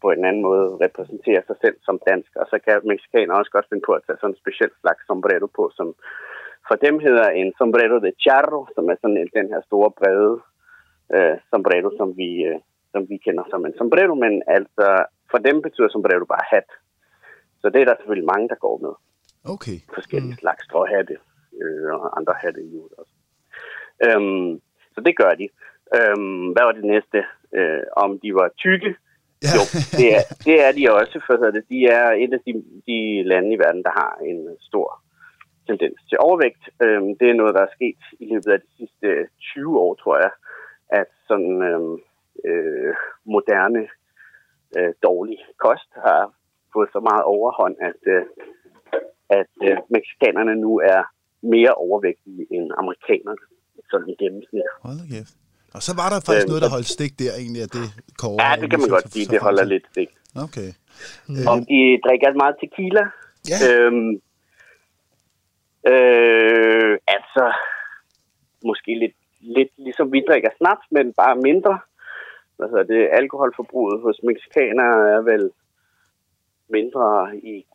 på 0.02 0.08
en 0.10 0.24
anden 0.24 0.42
måde 0.42 0.78
repræsentere 0.84 1.42
sig 1.46 1.56
selv 1.62 1.76
som 1.86 2.00
dansk. 2.10 2.30
Og 2.40 2.46
så 2.50 2.56
kan 2.64 2.80
mexikanere 2.92 3.38
også 3.38 3.50
godt 3.50 3.68
finde 3.68 3.84
på 3.86 3.92
at 3.92 4.02
tage 4.06 4.18
sådan 4.20 4.34
en 4.34 4.42
speciel 4.42 4.72
slags 4.80 5.02
sombrero 5.06 5.46
på, 5.58 5.64
som 5.78 5.88
for 6.68 6.76
dem 6.86 6.96
hedder 7.06 7.28
en 7.40 7.50
sombrero 7.58 7.96
de 8.04 8.12
charro, 8.24 8.60
som 8.74 8.84
er 8.92 8.96
sådan 9.00 9.16
en, 9.16 9.30
den 9.38 9.48
her 9.52 9.60
store 9.68 9.90
brede 10.00 10.34
øh, 11.14 11.36
sombrero, 11.50 11.90
som 11.98 12.08
vi, 12.20 12.30
øh, 12.50 12.58
som 12.92 13.02
vi 13.10 13.16
kender 13.24 13.44
som 13.50 13.66
en 13.66 13.76
sombrero, 13.78 14.14
men 14.14 14.42
altså 14.46 14.86
for 15.30 15.38
dem 15.38 15.62
betyder 15.62 15.88
sombrero 15.88 16.24
bare 16.24 16.46
hat. 16.52 16.68
Så 17.60 17.66
det 17.72 17.80
er 17.80 17.84
der 17.88 17.96
selvfølgelig 17.96 18.30
mange, 18.32 18.48
der 18.48 18.64
går 18.66 18.76
med. 18.86 18.94
Okay. 19.54 19.78
Forskellige 19.94 20.36
mm. 20.36 20.42
slags 20.42 20.64
stråhatte 20.64 21.16
øh, 21.62 21.90
og 21.94 22.18
andre 22.18 22.34
hatte 22.42 22.60
i 22.62 22.72
jul 22.74 22.90
også. 22.98 23.14
Øhm, 24.06 24.60
så 24.94 25.00
det 25.06 25.14
gør 25.20 25.32
de. 25.40 25.46
Øhm, 25.96 26.46
hvad 26.52 26.64
var 26.68 26.72
det 26.72 26.84
næste? 26.94 27.18
Øh, 27.58 27.84
om 28.04 28.10
de 28.22 28.34
var 28.34 28.48
tykke? 28.64 28.90
Ja. 29.46 29.52
Jo, 29.56 29.62
det 29.98 30.08
er, 30.16 30.24
det 30.46 30.56
er 30.66 30.72
de 30.78 30.84
også, 31.00 31.16
for 31.26 31.34
det. 31.36 31.64
de 31.72 31.78
er 31.98 32.06
et 32.24 32.32
af 32.36 32.40
de, 32.46 32.52
de 32.88 32.98
lande 33.30 33.50
i 33.54 33.58
verden, 33.64 33.82
der 33.82 33.94
har 34.00 34.12
en 34.30 34.40
stor 34.60 34.88
tendens 35.68 35.98
til 36.08 36.18
overvægt. 36.18 36.64
Øhm, 36.82 37.10
det 37.18 37.26
er 37.30 37.40
noget, 37.40 37.54
der 37.54 37.62
er 37.62 37.76
sket 37.76 38.02
i 38.20 38.24
løbet 38.32 38.50
af 38.54 38.60
de 38.60 38.70
sidste 38.78 39.08
20 39.40 39.78
år, 39.78 39.94
tror 39.94 40.16
jeg, 40.24 40.32
at 41.00 41.10
sådan 41.28 41.62
øhm, 41.68 41.96
øh, 42.44 42.94
moderne 43.24 43.82
øh, 44.76 44.92
dårlig 45.02 45.38
kost 45.64 45.90
har 46.06 46.32
fået 46.72 46.88
så 46.92 47.00
meget 47.00 47.22
overhånd, 47.22 47.76
at, 47.88 48.00
øh, 48.14 48.24
at 49.40 49.52
øh, 49.68 49.76
mexikanerne 49.96 50.54
nu 50.54 50.72
er 50.94 51.02
mere 51.42 51.74
overvægtige 51.74 52.46
end 52.50 52.66
amerikanerne, 52.80 53.44
sådan 53.90 54.08
i 54.08 54.16
gennemsnit. 54.22 54.62
Hold 54.82 54.98
da 55.02 55.06
kæft. 55.14 55.34
Og 55.76 55.82
så 55.86 55.92
var 56.00 56.08
der 56.12 56.18
faktisk 56.26 56.46
Øhm, 56.46 56.52
noget, 56.52 56.62
der 56.64 56.70
holdt 56.76 56.90
stik 56.96 57.12
der 57.18 57.32
egentlig, 57.42 57.62
at 57.66 57.72
det 57.78 57.86
kåre. 58.20 58.36
Ja, 58.44 58.50
det 58.60 58.68
kan 58.70 58.80
man 58.80 58.90
godt 58.96 59.08
sige. 59.12 59.26
Det 59.34 59.40
holder 59.46 59.64
lidt 59.64 59.86
stik. 59.92 60.10
Okay. 60.46 60.70
Om 61.52 61.58
de 61.70 61.80
drikker 62.04 62.40
meget 62.42 62.56
tequila? 62.62 63.04
Ja. 63.52 63.58
Øhm, 63.66 64.10
øh, 65.92 66.94
altså, 67.16 67.44
måske 68.64 68.90
lidt, 69.02 69.16
lidt 69.56 69.72
ligesom 69.86 70.06
vi 70.12 70.20
drikker 70.28 70.50
snaps, 70.58 70.86
men 70.90 71.06
bare 71.22 71.36
mindre. 71.48 71.74
Altså, 72.62 72.82
det 72.82 73.08
alkoholforbruget 73.12 74.00
hos 74.00 74.22
mexikanere 74.22 75.10
er 75.16 75.20
vel 75.20 75.50
mindre 76.68 77.36
i 77.36 77.66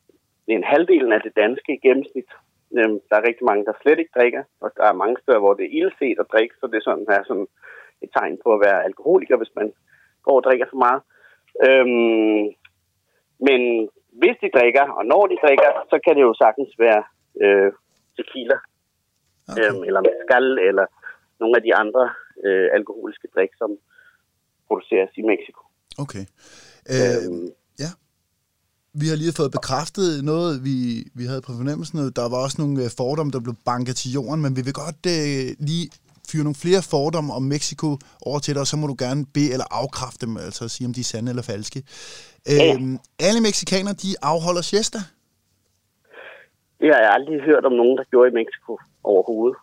en 0.48 0.63
halvdelen 0.63 1.12
af 1.12 1.22
det 1.22 1.36
danske 1.36 1.74
i 1.74 1.88
gennemsnit. 1.88 2.30
Øhm, 2.78 3.00
der 3.10 3.15
er 3.15 3.28
rigtig 3.28 3.46
mange, 3.46 3.65
der 3.65 3.74
slet 3.82 4.00
ikke 4.00 4.17
drikker, 4.19 4.43
og 4.62 4.72
der 4.78 4.86
er 4.88 5.02
mange 5.04 5.17
steder, 5.22 5.39
hvor 5.39 5.54
det 5.54 5.65
er 5.65 5.76
ildset 5.80 6.19
at 6.19 6.32
drikke, 6.34 6.56
så 6.60 6.67
det 6.67 6.78
er 6.78 6.86
sådan, 6.88 7.06
er 7.10 7.24
sådan 7.28 7.48
et 8.02 8.10
tegn 8.17 8.38
på 8.43 8.54
at 8.54 8.62
være 8.67 8.84
alkoholiker, 8.84 9.38
hvis 9.38 9.56
man 9.56 9.74
går 10.24 10.36
og 10.39 10.43
drikker 10.43 10.67
for 10.69 10.80
meget. 10.86 11.02
Øhm, 11.67 12.43
men 13.48 13.62
hvis 14.22 14.38
de 14.41 14.56
drikker, 14.58 14.86
og 14.98 15.06
når 15.06 15.24
de 15.28 15.38
drikker, 15.46 15.69
så 15.91 16.00
kan 16.06 16.15
det 16.15 16.22
jo 16.22 16.34
sagtens 16.43 16.72
være 16.80 17.04
øh, 17.43 17.72
tequila, 18.17 18.58
okay. 19.50 19.62
øhm, 19.62 19.84
eller 19.88 20.02
mezcal, 20.10 20.48
eller 20.69 20.86
nogle 21.39 21.56
af 21.58 21.63
de 21.67 21.76
andre 21.76 22.04
øh, 22.46 22.69
alkoholiske 22.74 23.28
drik, 23.36 23.54
som 23.62 23.72
produceres 24.67 25.12
i 25.21 25.23
Mexico. 25.32 25.62
Okay. 26.04 26.26
Øh, 26.93 27.15
Øhm, 27.26 27.49
ja. 27.84 27.91
Vi 29.02 29.06
har 29.12 29.15
lige 29.15 29.38
fået 29.39 29.52
bekræftet 29.52 30.10
noget, 30.32 30.52
vi, 30.67 30.78
vi 31.19 31.23
havde 31.30 31.41
på 31.47 31.54
fornemmelsen. 31.60 31.97
Der 32.19 32.30
var 32.34 32.39
også 32.45 32.58
nogle 32.63 32.84
øh, 32.84 32.89
fordomme, 33.02 33.32
der 33.36 33.41
blev 33.45 33.56
banket 33.65 33.95
til 33.95 34.10
jorden, 34.17 34.41
men 34.41 34.56
vi 34.58 34.62
vil 34.67 34.73
godt 34.84 35.02
øh, 35.15 35.45
lige 35.69 35.86
fyre 36.30 36.43
nogle 36.47 36.63
flere 36.65 36.82
fordomme 36.93 37.32
om 37.34 37.43
Mexico 37.56 37.88
over 38.30 38.39
til 38.39 38.54
dig, 38.54 38.62
og 38.65 38.69
så 38.71 38.78
må 38.78 38.86
du 38.88 38.95
gerne 39.06 39.21
bede 39.36 39.52
eller 39.56 39.67
afkræfte 39.82 40.26
dem, 40.26 40.38
altså 40.38 40.63
sige, 40.73 40.88
om 40.88 40.93
de 40.93 41.04
er 41.06 41.12
sande 41.13 41.30
eller 41.34 41.45
falske. 41.54 41.80
Ja. 42.47 42.73
Øhm, 42.73 42.95
alle 43.28 43.41
mexikanere, 43.49 43.95
de 44.04 44.12
afholder 44.32 44.63
siesta. 44.71 44.99
Det 46.80 46.89
har 46.93 47.02
jeg 47.06 47.12
aldrig 47.17 47.38
hørt 47.49 47.65
om 47.69 47.76
nogen, 47.82 47.97
der 47.99 48.06
gjorde 48.12 48.30
i 48.32 48.38
Mexico 48.41 48.71
overhovedet. 49.12 49.58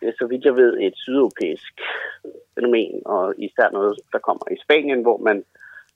Det 0.00 0.06
er 0.08 0.16
så 0.20 0.26
vidt 0.30 0.44
jeg 0.44 0.54
ved 0.62 0.72
et 0.86 0.94
sydeuropæisk 0.96 1.74
fænomen, 2.58 3.02
og 3.06 3.34
især 3.38 3.70
noget, 3.70 4.00
der 4.12 4.18
kommer 4.18 4.44
i 4.52 4.56
Spanien, 4.64 5.02
hvor 5.02 5.18
man 5.28 5.44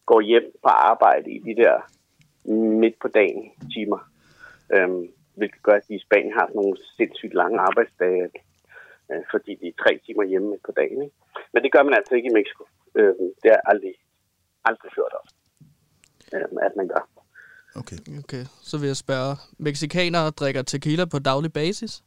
går 0.07 0.21
hjem 0.21 0.47
på 0.63 0.69
arbejde 0.69 1.31
i 1.37 1.39
de 1.39 1.55
der 1.63 1.75
midt 2.83 2.97
på 3.03 3.09
dagen 3.09 3.43
timer. 3.75 4.01
Øhm, 4.75 5.05
hvilket 5.35 5.63
gør, 5.63 5.73
at 5.73 5.89
de 5.89 5.95
i 5.95 6.05
Spanien 6.07 6.33
har 6.33 6.47
sådan 6.47 6.61
nogle 6.61 6.77
sindssygt 6.97 7.35
lange 7.35 7.59
arbejdsdage, 7.69 8.29
øh, 9.11 9.23
fordi 9.33 9.53
de 9.61 9.67
er 9.69 9.83
tre 9.83 9.93
timer 10.07 10.25
hjemme 10.25 10.49
midt 10.51 10.63
på 10.69 10.73
dagen. 10.81 11.03
Ikke? 11.03 11.17
Men 11.53 11.63
det 11.63 11.73
gør 11.73 11.83
man 11.83 11.95
altså 11.95 12.15
ikke 12.15 12.31
i 12.31 12.37
Mexico. 12.39 12.65
Øhm, 12.99 13.29
det 13.41 13.49
har 13.51 13.59
jeg 13.61 13.69
aldrig, 13.73 13.95
aldrig 14.65 14.91
hørt 14.99 15.15
om, 15.21 15.27
øhm, 16.35 16.59
at 16.67 16.73
man 16.77 16.89
gør. 16.89 17.03
Okay. 17.81 17.99
Okay, 18.25 18.45
så 18.63 18.79
vil 18.79 18.87
jeg 18.87 18.97
spørge. 18.97 19.37
Mexikanere 19.59 20.31
drikker 20.31 20.63
tequila 20.63 21.05
på 21.05 21.19
daglig 21.19 21.53
basis? 21.53 22.03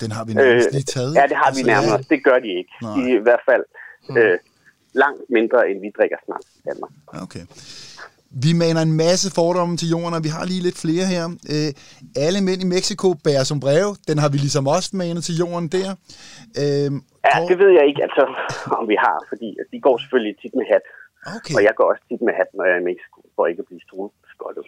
Den 0.00 0.10
har 0.16 0.24
vi 0.24 0.32
nærmest 0.34 0.68
lige 0.72 0.82
taget. 0.96 1.10
Øh, 1.10 1.16
Ja, 1.20 1.22
det 1.32 1.36
har 1.42 1.50
vi 1.56 1.60
Altså, 1.60 1.72
nærmere. 1.72 1.98
ja. 2.10 2.14
Det 2.14 2.24
gør 2.28 2.38
de 2.46 2.50
ikke. 2.60 2.72
Nej. 2.82 2.94
De 2.96 3.00
er 3.12 3.16
i 3.20 3.24
hvert 3.28 3.44
fald 3.50 3.64
øh, 4.18 4.38
langt 5.02 5.22
mindre, 5.36 5.58
end 5.70 5.78
vi 5.84 5.88
drikker 5.98 6.16
snaps 6.26 6.46
i 6.58 6.62
Danmark. 6.68 6.92
Okay. 7.24 7.44
Vi 8.46 8.52
maner 8.62 8.82
en 8.88 8.94
masse 9.04 9.26
fordomme 9.40 9.74
til 9.80 9.88
jorden, 9.94 10.14
og 10.18 10.22
vi 10.26 10.30
har 10.36 10.44
lige 10.52 10.62
lidt 10.68 10.78
flere 10.84 11.04
her. 11.14 11.24
Øh, 11.54 11.70
alle 12.26 12.40
mænd 12.48 12.60
i 12.66 12.68
Mexico 12.76 13.06
bærer 13.26 13.44
som 13.50 13.58
brev. 13.66 13.86
Den 14.10 14.16
har 14.22 14.28
vi 14.34 14.38
ligesom 14.46 14.64
også 14.76 14.90
manet 15.02 15.22
til 15.28 15.34
jorden 15.42 15.66
der. 15.76 15.88
Øh, 16.62 16.90
Ja, 17.30 17.36
det 17.50 17.56
ved 17.62 17.70
jeg 17.78 17.84
ikke, 17.90 18.02
altså, 18.08 18.24
om 18.80 18.84
vi 18.92 18.96
har, 19.06 19.18
fordi 19.30 19.48
at 19.60 19.66
de 19.72 19.78
går 19.86 19.94
selvfølgelig 20.02 20.34
tit 20.42 20.54
med 20.60 20.66
hat. 20.72 20.84
Okay. 21.36 21.54
Og 21.56 21.60
jeg 21.68 21.74
går 21.78 21.86
også 21.92 22.02
tit 22.10 22.22
med 22.28 22.34
hat, 22.38 22.50
når 22.56 22.64
jeg 22.68 22.74
er 22.78 22.82
i 22.84 22.88
Mexico, 22.90 23.18
for 23.34 23.42
ikke 23.50 23.60
at 23.64 23.68
blive 23.70 23.82
strudskottet. 23.86 24.66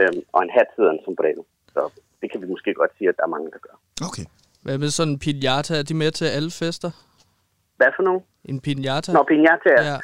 Øhm, 0.00 0.20
og 0.34 0.40
en 0.46 0.50
hat 0.56 0.68
hedder 0.76 0.92
en 0.96 1.02
sombrero. 1.06 1.42
Så 1.74 1.80
det 2.24 2.32
kan 2.32 2.42
vi 2.42 2.46
måske 2.54 2.74
godt 2.74 2.92
sige, 2.96 3.08
at 3.08 3.16
der 3.18 3.24
er 3.28 3.34
mange, 3.36 3.50
der 3.54 3.60
gør. 3.66 3.76
Okay. 4.08 4.26
Hvad 4.64 4.78
med 4.78 4.90
sådan 4.98 5.12
en 5.12 5.20
piñata? 5.24 5.72
Er 5.80 5.86
de 5.90 5.94
med 6.02 6.10
til 6.18 6.26
alle 6.36 6.50
fester? 6.60 6.90
Hvad 7.78 7.90
for 7.96 8.02
nogen? 8.08 8.22
En 8.50 8.58
piñata? 8.66 9.10
Nå, 9.16 9.22
piñata. 9.32 9.74
Ja. 9.90 9.98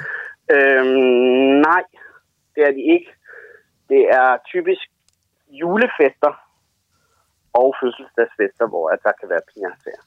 Øhm, 0.54 1.50
nej, 1.68 1.82
det 2.54 2.62
er 2.68 2.72
de 2.78 2.82
ikke. 2.94 3.10
Det 3.92 4.02
er 4.20 4.28
typisk 4.52 4.84
julefester 5.60 6.32
og 7.52 7.68
fødselsdagsfester, 7.80 8.66
hvor 8.72 8.86
at 8.94 9.00
der 9.06 9.12
kan 9.20 9.28
være 9.32 9.44
piñataer. 9.50 10.02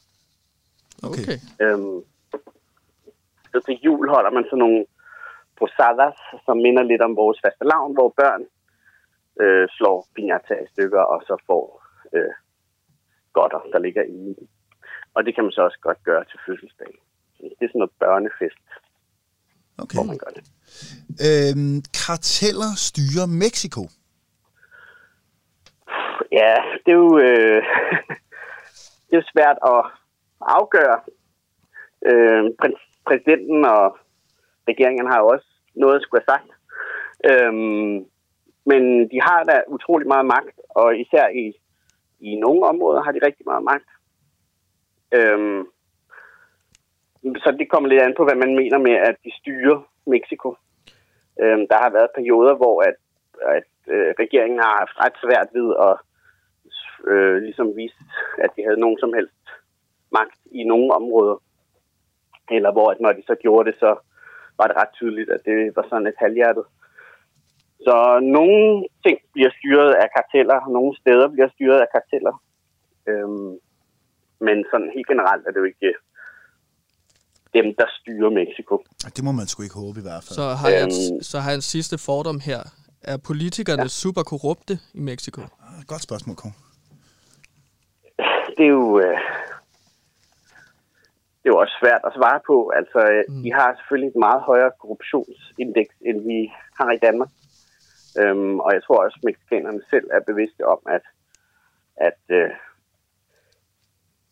Okay. 1.08 1.24
Okay. 1.24 1.38
Øhm, 1.62 2.00
så 3.52 3.58
til 3.66 3.76
jul 3.86 4.10
holder 4.10 4.32
man 4.32 4.44
sådan 4.44 4.60
nogle 4.60 4.86
posadas, 5.60 6.18
som 6.46 6.58
minder 6.58 6.84
lidt 6.84 7.02
om 7.02 7.16
vores 7.16 7.40
fastelavn, 7.46 7.94
hvor 7.94 8.10
børn 8.22 8.44
øh, 9.42 9.68
slår 9.78 9.98
piñata 10.16 10.56
i 10.64 10.68
stykker, 10.74 11.02
og 11.14 11.24
så 11.28 11.36
får 11.48 11.83
øh, 12.14 12.34
godter, 13.34 13.62
der 13.74 13.80
ligger 13.80 14.04
inde 14.04 14.32
i 14.32 14.34
den. 14.40 14.48
Og 15.14 15.26
det 15.26 15.36
kan 15.36 15.44
man 15.44 15.52
så 15.52 15.62
også 15.62 15.80
godt 15.82 16.04
gøre 16.04 16.24
til 16.24 16.40
fødselsdag. 16.46 16.94
Det 17.38 17.66
er 17.66 17.72
sådan 17.72 17.80
noget 17.84 18.00
børnefest, 18.00 18.66
okay. 19.78 19.96
hvor 19.98 20.04
man 20.04 20.18
gør 20.24 20.32
det. 20.38 20.44
Øhm, 21.28 21.78
karteller 22.06 22.72
styrer 22.88 23.28
Mexico. 23.44 23.82
Ja, 26.32 26.56
det 26.84 26.92
er 26.92 27.02
jo, 27.06 27.18
øh, 27.18 27.62
det 29.06 29.14
er 29.14 29.22
jo 29.22 29.32
svært 29.34 29.58
at 29.74 29.82
afgøre. 30.60 30.98
Øh, 32.10 32.44
præ- 32.62 32.84
præsidenten 33.08 33.66
og 33.66 33.98
regeringen 34.68 35.08
har 35.12 35.20
jo 35.20 35.28
også 35.28 35.48
noget 35.76 35.96
at 35.96 36.02
skulle 36.02 36.22
have 36.22 36.34
sagt. 36.34 36.50
Øhm, 37.30 38.06
men 38.66 38.82
de 39.12 39.20
har 39.28 39.44
da 39.44 39.62
utrolig 39.68 40.08
meget 40.08 40.26
magt, 40.26 40.58
og 40.70 41.00
især 41.00 41.28
i, 41.28 41.46
i 42.30 42.36
nogle 42.36 42.64
områder 42.72 43.02
har 43.04 43.12
de 43.12 43.26
rigtig 43.28 43.46
meget 43.46 43.64
magt. 43.64 43.90
Øhm, 45.18 45.64
så 47.44 47.56
det 47.60 47.70
kommer 47.70 47.90
lidt 47.90 48.02
an 48.02 48.16
på, 48.18 48.24
hvad 48.24 48.36
man 48.36 48.56
mener 48.56 48.78
med, 48.78 48.96
at 49.10 49.16
de 49.26 49.32
styrer 49.40 49.78
Mexico. 50.06 50.50
Øhm, 51.42 51.68
der 51.72 51.78
har 51.84 51.90
været 51.98 52.16
perioder, 52.18 52.56
hvor 52.56 52.76
at, 52.90 52.98
at 53.58 53.72
øh, 53.94 54.14
regeringen 54.24 54.60
har 54.60 54.74
haft 54.82 54.96
ret 55.04 55.16
svært 55.24 55.50
ved 55.58 55.68
at 55.88 55.96
øh, 57.12 57.36
ligesom 57.48 57.68
vise, 57.76 58.00
at 58.44 58.50
de 58.56 58.64
havde 58.64 58.80
nogen 58.80 59.00
som 59.00 59.14
helst 59.14 59.44
magt 60.12 60.40
i 60.52 60.64
nogle 60.64 60.94
områder. 60.94 61.38
Eller 62.52 62.72
hvor, 62.72 62.88
at 62.92 63.00
når 63.00 63.12
de 63.14 63.24
så 63.28 63.36
gjorde 63.36 63.72
det, 63.72 63.80
så 63.80 63.92
var 64.58 64.68
det 64.68 64.76
ret 64.78 64.94
tydeligt, 64.94 65.30
at 65.30 65.42
det 65.46 65.76
var 65.76 65.86
sådan 65.90 66.08
et 66.08 66.24
halvhjertet. 66.24 66.66
Så 67.88 67.96
nogle 68.38 68.86
ting 69.06 69.18
bliver 69.34 69.52
styret 69.58 69.92
af 70.04 70.08
karteller, 70.18 70.58
og 70.66 70.72
nogle 70.78 70.92
steder 71.02 71.28
bliver 71.34 71.50
styret 71.56 71.80
af 71.86 71.90
karteller. 71.96 72.36
Øhm, 73.10 73.52
men 74.46 74.58
sådan 74.72 74.90
helt 74.96 75.08
generelt 75.08 75.44
er 75.48 75.52
det 75.52 75.60
jo 75.60 75.70
ikke 75.74 75.94
dem, 77.58 77.68
der 77.80 77.88
styrer 78.00 78.30
Mexico. 78.42 78.74
Det 79.16 79.24
må 79.24 79.32
man 79.32 79.48
sgu 79.48 79.64
ikke 79.64 79.76
håbe 79.86 80.00
i 80.00 80.06
hvert 80.10 80.24
fald. 80.24 80.36
Så 80.40 80.46
har, 80.62 80.70
jeg, 80.70 80.84
Øhm. 80.84 81.22
så 81.30 81.36
har 81.40 81.50
jeg 81.52 81.56
en 81.56 81.70
sidste 81.76 81.96
fordom 82.08 82.40
her. 82.50 82.60
Er 83.12 83.18
politikerne 83.30 83.82
ja. 83.82 83.88
super 84.04 84.24
korrupte 84.32 84.74
i 84.94 85.02
Mexico? 85.12 85.42
Godt 85.88 86.04
spørgsmål, 86.08 86.36
Kåre. 86.36 86.54
Det 88.58 88.66
er 88.66 88.74
jo... 88.80 89.00
Øh, 89.00 89.18
det 91.40 91.50
er 91.50 91.54
jo 91.56 91.60
også 91.64 91.76
svært 91.82 92.02
at 92.08 92.14
svare 92.18 92.40
på. 92.50 92.58
Altså, 92.80 93.00
mm. 93.30 93.44
de 93.44 93.50
har 93.58 93.68
selvfølgelig 93.78 94.10
et 94.10 94.20
meget 94.28 94.42
højere 94.50 94.72
korruptionsindeks, 94.82 95.94
end 96.08 96.18
vi 96.32 96.40
har 96.80 96.92
i 96.98 97.00
Danmark. 97.08 97.30
Øhm, 98.20 98.60
og 98.60 98.74
jeg 98.74 98.84
tror 98.84 99.04
også, 99.04 99.18
at 99.20 99.28
mexikanerne 99.30 99.82
selv 99.90 100.08
er 100.12 100.20
bevidste 100.20 100.68
om, 100.68 100.80
at, 100.86 101.06
at 101.96 102.22
øh, 102.30 102.52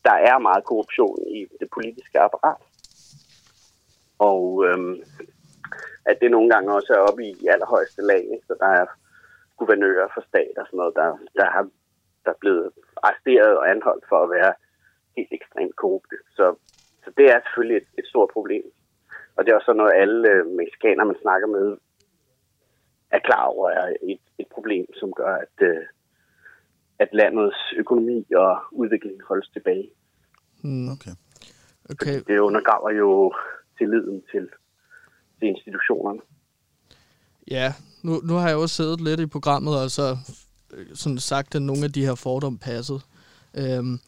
der 0.05 0.17
er 0.29 0.37
meget 0.39 0.63
korruption 0.65 1.17
i 1.27 1.39
det 1.59 1.69
politiske 1.73 2.19
apparat. 2.19 2.61
Og 4.19 4.65
øhm, 4.67 4.95
at 6.05 6.17
det 6.21 6.31
nogle 6.31 6.49
gange 6.49 6.73
også 6.73 6.93
er 6.93 7.07
oppe 7.09 7.23
i 7.25 7.47
allerhøjeste 7.53 8.01
lag. 8.01 8.23
Ikke? 8.33 8.45
Så 8.47 8.55
der 8.59 8.71
er 8.81 8.85
guvernører 9.57 10.07
for 10.13 10.23
stat 10.29 10.55
og 10.57 10.65
sådan 10.65 10.77
noget, 10.77 10.95
der, 10.95 11.09
der, 11.39 11.47
har, 11.55 11.63
der 12.25 12.31
er 12.31 12.41
blevet 12.43 12.71
arresteret 13.03 13.57
og 13.57 13.69
anholdt 13.69 14.05
for 14.09 14.19
at 14.23 14.31
være 14.37 14.53
helt 15.17 15.33
ekstremt 15.39 15.75
korrupte. 15.75 16.17
Så, 16.37 16.45
så 17.03 17.09
det 17.17 17.25
er 17.33 17.39
selvfølgelig 17.39 17.77
et, 17.77 17.89
et 17.99 18.07
stort 18.11 18.29
problem. 18.33 18.65
Og 19.35 19.39
det 19.39 19.51
er 19.51 19.55
også 19.55 19.65
sådan 19.65 19.81
noget, 19.83 20.01
alle 20.01 20.29
øh, 20.29 20.45
mexikanere, 20.61 21.05
man 21.11 21.21
snakker 21.21 21.47
med, 21.47 21.77
er 23.11 23.19
klar 23.19 23.43
over 23.43 23.69
er 23.69 23.93
et, 24.11 24.19
et 24.39 24.47
problem, 24.53 24.85
som 24.99 25.11
gør, 25.11 25.33
at, 25.35 25.55
øh, 25.61 25.83
at 26.99 27.09
landets 27.13 27.57
økonomi 27.77 28.25
og 28.35 28.57
udvikling 28.71 29.15
holdes 29.27 29.49
tilbage. 29.53 29.89
Hmm. 30.63 30.89
Okay. 30.89 31.11
Okay. 31.89 32.21
Det 32.27 32.39
undergraver 32.39 32.91
jo 32.91 33.33
tilliden 33.77 34.21
til, 34.31 34.47
til 35.39 35.47
institutionerne. 35.47 36.19
Ja, 37.51 37.73
nu, 38.03 38.21
nu 38.23 38.33
har 38.33 38.47
jeg 38.47 38.57
også 38.57 38.75
siddet 38.75 39.01
lidt 39.01 39.19
i 39.19 39.25
programmet 39.25 39.81
og 39.81 39.91
så 39.91 40.17
øh, 40.73 40.85
sådan 40.93 41.17
sagt, 41.17 41.55
at 41.55 41.61
nogle 41.61 41.83
af 41.83 41.91
de 41.91 42.05
her 42.05 42.15
fordomme 42.15 42.59
passede. 42.59 42.99
Øhm, 43.57 43.99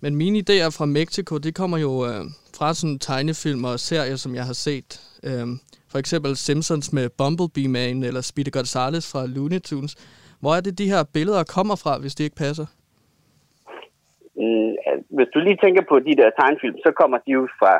men 0.00 0.16
mine 0.16 0.38
idéer 0.38 0.70
fra 0.70 0.86
Mexico, 0.86 1.38
det 1.38 1.54
kommer 1.54 1.78
jo 1.78 2.06
øh, 2.06 2.24
fra 2.56 2.74
sådan 2.74 2.98
tegnefilm 2.98 3.64
og 3.64 3.80
serier, 3.80 4.16
som 4.16 4.34
jeg 4.34 4.46
har 4.46 4.52
set. 4.52 5.00
Øhm, 5.22 5.60
for 5.92 5.98
eksempel 5.98 6.36
Simpsons 6.36 6.92
med 6.92 7.06
Bumblebee 7.18 7.68
Man 7.68 7.96
eller 8.08 8.20
Speedy 8.20 8.52
Gonzales 8.52 9.04
fra 9.12 9.26
Looney 9.34 9.60
Tunes. 9.68 9.94
Hvor 10.40 10.52
er 10.56 10.60
det, 10.60 10.78
de 10.78 10.90
her 10.94 11.02
billeder 11.16 11.44
kommer 11.56 11.76
fra, 11.82 11.92
hvis 12.00 12.14
de 12.14 12.24
ikke 12.24 12.36
passer? 12.36 12.66
Mm, 14.42 14.72
hvis 15.16 15.30
du 15.34 15.38
lige 15.38 15.58
tænker 15.64 15.82
på 15.88 15.96
de 15.98 16.14
der 16.20 16.30
tegnefilm, 16.40 16.76
så 16.86 16.90
kommer 17.00 17.18
de 17.24 17.30
jo 17.38 17.48
fra 17.60 17.74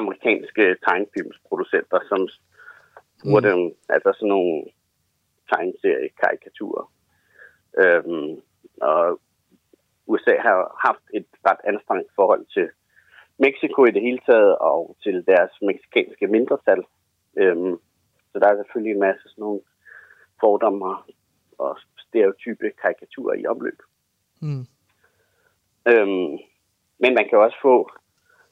amerikanske 0.00 0.64
tegnefilmsproducenter, 0.88 1.98
som 2.10 2.20
bruger 3.22 3.40
Mm. 3.40 3.46
dem, 3.48 3.60
altså 3.94 4.10
sådan 4.14 4.28
nogle 4.28 4.64
tegneserie-karikaturer. 5.50 6.84
Øhm, 7.82 8.30
og 8.90 9.20
USA 10.06 10.34
har 10.46 10.58
haft 10.86 11.04
et 11.18 11.26
ret 11.48 11.62
anstrengt 11.70 12.10
forhold 12.18 12.44
til 12.54 12.66
Mexico 13.38 13.84
i 13.84 13.90
det 13.90 14.02
hele 14.02 14.20
taget, 14.26 14.58
og 14.58 14.96
til 15.02 15.26
deres 15.26 15.52
meksikanske 15.62 16.26
mindretal. 16.26 16.82
Øhm, 17.36 17.76
så 18.32 18.38
der 18.38 18.48
er 18.48 18.56
selvfølgelig 18.56 18.94
en 18.94 19.00
masse 19.00 19.22
sådan 19.28 19.42
nogle 19.42 19.60
fordomme 20.40 20.96
og 21.58 21.78
stereotype 21.98 22.70
karikaturer 22.82 23.34
i 23.34 23.46
omløb. 23.46 23.80
Mm. 24.40 24.66
Øhm, 25.92 26.32
men 27.02 27.12
man 27.18 27.26
kan 27.28 27.38
også 27.38 27.58
få 27.62 27.90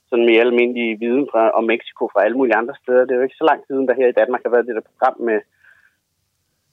sådan 0.09 0.27
mere 0.27 0.47
almindelig 0.47 1.01
viden 1.01 1.27
fra, 1.33 1.43
om 1.59 1.65
Mexico 1.65 2.03
fra 2.13 2.25
alle 2.25 2.37
mulige 2.37 2.57
andre 2.61 2.75
steder. 2.83 3.05
Det 3.05 3.13
er 3.13 3.21
jo 3.21 3.29
ikke 3.29 3.43
så 3.43 3.47
lang 3.51 3.61
siden, 3.67 3.89
der 3.89 3.95
her 3.95 4.09
i 4.09 4.19
Danmark 4.21 4.43
har 4.43 4.51
været 4.55 4.67
det 4.67 4.75
der 4.75 4.91
program 4.91 5.17
med, 5.29 5.39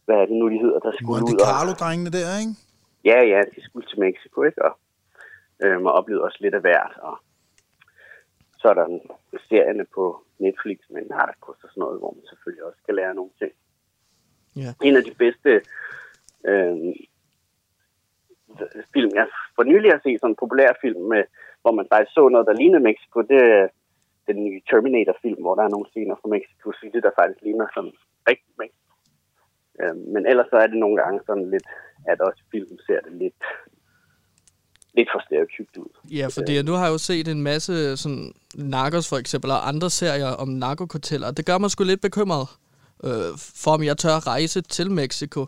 hvad 0.05 0.15
er 0.21 0.25
det 0.25 0.35
nu, 0.35 0.45
de 0.49 0.63
hedder, 0.63 0.79
der 0.79 0.91
skulle 0.91 1.21
Monte 1.21 1.33
ud 1.33 1.39
og... 1.43 1.47
Carlo-drengene 1.51 2.11
der, 2.17 2.29
ikke? 2.41 2.53
Ja, 3.09 3.19
ja, 3.33 3.39
de 3.55 3.59
skulle 3.65 3.87
til 3.87 3.99
Mexico, 3.99 4.37
ikke? 4.49 4.65
Og, 4.67 4.73
øhm, 5.63 5.85
og 5.85 5.93
oplevede 5.99 6.23
også 6.27 6.39
lidt 6.41 6.55
af 6.59 6.61
hvert. 6.61 6.93
Og 7.07 7.15
så 8.61 8.65
er 8.69 8.73
der 8.73 8.85
en 8.85 9.01
serierne 9.49 9.85
på 9.95 10.25
Netflix, 10.39 10.77
men 10.89 11.09
der 11.09 11.39
koster 11.39 11.67
sådan 11.67 11.81
noget, 11.81 11.99
hvor 11.99 12.11
man 12.11 12.25
selvfølgelig 12.29 12.63
også 12.63 12.79
skal 12.83 12.95
lære 12.95 13.15
nogle 13.15 13.31
ting. 13.41 13.51
Ja. 14.55 14.71
En 14.87 14.95
af 14.97 15.03
de 15.03 15.15
bedste 15.23 15.51
øhm, 16.45 16.93
film, 18.93 19.11
jeg 19.15 19.27
for 19.55 19.63
nylig 19.63 19.91
har 19.91 20.01
set, 20.03 20.19
sådan 20.19 20.31
en 20.31 20.41
populær 20.43 20.71
film, 20.81 21.01
med, 21.13 21.23
hvor 21.61 21.71
man 21.71 21.87
faktisk 21.91 22.13
så 22.13 22.29
noget, 22.29 22.47
der 22.47 22.61
lignede 22.61 22.87
Mexico, 22.89 23.21
det 23.21 23.39
er 23.57 23.67
den 24.27 24.43
nye 24.45 24.61
Terminator-film, 24.69 25.41
hvor 25.41 25.55
der 25.55 25.63
er 25.63 25.73
nogle 25.75 25.89
scener 25.89 26.15
fra 26.21 26.29
Mexico 26.35 26.67
City, 26.79 26.99
der 27.05 27.17
faktisk 27.19 27.41
ligner 27.41 27.67
sådan 27.75 27.93
rigtig 28.29 28.53
Mexico. 28.61 28.93
Øhm, 29.81 30.03
men 30.13 30.21
ellers 30.31 30.49
så 30.49 30.57
er 30.63 30.67
det 30.67 30.79
nogle 30.83 30.97
gange 31.01 31.19
sådan 31.27 31.49
lidt, 31.53 31.67
at 32.11 32.21
også 32.21 32.41
filmen 32.51 32.79
ser 32.87 32.99
det 33.05 33.13
lidt, 33.23 33.41
lidt 34.99 35.09
for 35.13 35.21
stereotypt 35.27 35.73
ud. 35.83 35.91
Ja, 36.19 36.25
fordi 36.37 36.53
nu 36.69 36.73
har 36.77 36.85
jeg 36.85 36.93
jo 36.97 37.01
set 37.09 37.27
en 37.35 37.41
masse 37.51 37.73
sådan 37.97 38.27
narkos 38.75 39.05
for 39.11 39.17
eksempel, 39.23 39.49
og 39.57 39.61
andre 39.71 39.89
serier 39.89 40.31
om 40.43 40.49
narkokarteller. 40.65 41.31
Det 41.37 41.45
gør 41.49 41.57
mig 41.57 41.69
sgu 41.71 41.83
lidt 41.83 42.01
bekymret 42.07 42.47
øh, 43.07 43.31
for, 43.63 43.71
om 43.77 43.83
jeg 43.89 43.97
tør 44.03 44.17
rejse 44.33 44.59
til 44.61 44.87
Mexico. 45.01 45.41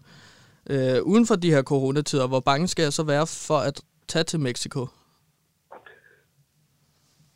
Øh, 0.73 0.99
uden 1.11 1.25
for 1.29 1.35
de 1.43 1.53
her 1.55 1.63
coronatider, 1.73 2.27
hvor 2.31 2.43
bange 2.49 2.67
skal 2.67 2.83
jeg 2.87 2.93
så 2.99 3.03
være 3.13 3.25
for 3.47 3.59
at 3.69 3.77
tage 4.11 4.27
til 4.31 4.39
Mexico? 4.47 4.81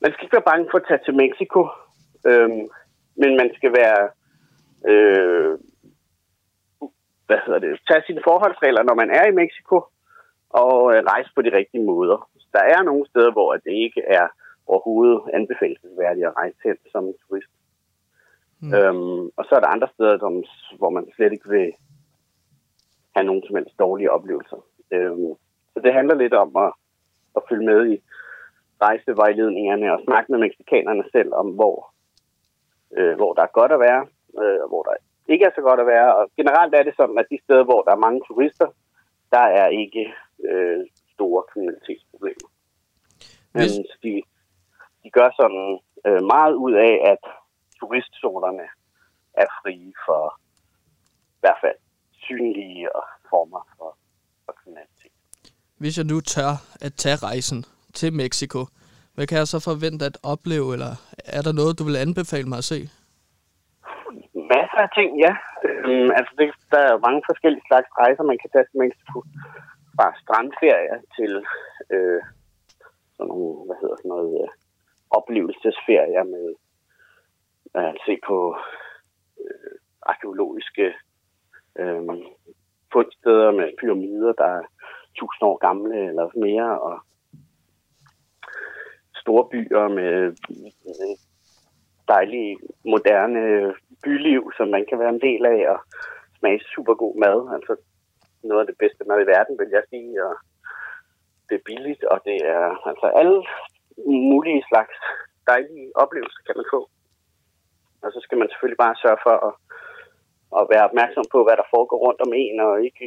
Man 0.01 0.11
skal 0.11 0.24
ikke 0.26 0.38
være 0.39 0.51
bange 0.51 0.66
for 0.72 0.78
at 0.82 0.88
tage 0.89 1.03
til 1.05 1.16
Mexico, 1.24 1.59
øhm, 2.30 2.63
men 3.22 3.32
man 3.41 3.49
skal 3.57 3.72
være, 3.82 4.01
øh, 4.91 5.51
hvad 7.28 7.39
hedder 7.45 7.59
det, 7.66 7.72
tage 7.89 8.03
sine 8.07 8.22
forholdsregler, 8.30 8.84
når 8.84 8.95
man 9.01 9.09
er 9.20 9.26
i 9.32 9.38
Mexico, 9.41 9.76
og 10.62 10.78
øh, 10.93 10.99
rejse 11.14 11.32
på 11.36 11.41
de 11.41 11.58
rigtige 11.60 11.84
måder. 11.84 12.30
Der 12.56 12.64
er 12.76 12.82
nogle 12.84 13.06
steder, 13.12 13.32
hvor 13.32 13.53
det 13.66 13.74
ikke 13.86 14.01
er 14.20 14.28
overhovedet 14.68 15.22
anbefalesværdigt 15.34 16.28
at 16.28 16.38
rejse 16.38 16.58
hen 16.64 16.78
som 16.91 17.14
turist. 17.22 17.53
Mm. 18.62 18.74
Øhm, 18.74 19.24
og 19.38 19.43
så 19.45 19.51
er 19.56 19.60
der 19.60 19.76
andre 19.76 19.89
steder, 19.93 20.18
som, 20.20 20.43
hvor 20.80 20.89
man 20.89 21.06
slet 21.16 21.32
ikke 21.32 21.49
vil 21.49 21.72
have 23.16 23.26
nogen 23.26 23.43
som 23.45 23.56
helst 23.56 23.80
dårlige 23.80 24.12
oplevelser. 24.12 24.60
Øhm, 24.91 25.34
så 25.74 25.80
det 25.84 25.93
handler 25.93 26.16
lidt 26.16 26.34
om 26.34 26.49
at, 26.66 26.72
at 27.36 27.41
følge 27.49 27.66
med 27.66 27.82
i 27.93 27.95
rejsevejledningerne 28.82 29.93
og 29.93 30.03
snakke 30.08 30.32
med 30.32 30.39
mexikanerne 30.39 31.03
selv 31.12 31.34
om, 31.34 31.47
hvor, 31.49 31.93
øh, 32.97 33.16
hvor 33.16 33.34
der 33.34 33.41
er 33.43 33.58
godt 33.60 33.72
at 33.72 33.80
være, 33.80 34.03
øh, 34.41 34.60
og 34.64 34.68
hvor 34.68 34.84
der 34.84 34.95
ikke 35.34 35.45
er 35.45 35.53
så 35.56 35.62
godt 35.62 35.80
at 35.80 35.88
være. 35.88 36.16
Og 36.16 36.30
generelt 36.38 36.76
er 36.76 36.84
det 36.84 36.93
sådan, 36.95 37.18
at 37.18 37.28
de 37.32 37.39
steder, 37.43 37.64
hvor 37.64 37.82
der 37.82 37.91
er 37.91 38.06
mange 38.06 38.22
turister, 38.28 38.68
der 39.32 39.45
er 39.62 39.68
ikke 39.68 40.14
øh, 40.50 40.80
store 41.14 41.44
kriminalitetsproblemer. 41.52 42.50
Men 43.54 43.62
Hvis- 43.62 43.72
så 43.72 43.98
de, 44.04 44.22
de 45.04 45.10
gør 45.18 45.30
sådan 45.42 45.80
øh, 46.08 46.22
meget 46.34 46.54
ud 46.54 46.74
af, 46.74 46.94
at 47.12 47.22
turistzonerne 47.80 48.68
er 49.34 49.48
frie 49.62 49.94
for 50.06 50.40
i 51.38 51.40
hvert 51.40 51.60
fald 51.64 51.78
synlige 52.12 52.88
former 53.30 53.62
for, 53.78 53.98
for 54.46 54.54
kriminalitet. 54.64 55.12
Hvis 55.78 55.98
jeg 55.98 56.06
nu 56.06 56.22
tør 56.22 56.52
at 56.82 56.94
tage 56.94 57.16
rejsen 57.16 57.66
til 57.94 58.14
Mexico, 58.14 58.60
hvad 59.16 59.28
kan 59.28 59.38
jeg 59.38 59.48
så 59.48 59.60
forvente 59.70 60.06
at 60.06 60.18
opleve, 60.34 60.68
eller 60.76 60.94
er 61.38 61.42
der 61.48 61.54
noget, 61.60 61.80
du 61.80 61.84
vil 61.90 61.96
anbefale 62.06 62.48
mig 62.52 62.58
at 62.58 62.64
se? 62.74 62.80
Masser 64.54 64.80
af 64.86 64.90
ting, 64.98 65.10
ja. 65.26 65.34
Øhm, 65.88 66.10
altså, 66.18 66.32
det, 66.40 66.46
der 66.74 66.82
er 66.90 67.04
mange 67.08 67.22
forskellige 67.30 67.66
slags 67.70 67.90
rejser, 68.02 68.24
man 68.32 68.38
kan 68.42 68.50
tage 68.54 68.66
til 68.70 68.78
Mexico. 68.84 69.18
Fra 69.96 70.16
strandferier 70.22 71.00
til 71.18 71.46
øh, 71.89 72.22
sådan 73.16 73.28
nogle, 73.28 73.66
hvad 73.66 73.78
hedder 73.82 73.96
sådan 73.96 74.10
noget, 74.10 74.41
øh, 74.41 74.50
oplevelsesferier 75.10 76.24
med 76.24 76.48
øh, 77.78 77.89
at 77.89 77.98
se 78.06 78.18
på 78.28 78.58
øh, 79.41 79.76
arkeologiske 80.02 80.93
øh, 81.80 82.02
fundsteder 82.93 83.52
med 83.52 83.78
pyramider, 83.80 84.34
der 84.34 84.46
er 84.46 84.64
tusind 85.20 85.43
år 85.50 85.58
gamle 85.58 85.98
eller 86.10 86.39
mere, 86.46 86.80
og 86.82 87.00
store 89.16 89.50
byer 89.52 89.88
med, 89.88 90.16
med 90.86 91.18
dejlige, 92.08 92.58
moderne 92.86 93.39
øh, 93.39 93.74
byliv, 94.04 94.52
som 94.58 94.68
man 94.68 94.86
kan 94.89 95.00
være 95.00 95.10
en 95.10 95.22
del 95.22 95.46
af, 95.46 95.70
og 95.74 95.80
smage 96.39 96.60
super 96.76 96.93
god 96.93 97.16
mad. 97.20 97.54
Altså 97.56 97.76
noget 98.50 98.64
af 98.64 98.70
det 98.70 98.78
bedste 98.84 99.04
mad 99.10 99.20
i 99.22 99.32
verden, 99.34 99.56
vil 99.62 99.72
jeg 99.78 99.84
sige, 99.91 100.12
og 100.28 100.34
det 101.48 101.56
er 101.56 101.68
billigt, 101.70 102.04
og 102.14 102.18
det 102.28 102.38
er 102.56 102.66
altså 102.89 103.08
alle 103.20 103.38
mulige 104.32 104.64
slags 104.70 104.96
dejlige 105.52 105.88
oplevelser 106.04 106.41
kan 106.48 106.56
man 106.60 106.68
få. 106.74 106.82
Og 108.04 108.10
så 108.14 108.20
skal 108.26 108.38
man 108.38 108.50
selvfølgelig 108.50 108.82
bare 108.86 109.02
sørge 109.04 109.22
for 109.26 109.36
at, 109.48 109.54
at 110.60 110.64
være 110.74 110.88
opmærksom 110.89 111.26
på, 111.34 111.39
hvad 111.43 111.56
der 111.58 111.72
foregår 111.76 112.00
rundt 112.06 112.22
om 112.26 112.32
en, 112.43 112.58
og 112.68 112.74
ikke 112.88 113.06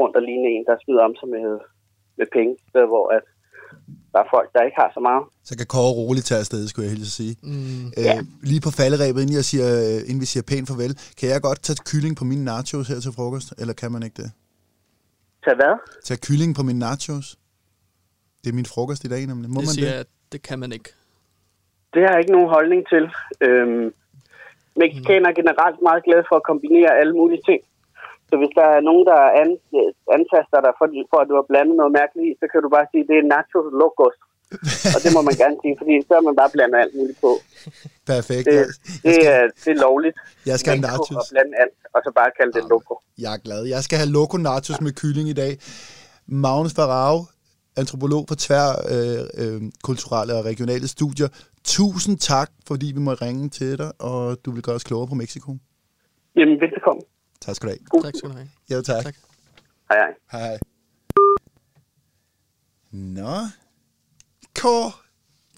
rundt 0.00 0.16
og 0.18 0.22
ligne 0.28 0.48
en, 0.54 0.64
der 0.68 0.76
smider 0.82 1.04
om 1.08 1.14
sig 1.20 1.28
med, 1.36 1.46
med 2.18 2.26
penge, 2.36 2.52
steder, 2.68 2.88
hvor 2.92 3.06
at 3.16 3.24
der 4.12 4.20
er 4.24 4.28
folk, 4.36 4.48
der 4.54 4.62
ikke 4.68 4.80
har 4.82 4.90
så 4.96 5.00
meget. 5.08 5.24
Så 5.48 5.52
kan 5.58 5.66
Kåre 5.74 5.92
roligt 6.00 6.26
tage 6.26 6.40
afsted, 6.44 6.68
skulle 6.68 6.84
jeg 6.86 6.94
hilse 6.96 7.12
at 7.12 7.18
sige. 7.22 7.34
Mm. 7.42 7.86
Øh, 7.98 8.18
lige 8.50 8.62
på 8.66 8.70
falderæbet, 8.80 9.20
inden, 9.22 9.36
jeg 9.40 9.46
siger, 9.52 9.68
øh, 9.80 9.98
inden 10.08 10.20
vi 10.24 10.28
siger 10.32 10.44
pænt 10.50 10.68
farvel, 10.68 10.94
kan 11.18 11.28
jeg 11.32 11.40
godt 11.48 11.60
tage 11.66 11.78
kylling 11.90 12.14
på 12.20 12.24
mine 12.30 12.44
nachos 12.50 12.88
her 12.88 13.00
til 13.00 13.12
frokost, 13.16 13.48
eller 13.60 13.74
kan 13.74 13.92
man 13.92 14.02
ikke 14.06 14.22
det? 14.22 14.30
Tag 15.46 15.54
hvad? 15.60 15.74
Tage 16.06 16.20
kylling 16.26 16.50
på 16.58 16.62
mine 16.68 16.78
nachos? 16.86 17.26
Det 18.42 18.48
er 18.52 18.56
min 18.60 18.68
frokost 18.74 19.02
i 19.04 19.10
dag, 19.14 19.22
nemlig. 19.32 19.48
Må 19.54 19.60
Det 19.60 19.66
man 19.68 19.74
siger 19.76 19.86
det? 19.86 19.92
jeg, 19.92 20.00
at 20.06 20.10
det 20.32 20.40
kan 20.48 20.58
man 20.62 20.70
ikke. 20.76 20.90
Det 21.94 22.00
har 22.04 22.10
jeg 22.12 22.20
ikke 22.22 22.36
nogen 22.36 22.50
holdning 22.56 22.82
til. 22.92 23.04
Øhm, 23.46 23.86
Mexikanere 24.82 25.30
er 25.32 25.38
generelt 25.42 25.78
meget 25.88 26.02
glade 26.06 26.24
for 26.28 26.36
at 26.40 26.46
kombinere 26.50 26.90
alle 27.00 27.14
mulige 27.20 27.42
ting. 27.48 27.60
Så 28.28 28.34
hvis 28.40 28.52
der 28.58 28.66
er 28.76 28.80
nogen, 28.88 29.04
der 29.10 29.18
an, 29.42 29.50
antaster 30.16 30.58
dig 30.66 30.72
for, 30.78 30.86
for, 31.10 31.18
at 31.22 31.28
du 31.30 31.34
har 31.40 31.46
blandet 31.50 31.74
noget 31.80 31.92
mærkeligt 32.00 32.26
i, 32.30 32.32
så 32.40 32.46
kan 32.52 32.60
du 32.64 32.68
bare 32.76 32.86
sige, 32.90 33.02
at 33.04 33.08
det 33.10 33.16
er 33.18 33.30
nachos 33.34 33.68
locos. 33.82 34.16
Og 34.94 34.98
det 35.04 35.10
må 35.16 35.20
man 35.28 35.34
gerne 35.42 35.56
sige, 35.62 35.74
fordi 35.80 35.94
så 36.08 36.12
har 36.18 36.24
man 36.28 36.36
bare 36.40 36.50
blandet 36.56 36.78
alt 36.84 36.94
muligt 36.98 37.18
på. 37.20 37.30
Perfekt. 38.12 38.44
Det, 38.46 38.54
det, 38.54 38.64
jeg, 39.04 39.14
skal, 39.14 39.26
er, 39.26 39.42
det 39.64 39.70
er 39.76 39.80
lovligt. 39.88 40.16
jeg 40.46 40.58
skal 40.60 40.70
have 40.72 40.80
nachos. 40.80 41.16
at 41.16 41.26
blande 41.32 41.52
alt, 41.62 41.76
og 41.94 42.00
så 42.04 42.10
bare 42.14 42.30
kalde 42.38 42.52
det 42.52 42.64
loco. 42.70 42.94
Jeg 43.18 43.32
er 43.34 43.40
glad. 43.46 43.64
Jeg 43.64 43.82
skal 43.84 43.98
have 43.98 44.10
loco 44.10 44.36
nachos 44.36 44.80
med 44.80 44.92
kylling 44.92 45.28
i 45.28 45.32
dag. 45.32 45.52
Magnus 46.26 46.74
Farao, 46.74 47.16
antropolog 47.76 48.26
på 48.26 48.34
tvær 48.34 48.66
øh, 48.94 49.24
øh, 49.42 49.62
kulturelle 49.82 50.34
og 50.34 50.44
regionale 50.44 50.88
studier. 50.88 51.28
Tusind 51.64 52.18
tak, 52.18 52.50
fordi 52.66 52.86
vi 52.94 53.00
må 53.00 53.12
ringe 53.12 53.48
til 53.48 53.78
dig, 53.78 53.92
og 53.98 54.36
du 54.44 54.50
vil 54.50 54.62
gøre 54.62 54.74
os 54.74 54.84
klogere 54.84 55.08
på 55.08 55.14
Mexico. 55.14 55.56
Jamen, 56.36 56.60
velbekomme. 56.60 57.02
Tak 57.40 57.56
skal 57.56 57.68
du 57.68 57.70
have. 57.70 57.84
God 57.88 58.02
Tak 58.02 58.14
skal 58.16 58.30
du 58.30 58.34
have. 58.34 58.48
Jo, 58.72 58.82
tak. 58.82 59.04
Tak. 59.04 59.14
Hej, 59.90 59.98
hej. 59.98 60.40
Hej. 60.40 60.58
Nå. 62.92 63.36
Kåre, 64.56 64.92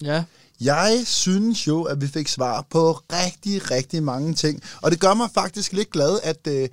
Ja, 0.01 0.23
jeg 0.61 1.01
synes 1.05 1.67
jo, 1.67 1.83
at 1.83 2.01
vi 2.01 2.07
fik 2.07 2.27
svar 2.27 2.65
på 2.69 2.91
rigtig, 3.13 3.71
rigtig 3.71 4.03
mange 4.03 4.33
ting. 4.33 4.63
Og 4.81 4.91
det 4.91 4.99
gør 4.99 5.13
mig 5.13 5.29
faktisk 5.33 5.73
lidt 5.73 5.89
glad, 5.89 6.19
at 6.23 6.47
øh, 6.47 6.69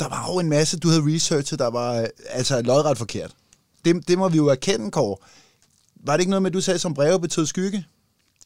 der 0.00 0.08
var 0.08 0.26
jo 0.32 0.38
en 0.38 0.48
masse, 0.48 0.78
du 0.78 0.88
havde 0.88 1.02
researchet, 1.14 1.58
der 1.58 1.70
var 1.70 1.94
øh, 2.00 2.06
altså 2.28 2.62
lodret 2.62 2.98
forkert. 2.98 3.30
Det, 3.84 4.08
det 4.08 4.18
må 4.18 4.28
vi 4.28 4.36
jo 4.36 4.46
erkende, 4.46 4.90
Kåre. 4.90 5.16
Var 5.96 6.12
det 6.12 6.20
ikke 6.20 6.30
noget 6.30 6.42
med, 6.42 6.50
at 6.50 6.54
du 6.54 6.60
sagde, 6.60 6.78
som 6.78 6.94
breve 6.94 7.20
betød 7.20 7.46
skygge? 7.46 7.86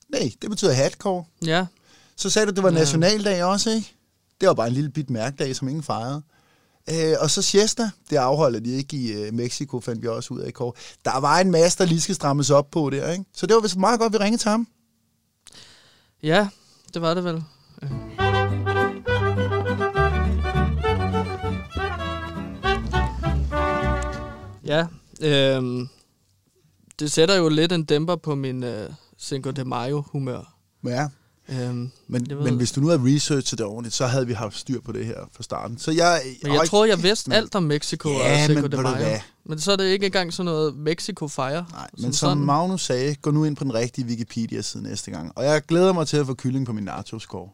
Nej, 0.08 0.32
det 0.42 0.50
betyder 0.50 0.72
hat, 0.72 0.98
Kåre. 0.98 1.24
ja, 1.46 1.66
Så 2.16 2.30
sagde 2.30 2.46
du, 2.46 2.50
at 2.50 2.56
det 2.56 2.64
var 2.64 2.70
Ja. 2.72 2.78
nationaldag 2.78 3.44
også, 3.44 3.70
ikke? 3.70 3.94
Det 4.40 4.48
var 4.48 4.54
bare 4.54 4.66
en 4.68 4.72
lille 4.74 4.90
bit 4.90 5.10
mærkedag, 5.10 5.56
som 5.56 5.68
ingen 5.68 5.82
fejrede. 5.82 6.22
Øh, 6.90 7.16
og 7.20 7.30
så 7.30 7.42
siesta, 7.42 7.90
det 8.10 8.16
afholder 8.16 8.60
de 8.60 8.70
ikke 8.70 8.96
i 8.96 9.12
øh, 9.12 9.34
Mexico, 9.34 9.80
fandt 9.80 10.02
vi 10.02 10.08
også 10.08 10.34
ud 10.34 10.40
af 10.40 10.48
i 10.48 10.50
kår. 10.50 10.76
Der 11.04 11.20
var 11.20 11.38
en 11.38 11.50
masse, 11.50 11.78
der 11.78 11.84
lige 11.84 12.00
skal 12.00 12.14
strammes 12.14 12.50
op 12.50 12.70
på 12.70 12.90
der, 12.90 13.12
ikke? 13.12 13.24
Så 13.34 13.46
det 13.46 13.54
var 13.54 13.60
vist 13.60 13.76
meget 13.76 14.00
godt, 14.00 14.12
vi 14.12 14.18
ringede 14.18 14.42
til 14.42 14.50
ham. 14.50 14.66
ja, 16.22 16.48
det 16.94 17.02
var 17.02 17.14
det 17.14 17.24
vel. 17.24 17.44
Øh. 17.82 17.90
Ja, 24.64 24.86
øhm, 25.20 25.88
det 26.98 27.12
sætter 27.12 27.34
jo 27.34 27.48
lidt 27.48 27.72
en 27.72 27.84
dæmper 27.84 28.16
på 28.16 28.34
min 28.34 28.62
øh, 28.64 28.90
Cinco 29.18 29.50
de 29.50 29.64
Mayo 29.64 30.04
humør. 30.12 30.56
Ja, 30.86 31.08
Øhm, 31.48 31.90
men, 32.06 32.26
Jeg 32.28 32.36
ved- 32.36 32.44
men 32.44 32.56
hvis 32.56 32.72
du 32.72 32.80
nu 32.80 32.86
havde 32.88 33.02
researchet 33.04 33.58
det 33.58 33.66
ordentligt, 33.66 33.94
så 33.94 34.06
havde 34.06 34.26
vi 34.26 34.32
haft 34.32 34.56
styr 34.58 34.80
på 34.80 34.92
det 34.92 35.06
her 35.06 35.18
fra 35.32 35.42
starten. 35.42 35.78
Så 35.78 35.90
jeg, 35.90 36.22
men 36.42 36.52
jeg 36.52 36.60
og- 36.60 36.68
tror, 36.68 36.84
jeg 36.84 37.02
vidste 37.02 37.30
men- 37.30 37.36
alt 37.36 37.54
om 37.54 37.62
Mexico 37.62 38.08
Ja, 38.10 38.32
og 38.42 38.46
Cinco 38.46 38.62
men 38.62 38.72
de 38.72 38.76
Mayo. 38.76 39.18
Men 39.44 39.60
så 39.60 39.72
er 39.72 39.76
det 39.76 39.84
ikke 39.84 40.06
engang 40.06 40.32
sådan 40.32 40.44
noget, 40.44 40.76
Mexico 40.76 41.28
fejrer. 41.28 41.64
Nej, 41.72 41.88
men 41.92 42.02
som 42.02 42.12
sådan. 42.12 42.38
Magnus 42.38 42.82
sagde, 42.84 43.14
gå 43.14 43.30
nu 43.30 43.44
ind 43.44 43.56
på 43.56 43.64
den 43.64 43.74
rigtige 43.74 44.06
Wikipedia-side 44.06 44.82
næste 44.82 45.10
gang. 45.10 45.32
Og 45.34 45.44
jeg 45.44 45.62
glæder 45.66 45.92
mig 45.92 46.06
til 46.06 46.16
at 46.16 46.26
få 46.26 46.34
kylling 46.34 46.66
på 46.66 46.72
min 46.72 46.84
nachos-score. 46.84 47.48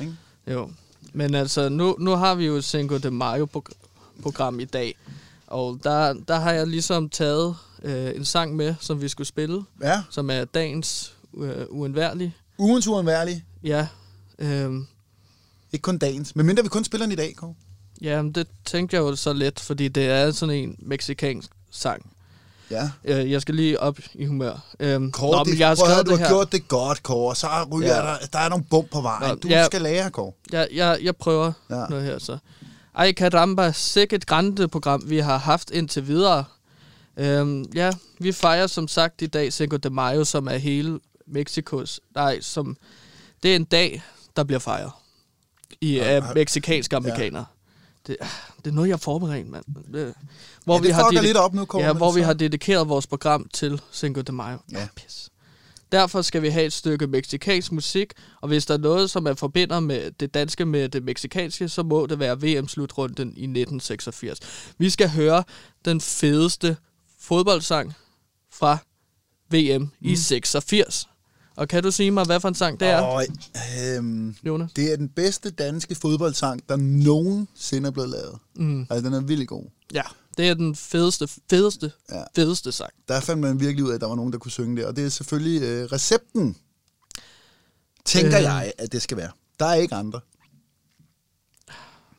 Ikke? 0.00 0.14
Jo, 0.52 0.70
men 1.12 1.34
altså, 1.34 1.68
nu, 1.68 1.96
nu 1.98 2.10
har 2.10 2.34
vi 2.34 2.46
jo 2.46 2.62
Cinco 2.62 2.98
de 2.98 3.10
Mayo-program 3.10 4.60
i 4.60 4.64
dag, 4.64 4.94
og 5.46 5.78
der, 5.84 6.12
der 6.28 6.38
har 6.38 6.52
jeg 6.52 6.66
ligesom 6.66 7.08
taget 7.08 7.56
øh, 7.82 8.16
en 8.16 8.24
sang 8.24 8.56
med, 8.56 8.74
som 8.80 9.00
vi 9.00 9.08
skulle 9.08 9.26
spille, 9.26 9.62
Ja, 9.82 10.02
som 10.10 10.30
er 10.30 10.44
dagens 10.44 11.14
øh, 11.38 11.64
uundværlige. 11.68 12.34
Ugens 12.58 12.86
uundværlige. 12.86 13.44
Ja, 13.64 13.86
øh, 14.38 14.72
Ikke 15.72 15.82
kun 15.82 15.98
dagens. 15.98 16.36
Men 16.36 16.46
mindre 16.46 16.62
vi 16.62 16.68
kun 16.68 16.84
spiller 16.84 17.06
den 17.06 17.12
i 17.12 17.16
dag, 17.16 17.34
Kåre. 17.36 17.54
ja, 18.00 18.22
men 18.22 18.32
det 18.32 18.46
tænkte 18.64 18.96
jeg 18.96 19.00
jo 19.00 19.16
så 19.16 19.32
lidt, 19.32 19.60
fordi 19.60 19.88
det 19.88 20.06
er 20.06 20.30
sådan 20.30 20.54
en 20.54 20.76
meksikansk 20.78 21.50
sang. 21.70 22.10
Ja. 22.70 22.90
Øh, 23.04 23.30
jeg 23.30 23.42
skal 23.42 23.54
lige 23.54 23.80
op 23.80 23.98
i 24.14 24.24
humør. 24.24 24.64
Øh, 24.80 25.10
Kåre, 25.12 25.36
nå, 25.38 25.44
det, 25.44 25.52
men 25.52 25.58
jeg 25.58 25.68
har 25.68 25.74
prøv 25.76 26.04
du 26.04 26.10
har 26.10 26.16
her. 26.16 26.28
gjort 26.28 26.52
det 26.52 26.68
godt, 26.68 27.02
Kåre. 27.02 27.36
Så 27.36 27.46
ryger 27.72 27.88
Ja. 27.96 28.02
der, 28.02 28.16
der 28.32 28.38
er 28.38 28.48
nogle 28.48 28.64
bump 28.70 28.90
på 28.90 29.00
vejen. 29.00 29.28
Nå, 29.28 29.34
du 29.34 29.48
ja. 29.48 29.64
skal 29.66 29.82
lære, 29.82 30.10
Kåre. 30.10 30.32
Jeg, 30.52 30.68
jeg, 30.74 30.98
jeg 31.02 31.16
prøver 31.16 31.52
Ja. 31.70 31.76
ja. 31.80 31.86
noget 31.86 32.04
her 32.04 32.18
så. 32.18 32.38
Ej, 32.94 33.12
caramba, 33.12 33.72
sikkert 33.72 34.26
grande 34.26 34.68
program, 34.68 35.02
vi 35.10 35.18
har 35.18 35.38
haft 35.38 35.70
indtil 35.70 36.06
videre. 36.06 36.44
Øhm, 37.16 37.64
ja, 37.74 37.92
vi 38.18 38.32
fejrer 38.32 38.66
som 38.66 38.88
sagt 38.88 39.22
i 39.22 39.26
dag 39.26 39.52
Cinco 39.52 39.76
de 39.76 39.90
Mayo, 39.90 40.24
som 40.24 40.46
er 40.48 40.56
hele 40.56 40.98
Mexikos... 41.26 42.00
Nej, 42.14 42.40
som... 42.40 42.76
Det 43.42 43.52
er 43.52 43.56
en 43.56 43.64
dag, 43.64 44.02
der 44.36 44.44
bliver 44.44 44.58
fejret. 44.58 44.92
I 45.80 45.94
Ja, 45.96 46.04
af 46.04 46.22
har- 46.22 46.34
meksikanske 46.34 46.96
amerikanere. 46.96 47.44
Det, 48.06 48.16
det 48.64 48.66
er 48.70 48.74
noget, 48.74 48.88
jeg 48.88 48.92
har 48.94 48.98
forberedt, 48.98 49.48
mand. 49.48 49.64
Det, 49.92 50.14
hvor 50.64 50.74
Ja, 50.74 50.82
det 50.82 50.94
fucker 50.94 51.20
dedi- 51.20 51.26
lidt 51.26 51.36
op 51.36 51.54
nu, 51.54 51.66
Ja, 51.74 51.92
hvor 51.92 52.12
vi 52.12 52.20
så- 52.20 52.26
har 52.26 52.32
dedikeret 52.32 52.88
vores 52.88 53.06
program 53.06 53.48
til 53.54 53.80
Cinco 53.92 54.20
de 54.20 54.32
Mayo. 54.32 54.58
Ja. 54.72 54.82
Ah, 54.82 54.88
Pis. 54.96 55.28
Derfor 55.92 56.22
skal 56.22 56.42
vi 56.42 56.48
have 56.48 56.64
et 56.66 56.72
stykke 56.72 57.06
meksikansk 57.06 57.72
musik, 57.72 58.12
og 58.40 58.48
hvis 58.48 58.66
der 58.66 58.74
er 58.74 58.78
noget, 58.78 59.10
som 59.10 59.26
er 59.26 59.34
forbinder 59.34 59.80
med 59.80 60.10
det 60.10 60.34
danske 60.34 60.64
med 60.66 60.88
det 60.88 61.02
meksikanske, 61.04 61.68
så 61.68 61.82
må 61.82 62.06
det 62.06 62.18
være 62.18 62.40
VM-slutrunden 62.42 63.28
i 63.28 63.30
1986. 63.46 64.40
Vi 64.78 64.90
skal 64.90 65.08
høre 65.10 65.44
den 65.84 66.00
fedeste 66.00 66.76
fodboldsang 67.20 67.94
fra 68.52 68.78
VM 69.50 69.82
mm. 69.82 69.88
i 70.00 70.16
86. 70.16 71.08
Og 71.56 71.68
kan 71.68 71.82
du 71.82 71.90
sige 71.90 72.10
mig, 72.10 72.24
hvad 72.24 72.40
for 72.40 72.48
en 72.48 72.54
sang 72.54 72.80
det 72.80 72.88
er, 72.88 73.00
Og, 73.00 73.24
øhm, 73.96 74.36
Jonas? 74.46 74.72
det 74.72 74.92
er 74.92 74.96
den 74.96 75.08
bedste 75.08 75.50
danske 75.50 75.94
fodboldsang, 75.94 76.68
der 76.68 76.76
nogensinde 76.76 77.86
er 77.86 77.90
blevet 77.90 78.10
lavet. 78.10 78.38
Mm. 78.56 78.86
Altså, 78.90 79.06
den 79.10 79.12
er 79.14 79.20
vildt 79.20 79.48
god. 79.48 79.64
Ja, 79.94 80.02
det 80.36 80.48
er 80.48 80.54
den 80.54 80.74
fedeste, 80.76 81.28
fedeste, 81.50 81.92
Ja. 82.12 82.22
fedeste 82.36 82.72
sang. 82.72 82.90
Der 83.08 83.20
fandt 83.20 83.40
man 83.40 83.60
virkelig 83.60 83.84
ud 83.84 83.90
af, 83.90 83.94
at 83.94 84.00
der 84.00 84.06
var 84.06 84.14
nogen, 84.14 84.32
der 84.32 84.38
kunne 84.38 84.50
synge 84.52 84.76
det. 84.76 84.86
Og 84.86 84.96
det 84.96 85.04
er 85.04 85.08
selvfølgelig 85.08 85.62
øh, 85.62 85.84
recepten, 85.84 86.56
tænker 88.04 88.36
Øh. 88.38 88.42
jeg, 88.42 88.72
at 88.78 88.92
det 88.92 89.02
skal 89.02 89.16
være. 89.16 89.30
Der 89.60 89.66
er 89.66 89.74
ikke 89.74 89.94
andre. 89.94 90.20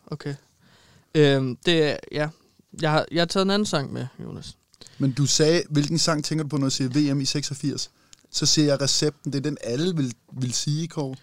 Okay. 0.07 0.35
Øhm, 1.15 1.55
det 1.65 1.83
er, 1.83 1.97
ja. 2.11 2.29
Jeg 2.81 2.91
har, 2.91 3.05
jeg 3.11 3.21
har 3.21 3.25
taget 3.25 3.45
en 3.45 3.49
anden 3.51 3.65
sang 3.65 3.93
med, 3.93 4.07
Jonas. 4.23 4.57
Men 4.97 5.11
du 5.11 5.25
sagde, 5.25 5.63
hvilken 5.69 5.99
sang 5.99 6.23
tænker 6.25 6.43
du 6.43 6.49
på, 6.49 6.57
når 6.57 6.65
du 6.67 6.71
siger 6.71 6.89
VM 7.13 7.21
i 7.21 7.25
86? 7.25 7.91
Så 8.31 8.45
siger 8.45 8.67
jeg 8.67 8.81
recepten, 8.81 9.33
det 9.33 9.39
er 9.39 9.43
den 9.49 9.57
alle 9.63 9.95
vil, 9.95 10.13
vil 10.33 10.53
sige, 10.53 10.87
Kåre. 10.87 11.15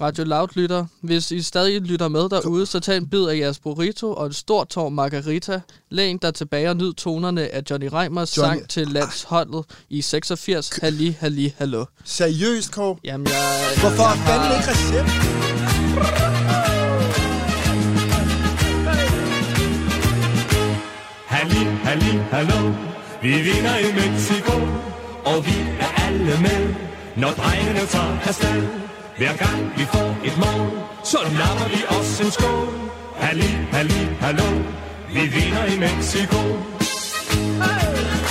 Radio 0.00 0.24
Loud 0.24 0.48
lytter. 0.54 0.86
Hvis 1.00 1.30
I 1.30 1.42
stadig 1.42 1.80
lytter 1.80 2.08
med 2.08 2.28
derude, 2.28 2.66
så 2.66 2.80
tag 2.80 2.96
en 2.96 3.08
bid 3.08 3.24
af 3.24 3.36
jeres 3.38 3.58
burrito 3.58 4.12
og 4.14 4.26
en 4.26 4.32
stor 4.32 4.64
tår 4.64 4.88
margarita. 4.88 5.60
Læn 5.90 6.18
dig 6.18 6.34
tilbage 6.34 6.70
og 6.70 6.76
nyd 6.76 6.92
tonerne 6.92 7.48
af 7.54 7.62
Johnny 7.70 7.88
Reimers 7.92 8.38
Johnny- 8.38 8.40
sang 8.40 8.68
til 8.68 8.88
landsholdet 8.88 9.64
i 9.90 10.02
86. 10.02 10.68
Halli, 10.82 11.10
halli, 11.20 11.54
hallo. 11.58 11.84
Seriøst, 12.04 12.72
Kåre? 12.72 12.96
Jamen, 13.04 13.26
jeg... 13.26 13.34
Hvorfor 13.80 14.02
jeg 14.08 14.18
fanden 14.18 14.58
ikke 14.58 14.70
recept? 14.70 16.24
Halli, 21.26 21.64
halli, 21.84 22.18
hallo, 22.30 22.72
vi 23.22 23.32
vinder 23.42 23.76
i 23.78 23.92
Mexico, 23.94 24.56
og 25.24 25.46
vi 25.46 25.56
er 25.80 25.93
alle 26.04 26.34
med, 26.46 26.74
når 27.16 27.30
drengene 27.40 27.86
tager 27.94 28.18
afsted. 28.28 28.62
Hver 29.18 29.36
gang 29.44 29.60
vi 29.76 29.84
får 29.92 30.10
et 30.28 30.36
mål, 30.44 30.70
så 31.04 31.18
napper 31.38 31.68
vi 31.74 31.80
os 31.96 32.20
en 32.20 32.30
skål. 32.30 32.68
Halli, 33.16 33.50
halli, 33.72 34.02
hallo, 34.20 34.50
vi 35.14 35.20
vinder 35.34 35.64
i 35.74 35.78
Mexico. 35.78 36.40
Hey! 37.62 38.23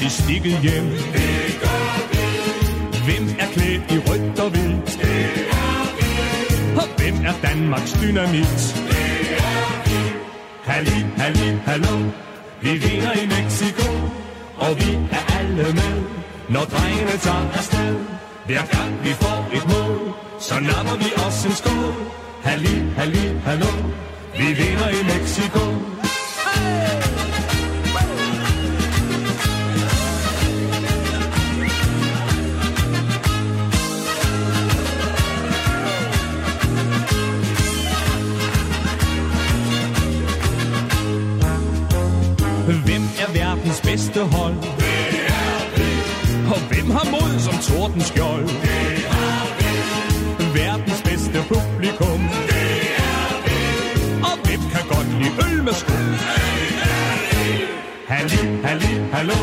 Tager 0.00 0.08
altid 0.08 0.10
stikket 0.10 0.60
hjem? 0.60 0.86
Hvem 3.06 3.24
er 3.38 3.46
klædt 3.54 3.92
i 3.92 3.98
rødt 4.08 4.40
og 4.40 4.50
hvidt? 4.50 4.90
Og 6.76 6.88
hvem 6.98 7.26
er 7.26 7.34
Danmarks 7.42 7.92
dynamit? 7.92 8.58
Det 8.88 9.36
er 9.38 9.82
vi. 9.86 9.98
Halli, 10.64 11.06
halli, 11.16 11.58
hallo, 11.66 11.96
vi 12.62 12.70
vinder 12.70 13.12
i 13.12 13.26
Mexico, 13.26 13.88
og 14.56 14.76
vi 14.78 14.98
er 15.10 15.38
alle 15.38 15.64
med, 15.64 16.02
når 16.48 16.64
drengene 16.64 17.16
tager 17.26 17.50
afsted. 17.58 17.96
Hver 18.46 18.64
gang 18.76 19.04
vi 19.04 19.12
får 19.22 19.48
et 19.52 19.66
mål, 19.68 20.14
så 20.38 20.54
napper 20.60 20.96
vi 20.98 21.10
os 21.26 21.44
en 21.44 21.52
skål. 21.52 21.94
Halli, 22.42 22.76
halli, 22.96 23.26
hallo, 23.44 23.72
vi 24.38 24.46
vinder 24.60 24.88
i 24.88 25.02
Mexico. 25.12 25.60
Bedste 44.20 44.36
hold. 44.36 44.54
Det 44.54 45.20
er 45.26 45.62
vi. 45.76 45.90
Og 46.54 46.60
hvem 46.68 46.90
har 46.90 47.06
mod 47.10 47.40
som 47.46 47.56
torden 47.68 48.00
skjold? 48.00 48.46
Det 48.46 49.04
er 49.24 49.44
vi. 49.58 50.44
Verdens 50.58 51.02
bedste 51.02 51.38
publikum. 51.48 52.20
Det 52.50 52.70
er 52.96 53.32
vi. 53.46 53.58
Og 54.28 54.34
hvem 54.44 54.62
kan 54.72 54.84
godt 54.92 55.08
lide 55.20 55.34
øl 55.46 55.62
med 55.64 55.72
skum? 55.72 56.06
Det 56.20 56.68
er 56.96 57.18
vi. 57.30 57.64
Halli, 58.12 58.42
halli, 58.66 58.92
hallo. 59.12 59.40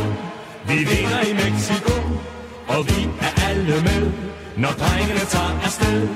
Vi 0.67 0.77
vinder 0.91 1.21
i 1.31 1.33
Mexico. 1.43 1.95
Og 2.67 2.79
vi 2.89 2.99
er 3.27 3.33
alle 3.49 3.77
med, 3.87 4.11
når 4.57 4.73
drengene 4.81 5.25
tager 5.33 5.59
afsted. 5.65 6.07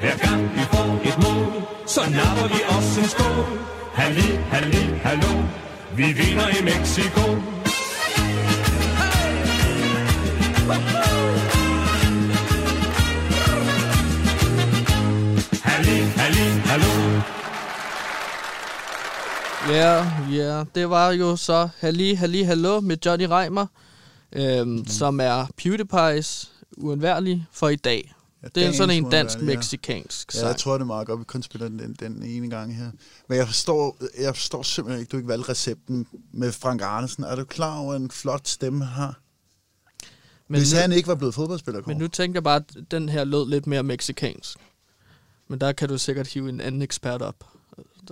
Hver 0.00 0.16
gang 0.26 0.42
vi 0.56 0.64
får 0.72 0.90
et 1.08 1.18
mål, 1.24 1.62
så 1.86 2.00
napper 2.00 2.48
vi 2.54 2.60
os 2.76 2.98
en 2.98 3.08
skål. 3.14 3.44
Halli, 3.94 4.28
halli, 4.52 4.84
hallo. 5.06 5.32
Vi 5.96 6.06
vinder 6.18 6.48
i 6.58 6.60
Mexico. 6.64 7.57
Halli, 15.62 15.98
halli, 16.00 16.60
hallo. 16.64 17.20
Ja, 19.74 20.12
ja. 20.30 20.64
Det 20.74 20.90
var 20.90 21.10
jo 21.10 21.36
så 21.36 21.68
Halli, 21.78 22.14
Halli, 22.14 22.42
Hallo 22.42 22.80
med 22.80 22.96
Johnny 23.06 23.24
Reimer, 23.24 23.66
øhm, 24.32 24.68
mm. 24.68 24.86
som 24.86 25.20
er 25.20 25.46
PewDiePie's 25.62 26.48
uundværlig 26.76 27.46
for 27.52 27.68
i 27.68 27.76
dag. 27.76 28.14
Ja, 28.42 28.48
Det 28.54 28.62
er 28.62 28.72
sådan 28.72 28.96
en 28.96 29.04
uundværlige, 29.04 29.46
ja. 29.52 29.60
Ja, 30.34 30.38
sang. 30.38 30.48
jeg 30.48 30.56
tror, 30.56 30.72
det 30.72 30.80
er 30.80 30.84
meget 30.86 31.06
godt, 31.06 31.20
vi 31.20 31.24
kun 31.24 31.42
spiller 31.42 31.68
den, 31.68 31.96
den 32.00 32.22
ene 32.22 32.50
gang 32.50 32.76
her. 32.76 32.90
Men 33.28 33.38
jeg 33.38 33.46
forstår, 33.46 33.96
jeg 34.20 34.36
forstår 34.36 34.62
simpelthen 34.62 35.00
ikke, 35.00 35.10
du 35.10 35.16
ikke 35.16 35.28
valgte 35.28 35.48
recepten 35.50 36.06
med 36.32 36.52
Frank 36.52 36.82
Arnesen. 36.82 37.24
Er 37.24 37.36
du 37.36 37.44
klar 37.44 37.78
over, 37.78 37.94
en 37.94 38.10
flot 38.10 38.48
stemme 38.48 38.84
har? 38.84 39.20
Men, 40.48 40.60
Hvis 40.60 40.72
nu, 40.72 40.78
han 40.78 40.92
ikke 40.92 41.08
var 41.08 41.14
blevet 41.14 41.34
fodboldspiller, 41.34 41.80
men 41.86 41.96
nu 41.96 42.08
tænker 42.08 42.36
jeg 42.36 42.44
bare, 42.44 42.56
at 42.56 42.90
den 42.90 43.08
her 43.08 43.24
lød 43.24 43.48
lidt 43.50 43.66
mere 43.66 43.82
meksikansk. 43.82 44.58
Men 45.48 45.60
der 45.60 45.72
kan 45.72 45.88
du 45.88 45.98
sikkert 45.98 46.26
hive 46.26 46.48
en 46.48 46.60
anden 46.60 46.82
ekspert 46.82 47.22
op. 47.22 47.44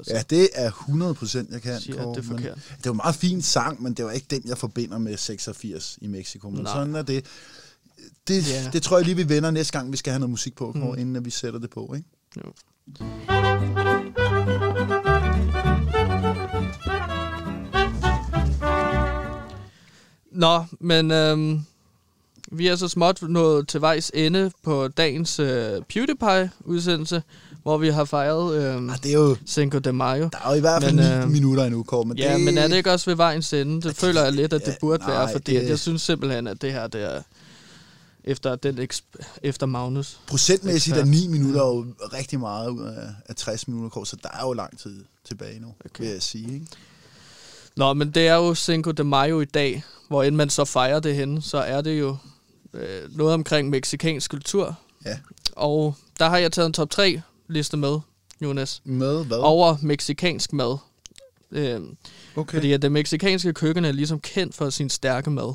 Ja, 0.08 0.22
det 0.30 0.48
er 0.54 0.66
100 0.66 1.14
procent, 1.14 1.50
jeg 1.50 1.62
kan. 1.62 1.80
siger, 1.80 1.96
Kåre, 2.02 2.14
det 2.16 2.24
er 2.24 2.28
forkert. 2.28 2.54
Det 2.76 2.84
var 2.84 2.90
en 2.90 2.96
meget 2.96 3.14
fin 3.16 3.42
sang, 3.42 3.82
men 3.82 3.94
det 3.94 4.04
var 4.04 4.10
ikke 4.10 4.26
den, 4.30 4.42
jeg 4.44 4.58
forbinder 4.58 4.98
med 4.98 5.16
86 5.16 5.98
i 6.00 6.06
Mexico. 6.06 6.50
Men 6.50 6.62
Nej. 6.62 6.72
sådan 6.72 6.94
er 6.94 7.02
det. 7.02 7.24
Det, 8.28 8.50
Ja. 8.50 8.70
det 8.72 8.82
tror 8.82 8.96
jeg 8.98 9.04
lige, 9.06 9.16
vi 9.16 9.28
vender 9.28 9.50
næste 9.50 9.78
gang, 9.78 9.92
vi 9.92 9.96
skal 9.96 10.10
have 10.10 10.20
noget 10.20 10.30
musik 10.30 10.56
på, 10.56 10.72
Kåre, 10.72 10.92
Mm. 10.92 10.98
inden 10.98 11.24
vi 11.24 11.30
sætter 11.30 11.60
det 11.60 11.70
på. 11.70 11.94
Ikke? 11.96 12.08
Jo. 12.36 12.52
Nå, 20.32 20.64
men 20.80 21.10
øhm, 21.10 21.60
vi 22.52 22.66
er 22.66 22.76
så 22.76 22.88
småt 22.88 23.22
nået 23.22 23.68
til 23.68 23.80
vejs 23.80 24.10
ende 24.14 24.50
på 24.62 24.88
dagens 24.88 25.38
øh, 25.40 25.82
PewDiePie-udsendelse, 25.88 27.22
hvor 27.62 27.78
vi 27.78 27.88
har 27.88 28.04
fejret 28.04 28.54
øhm, 28.74 28.90
Ah, 28.90 28.96
det 29.02 29.08
er 29.08 29.12
jo, 29.14 29.36
Cinco 29.46 29.78
de 29.78 29.92
Mayo. 29.92 30.28
der 30.32 30.38
er 30.44 30.50
jo 30.50 30.56
i 30.56 30.60
hvert 30.60 30.82
fald 30.82 30.94
Men, 30.94 31.04
9 31.04 31.24
øh, 31.24 31.30
minutter 31.30 31.64
endnu, 31.64 31.82
Kåre. 31.82 32.04
Men 32.04 32.18
Ja, 32.18 32.34
det, 32.34 32.40
men 32.40 32.58
er 32.58 32.68
det 32.68 32.76
ikke 32.76 32.92
også 32.92 33.10
ved 33.10 33.16
vejens 33.16 33.52
ende? 33.52 33.82
Det 33.88 33.96
føler 33.96 34.22
jeg 34.22 34.32
lidt, 34.32 34.52
at 34.52 34.60
det 34.60 34.72
Ja, 34.72 34.76
burde 34.80 35.02
nej, 35.04 35.10
være, 35.16 35.28
fordi 35.32 35.52
det- 35.54 35.62
det... 35.62 35.68
jeg 35.68 35.78
synes 35.78 36.02
simpelthen, 36.02 36.46
at 36.46 36.62
det 36.62 36.72
her, 36.72 36.86
det 36.86 37.02
er 37.16 37.22
efter, 38.24 38.56
den 38.56 38.78
eksp- 38.78 39.38
efter 39.42 39.66
Magnus. 39.66 40.20
Procentmæssigt 40.26 40.96
er 40.96 41.00
Ekspert. 41.00 41.14
9 41.22 41.28
minutter 41.28 41.60
jo 41.60 41.86
rigtig 42.12 42.40
meget 42.40 42.70
ud 42.70 42.84
af, 42.84 43.08
af 43.28 43.34
60 43.36 43.68
minutter, 43.68 43.88
Kåre, 43.90 44.06
så 44.06 44.16
der 44.22 44.28
er 44.28 44.46
jo 44.46 44.52
lang 44.52 44.78
tid 44.78 45.04
tilbage 45.28 45.60
nu, 45.60 45.66
okay. 45.84 46.04
vil 46.04 46.12
jeg 46.12 46.22
sige. 46.22 46.54
Ikke? 46.54 46.66
Nå, 47.76 47.92
men 47.92 48.10
det 48.10 48.28
er 48.28 48.34
jo 48.34 48.54
Cinco 48.54 48.90
de 48.90 49.04
Mayo 49.04 49.40
i 49.40 49.44
dag, 49.44 49.84
hvor 50.08 50.22
end 50.22 50.36
man 50.36 50.50
så 50.50 50.64
fejrer 50.64 51.00
det 51.00 51.14
henne, 51.14 51.42
så 51.42 51.58
er 51.58 51.80
det 51.80 52.00
jo 52.00 52.16
øh, 52.74 53.16
noget 53.16 53.34
omkring 53.34 53.70
meksikansk 53.70 54.30
kultur. 54.30 54.78
Ja. 55.04 55.18
Og 55.52 55.94
der 56.18 56.28
har 56.28 56.38
jeg 56.38 56.52
taget 56.52 56.66
en 56.66 56.72
top 56.72 56.90
3 56.90 57.22
liste 57.48 57.76
med, 57.76 57.98
Jonas, 58.40 58.82
Med 58.84 59.24
hvad? 59.24 59.38
over 59.38 59.76
meksikansk 59.82 60.52
mad. 60.52 60.78
Øh, 61.50 61.80
okay. 62.36 62.56
Fordi 62.56 62.72
at 62.72 62.82
det 62.82 62.92
meksikanske 62.92 63.52
køkken 63.52 63.84
er 63.84 63.92
ligesom 63.92 64.20
kendt 64.20 64.54
for 64.54 64.70
sin 64.70 64.90
stærke 64.90 65.30
mad. 65.30 65.54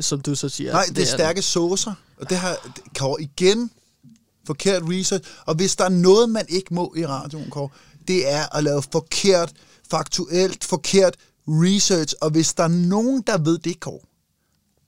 Som 0.00 0.20
du 0.20 0.34
så 0.34 0.48
siger. 0.48 0.72
Nej, 0.72 0.84
det 0.88 0.98
er 0.98 1.06
stærke 1.06 1.42
saucer, 1.42 1.92
og 2.16 2.30
det 2.30 2.38
har 2.38 2.68
Kåre 2.98 3.22
igen 3.22 3.70
forkert 4.46 4.82
research. 4.84 5.30
Og 5.46 5.54
hvis 5.54 5.76
der 5.76 5.84
er 5.84 5.88
noget, 5.88 6.30
man 6.30 6.46
ikke 6.48 6.74
må 6.74 6.94
i 6.96 7.06
radioen, 7.06 7.50
Kåre, 7.50 7.68
det 8.08 8.32
er 8.32 8.56
at 8.56 8.64
lave 8.64 8.82
forkert, 8.82 9.52
faktuelt 9.90 10.64
forkert 10.64 11.16
research. 11.48 12.14
Og 12.20 12.30
hvis 12.30 12.54
der 12.54 12.64
er 12.64 12.68
nogen, 12.68 13.22
der 13.26 13.38
ved 13.38 13.58
det, 13.58 13.80
Kåre, 13.80 14.00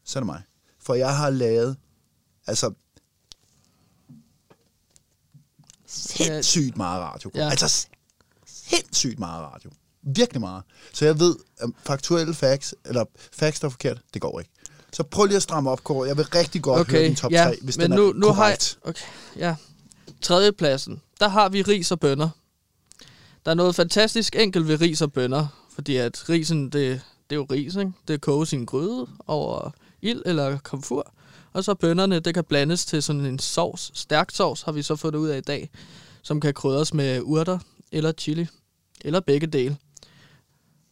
så 0.05 0.19
er 0.19 0.21
det 0.21 0.27
mig. 0.27 0.43
For 0.87 0.95
jeg 0.95 1.17
har 1.17 1.31
lavet, 1.31 1.77
altså, 2.47 2.73
sindssygt 5.87 6.77
meget 6.77 7.03
radio. 7.03 7.31
Ja. 7.35 7.51
Altså, 7.51 7.87
sindssygt 8.47 9.19
meget 9.19 9.43
radio. 9.43 9.71
Virkelig 10.03 10.41
meget. 10.41 10.63
Så 10.93 11.05
jeg 11.05 11.21
ved, 11.21 11.37
at 11.59 11.71
faktuelle 11.85 12.35
facts, 12.35 12.75
eller 12.85 13.05
facts, 13.33 13.61
der 13.61 13.67
er 13.67 13.71
forkert, 13.71 14.03
det 14.15 14.23
går 14.23 14.41
ikke. 14.41 14.51
Så 14.93 15.03
prøv 15.03 15.25
lige 15.27 15.37
at 15.37 15.43
stramme 15.43 15.71
op, 15.71 15.85
Kåre. 15.85 16.09
Jeg 16.09 16.17
vil 16.17 16.25
rigtig 16.25 16.63
godt 16.63 16.81
okay, 16.81 16.93
høre 16.93 17.05
din 17.05 17.17
top 17.17 17.33
ja, 17.33 17.45
3, 17.45 17.59
hvis 17.63 17.79
men 17.79 17.91
den 17.91 17.99
nu, 17.99 18.09
er 18.09 18.13
nu 18.13 18.27
har 18.27 18.49
jeg, 18.49 18.59
korrekt. 18.59 18.79
okay, 18.83 19.07
ja. 19.37 19.57
Tredjepladsen, 20.23 21.03
der 21.21 21.29
har 21.29 21.49
vi 21.49 21.63
ris 21.63 21.93
og 21.93 22.01
bønner. 22.01 22.29
Der 23.45 23.51
er 23.51 23.55
noget 23.55 23.75
fantastisk 23.75 24.37
enkelt 24.37 24.69
ved 24.69 24.81
ris 24.81 25.03
og 25.03 25.13
bønner, 25.13 25.47
fordi 25.75 25.97
at 25.97 26.29
risen, 26.29 26.69
det, 26.69 27.01
det 27.31 27.37
er 27.37 27.41
jo 27.41 27.47
ris, 27.51 27.77
ikke? 27.77 27.93
Det 28.09 28.21
koges 28.21 28.53
i 28.53 28.57
en 28.57 28.67
gryde 28.67 29.07
over 29.27 29.71
ild 30.03 30.23
eller 30.27 30.59
komfur, 30.59 31.13
og 31.53 31.65
så 31.65 31.75
bønnerne, 31.75 32.21
det 32.21 32.35
kan 32.35 32.45
blandes 32.45 32.87
til 32.87 33.03
sådan 33.03 33.25
en 33.27 33.39
sovs, 33.39 33.91
stærk 33.95 34.31
sovs, 34.31 34.63
har 34.63 34.73
vi 34.73 34.83
så 34.83 34.97
fået 34.97 35.15
ud 35.15 35.29
af 35.29 35.39
i 35.39 35.41
dag, 35.41 35.71
som 36.23 36.41
kan 36.41 36.55
krydres 36.55 36.95
med 36.95 37.21
urter 37.23 37.59
eller 37.93 38.13
chili, 38.13 38.47
eller 39.01 39.21
begge 39.21 39.47
dele. 39.47 39.77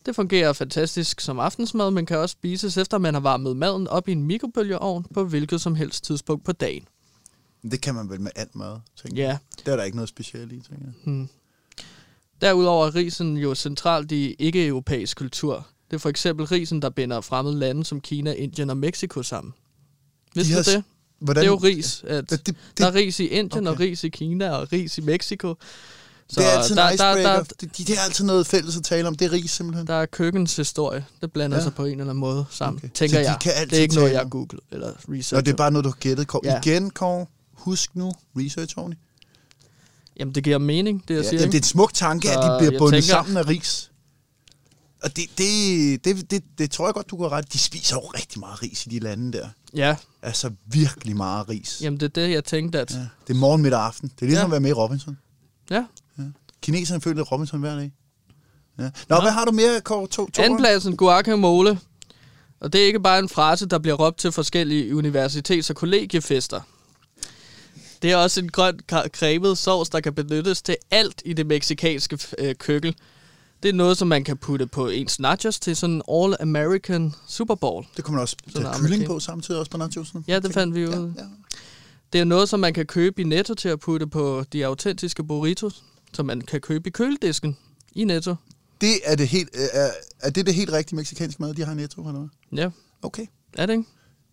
Det 0.07 0.15
fungerer 0.17 0.53
fantastisk 0.53 1.21
som 1.21 1.39
aftensmad, 1.39 1.91
men 1.91 2.07
kan 2.07 2.19
også 2.19 2.33
spises 2.33 2.77
efter 2.77 2.99
man 2.99 3.15
har 3.15 3.21
varmet 3.21 3.57
maden 3.57 3.89
op 3.89 4.09
i 4.09 4.13
en 4.13 4.23
mikrobølgeovn 4.23 5.05
på 5.15 5.25
hvilket 5.25 5.61
som 5.61 5.75
helst 5.75 6.05
tidspunkt 6.05 6.45
på 6.45 6.53
dagen. 6.53 6.89
Det 7.71 7.81
kan 7.81 7.95
man 7.95 8.11
vel 8.11 8.21
med 8.21 8.31
alt 8.37 8.57
mad, 8.57 8.79
tænker 9.03 9.23
jeg. 9.23 9.39
Ja, 9.57 9.63
Det 9.65 9.73
er 9.73 9.77
der 9.77 9.85
ikke 9.85 9.97
noget 9.97 10.09
specielt 10.09 10.53
i, 10.53 10.61
tænker 10.61 10.85
jeg. 10.85 10.95
hmm. 11.05 11.29
Derudover 12.41 12.87
er 12.87 12.95
risen 12.95 13.37
jo 13.37 13.55
centralt 13.55 14.13
i 14.13 14.35
ikke-europæisk 14.39 15.17
kultur. 15.17 15.67
Det 15.95 15.99
er 15.99 16.03
for 16.03 16.09
eksempel 16.09 16.47
risen, 16.47 16.83
der 16.83 16.91
binder 16.91 17.21
fremmede 17.21 17.59
lande 17.59 17.85
som 17.85 18.01
Kina, 18.01 18.33
Indien 18.33 18.71
og 18.71 18.77
Mexico 18.77 19.23
sammen. 19.23 19.53
Vidste 20.35 20.55
har 20.55 20.63
du 20.63 20.71
det? 20.71 20.85
Hvordan, 21.19 21.41
Det 21.41 21.47
er 21.49 21.53
jo 21.53 21.57
ris. 21.57 22.05
At 22.07 22.31
Det, 22.31 22.47
det, 22.47 22.57
der 22.79 22.87
er 22.87 22.91
det, 22.91 23.01
ris 23.01 23.21
i 23.21 23.27
Indien, 23.27 23.67
okay. 23.67 23.75
og 23.75 23.81
ris 23.81 24.05
i 24.05 24.09
Kina, 24.09 24.51
og 24.51 24.73
ris 24.73 24.99
i 24.99 25.01
Mexico. 25.01 25.55
Så 26.29 26.41
det 26.41 26.47
er 26.47 26.51
altid 26.59 26.77
der, 26.77 26.89
en 26.89 26.99
der, 26.99 27.15
icebreaker. 27.17 27.43
der, 27.43 27.43
det, 27.61 27.79
de, 27.79 27.85
det 27.85 27.97
er 27.99 28.01
altid 28.01 28.25
noget 28.25 28.47
fælles 28.47 28.77
at 28.77 28.85
tale 28.85 29.09
om. 29.09 29.15
Det 29.15 29.25
er 29.27 29.33
ris, 29.33 29.51
simpelthen. 29.51 29.87
der 29.87 29.95
er 29.95 30.07
køkkens 30.07 30.57
historie. 30.57 31.05
Det 31.21 31.33
blander 31.33 31.57
ja. 31.57 31.63
Sig 31.63 31.75
på 31.75 31.85
en 31.85 31.91
eller 31.91 32.05
anden 32.05 32.17
måde 32.17 32.45
sammen, 32.51 32.79
Okay. 32.79 32.89
tænker 32.95 33.17
Så 33.17 33.21
de 33.23 33.31
jeg. 33.31 33.39
kan 33.41 33.53
Det 33.53 33.59
altid 33.61 33.79
er 33.79 33.83
ikke 33.83 33.95
noget, 33.95 34.11
jeg 34.13 34.21
har 34.21 34.29
googlet 34.29 34.61
eller 34.73 34.89
researchet. 35.09 35.33
Nå, 35.33 35.41
det 35.41 35.53
er 35.53 35.57
bare 35.57 35.71
noget, 35.71 35.85
du 35.85 35.89
har 35.91 35.97
gættet, 36.01 36.27
Kåre. 36.27 36.41
Ja. 36.45 36.61
Igen, 36.65 36.91
Kåre, 36.91 37.27
husk 37.53 37.97
nu, 37.97 38.13
research 38.37 38.79
ordentligt. 38.79 39.03
Jamen, 40.19 40.35
det 40.35 40.45
giver 40.45 40.59
mening, 40.59 41.05
det 41.09 41.15
jeg 41.15 41.23
Ja, 41.23 41.29
siger. 41.29 41.41
jamen, 41.41 41.53
det 41.53 41.59
er 41.59 41.63
en 41.63 41.65
smuk 41.65 41.95
tanke, 41.95 42.29
at 42.31 42.35
Så 42.35 42.53
de 42.53 42.59
bliver 42.59 42.79
bundet 42.79 43.03
tænker- 43.05 43.15
sammen 43.15 43.37
af 43.37 43.49
ris. 43.49 43.91
Og 45.05 45.17
det, 45.17 45.25
det, 45.39 46.05
det, 46.05 46.31
det, 46.31 46.43
det 46.59 46.71
tror 46.71 46.87
jeg 46.87 46.95
godt, 46.95 47.11
du 47.11 47.17
kan 47.17 47.31
ret. 47.33 47.53
De 47.53 47.59
spiser 47.59 47.97
jo 47.97 48.01
rigtig 48.01 48.41
meget 48.41 48.63
ris 48.63 48.87
i 48.87 48.89
de 48.89 48.99
lande 48.99 49.33
der. 49.39 49.49
Ja, 49.75 49.97
Altså 50.23 50.51
virkelig 50.67 51.17
meget 51.17 51.49
ris. 51.49 51.79
jamen 51.83 52.01
det 52.01 52.07
er 52.17 52.23
det, 52.23 52.31
jeg 52.31 52.45
tænkte, 52.45 52.81
at... 52.81 52.91
Ja. 52.95 52.99
Det 53.27 53.35
er 53.35 53.35
morgen, 53.39 53.63
middag 53.63 53.79
og 53.79 53.87
aften. 53.87 54.09
Det 54.09 54.23
er 54.23 54.27
ligesom 54.27 54.41
Ja. 54.41 54.45
at 54.47 54.51
være 54.51 54.61
med 54.61 54.71
i 54.71 54.73
Robinson. 54.73 55.19
Ja. 55.71 55.85
Kineserne 56.63 57.01
føler 57.01 57.23
Robinson 57.23 57.61
hver 57.61 57.77
dag. 57.77 57.93
Ja. 58.79 58.91
Nå, 59.09 59.21
hvad 59.21 59.31
har 59.31 59.45
du 59.45 59.53
mere, 59.53 59.81
Kåre? 59.81 60.07
To, 60.07 60.27
to 60.31 60.43
Andenpladsen, 60.43 60.97
guacamole. 60.97 61.79
Og 62.61 62.73
det 62.73 62.83
er 62.83 62.87
ikke 62.87 63.01
bare 63.01 63.19
en 63.19 63.29
frase, 63.29 63.67
der 63.67 63.79
bliver 63.79 63.95
råbt 63.97 64.19
til 64.19 64.33
forskellige 64.33 64.95
universitets- 64.95 65.71
og 65.71 65.77
kollegiefester. 65.77 66.61
Det 68.03 68.13
er 68.13 68.17
også 68.17 68.41
en 68.41 68.49
grøn 68.53 68.81
cremet 69.09 69.59
sovs, 69.59 69.89
der 69.89 70.01
kan 70.01 70.15
benyttes 70.15 70.63
til 70.63 70.77
alt 70.91 71.23
i 71.25 71.33
det 71.33 71.47
meksikanske 71.47 72.19
øh, 72.39 72.55
køkken. 72.55 72.95
Det 73.65 73.71
er 73.71 73.75
noget, 73.75 73.99
som 73.99 74.09
man 74.09 74.25
kan 74.25 74.37
putte 74.37 74.67
på 74.67 74.89
ens 74.89 75.21
nachos 75.21 75.61
til 75.61 75.77
sådan 75.77 75.95
en 75.95 76.03
all-American 76.09 77.17
Super 77.29 77.55
Bowl. 77.55 77.87
Det 77.97 78.05
kommer 78.05 78.17
man 78.17 78.23
også 78.23 78.37
tage 78.55 78.67
kylling 78.81 79.07
på 79.07 79.21
samtidig 79.21 79.61
også 79.61 79.71
på 79.71 79.77
nachosen. 79.79 80.25
Ja, 80.29 80.39
det 80.39 80.55
fandt 80.55 80.75
vi 80.75 80.87
ud. 80.87 80.93
Ja, 80.93 81.01
ja. 81.23 81.29
Det 82.13 82.21
er 82.21 82.25
noget, 82.25 82.49
som 82.49 82.61
man 82.61 82.75
kan 82.75 82.87
købe 82.87 83.21
i 83.21 83.25
Netto 83.25 83.55
til 83.55 83.69
at 83.69 83.81
putte 83.81 84.07
på 84.07 84.45
de 84.53 84.67
autentiske 84.67 85.25
burritos, 85.25 85.83
som 86.13 86.27
man 86.27 86.41
kan 86.41 86.61
købe 86.61 86.89
i 86.89 86.91
køledisken 86.91 87.57
i 87.93 88.05
Netto. 88.05 88.35
Det 88.81 88.93
er 89.05 89.17
det 89.17 89.29
helt, 89.29 89.49
er, 89.73 89.91
er 90.21 90.31
det 90.31 90.47
det 90.47 90.55
helt 90.55 90.73
rigtige 90.73 90.97
meksikanske 90.97 91.43
mad, 91.43 91.55
de 91.55 91.65
har 91.65 91.73
i 91.73 91.77
Netto, 91.77 92.09
eller 92.09 92.21
hvad? 92.21 92.59
Ja, 92.59 92.71
Okay. 93.03 93.27
er 93.55 93.67
det 93.67 93.73
ikke? 93.73 93.85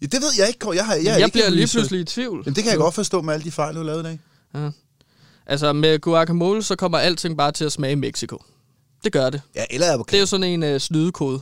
Ja, 0.01 0.05
det 0.05 0.21
ved 0.21 0.29
jeg 0.37 0.47
ikke, 0.47 0.59
Kåre. 0.59 0.75
Jeg, 0.75 0.85
har, 0.85 0.95
jeg, 0.95 1.05
Jeg, 1.05 1.17
ikke 1.19 1.31
bliver 1.31 1.49
lige 1.49 1.67
pludselig 1.67 1.99
i 2.01 2.03
tvivl. 2.03 2.41
Men 2.45 2.55
det 2.55 2.63
kan 2.63 2.71
jeg 2.71 2.79
godt 2.79 2.95
forstå 2.95 3.21
med 3.21 3.33
alle 3.33 3.43
de 3.43 3.51
fejl, 3.51 3.73
du 3.75 3.79
har 3.79 3.85
lavet 3.85 3.99
i 3.99 4.03
dag. 4.03 4.19
Ja. 4.55 4.69
Altså 5.45 5.73
med 5.73 5.99
guacamole, 5.99 6.63
så 6.63 6.75
kommer 6.75 6.97
alting 6.97 7.37
bare 7.37 7.51
til 7.51 7.65
at 7.65 7.71
smage 7.71 7.91
i 7.91 7.95
Mexico. 7.95 8.43
Det 9.03 9.11
gør 9.13 9.29
det. 9.29 9.41
Ja, 9.55 9.65
eller 9.69 9.97
Det 9.97 10.13
er 10.13 10.19
jo 10.19 10.25
sådan 10.25 10.43
en 10.43 10.63
øh, 10.63 10.79
snydekode. 10.79 11.41